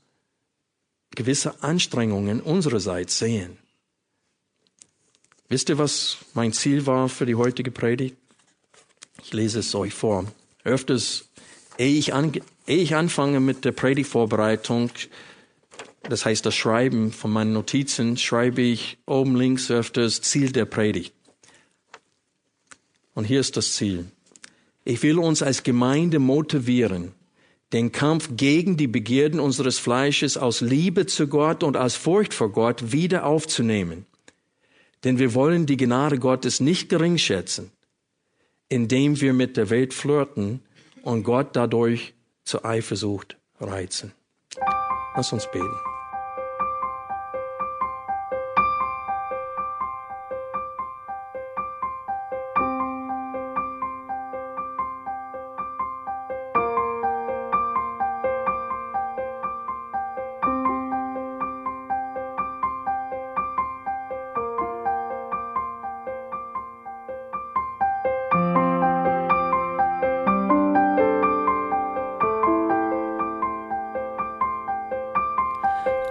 gewisse 1.15 1.63
Anstrengungen 1.63 2.41
unsererseits 2.41 3.19
sehen. 3.19 3.60
Wisst 5.51 5.67
ihr, 5.67 5.77
was 5.77 6.19
mein 6.33 6.53
Ziel 6.53 6.85
war 6.85 7.09
für 7.09 7.25
die 7.25 7.35
heutige 7.35 7.71
Predigt? 7.71 8.15
Ich 9.21 9.33
lese 9.33 9.59
es 9.59 9.75
euch 9.75 9.93
vor. 9.93 10.25
Öfters, 10.63 11.27
ehe 11.77 11.99
ich, 11.99 12.13
an, 12.13 12.31
ehe 12.67 12.77
ich 12.77 12.95
anfange 12.95 13.41
mit 13.41 13.65
der 13.65 13.73
Predigtvorbereitung, 13.73 14.91
das 16.03 16.23
heißt 16.23 16.45
das 16.45 16.55
Schreiben 16.55 17.11
von 17.11 17.31
meinen 17.31 17.51
Notizen, 17.51 18.15
schreibe 18.15 18.61
ich 18.61 18.97
oben 19.05 19.35
links 19.35 19.69
öfters 19.69 20.21
Ziel 20.21 20.53
der 20.53 20.63
Predigt. 20.63 21.13
Und 23.13 23.25
hier 23.25 23.41
ist 23.41 23.57
das 23.57 23.73
Ziel. 23.73 24.05
Ich 24.85 25.03
will 25.03 25.19
uns 25.19 25.43
als 25.43 25.63
Gemeinde 25.63 26.19
motivieren, 26.19 27.11
den 27.73 27.91
Kampf 27.91 28.29
gegen 28.37 28.77
die 28.77 28.87
Begierden 28.87 29.41
unseres 29.41 29.79
Fleisches 29.79 30.37
aus 30.37 30.61
Liebe 30.61 31.07
zu 31.07 31.27
Gott 31.27 31.61
und 31.61 31.75
aus 31.75 31.95
Furcht 31.95 32.33
vor 32.33 32.53
Gott 32.53 32.93
wieder 32.93 33.25
aufzunehmen 33.25 34.05
denn 35.03 35.19
wir 35.19 35.33
wollen 35.33 35.65
die 35.65 35.77
Gnade 35.77 36.19
Gottes 36.19 36.59
nicht 36.59 36.89
gering 36.89 37.17
schätzen, 37.17 37.71
indem 38.69 39.19
wir 39.19 39.33
mit 39.33 39.57
der 39.57 39.69
Welt 39.69 39.93
flirten 39.93 40.61
und 41.03 41.23
Gott 41.23 41.55
dadurch 41.55 42.13
zur 42.43 42.65
Eifersucht 42.65 43.37
reizen. 43.59 44.13
Lass 45.15 45.33
uns 45.33 45.49
beten. 45.51 45.90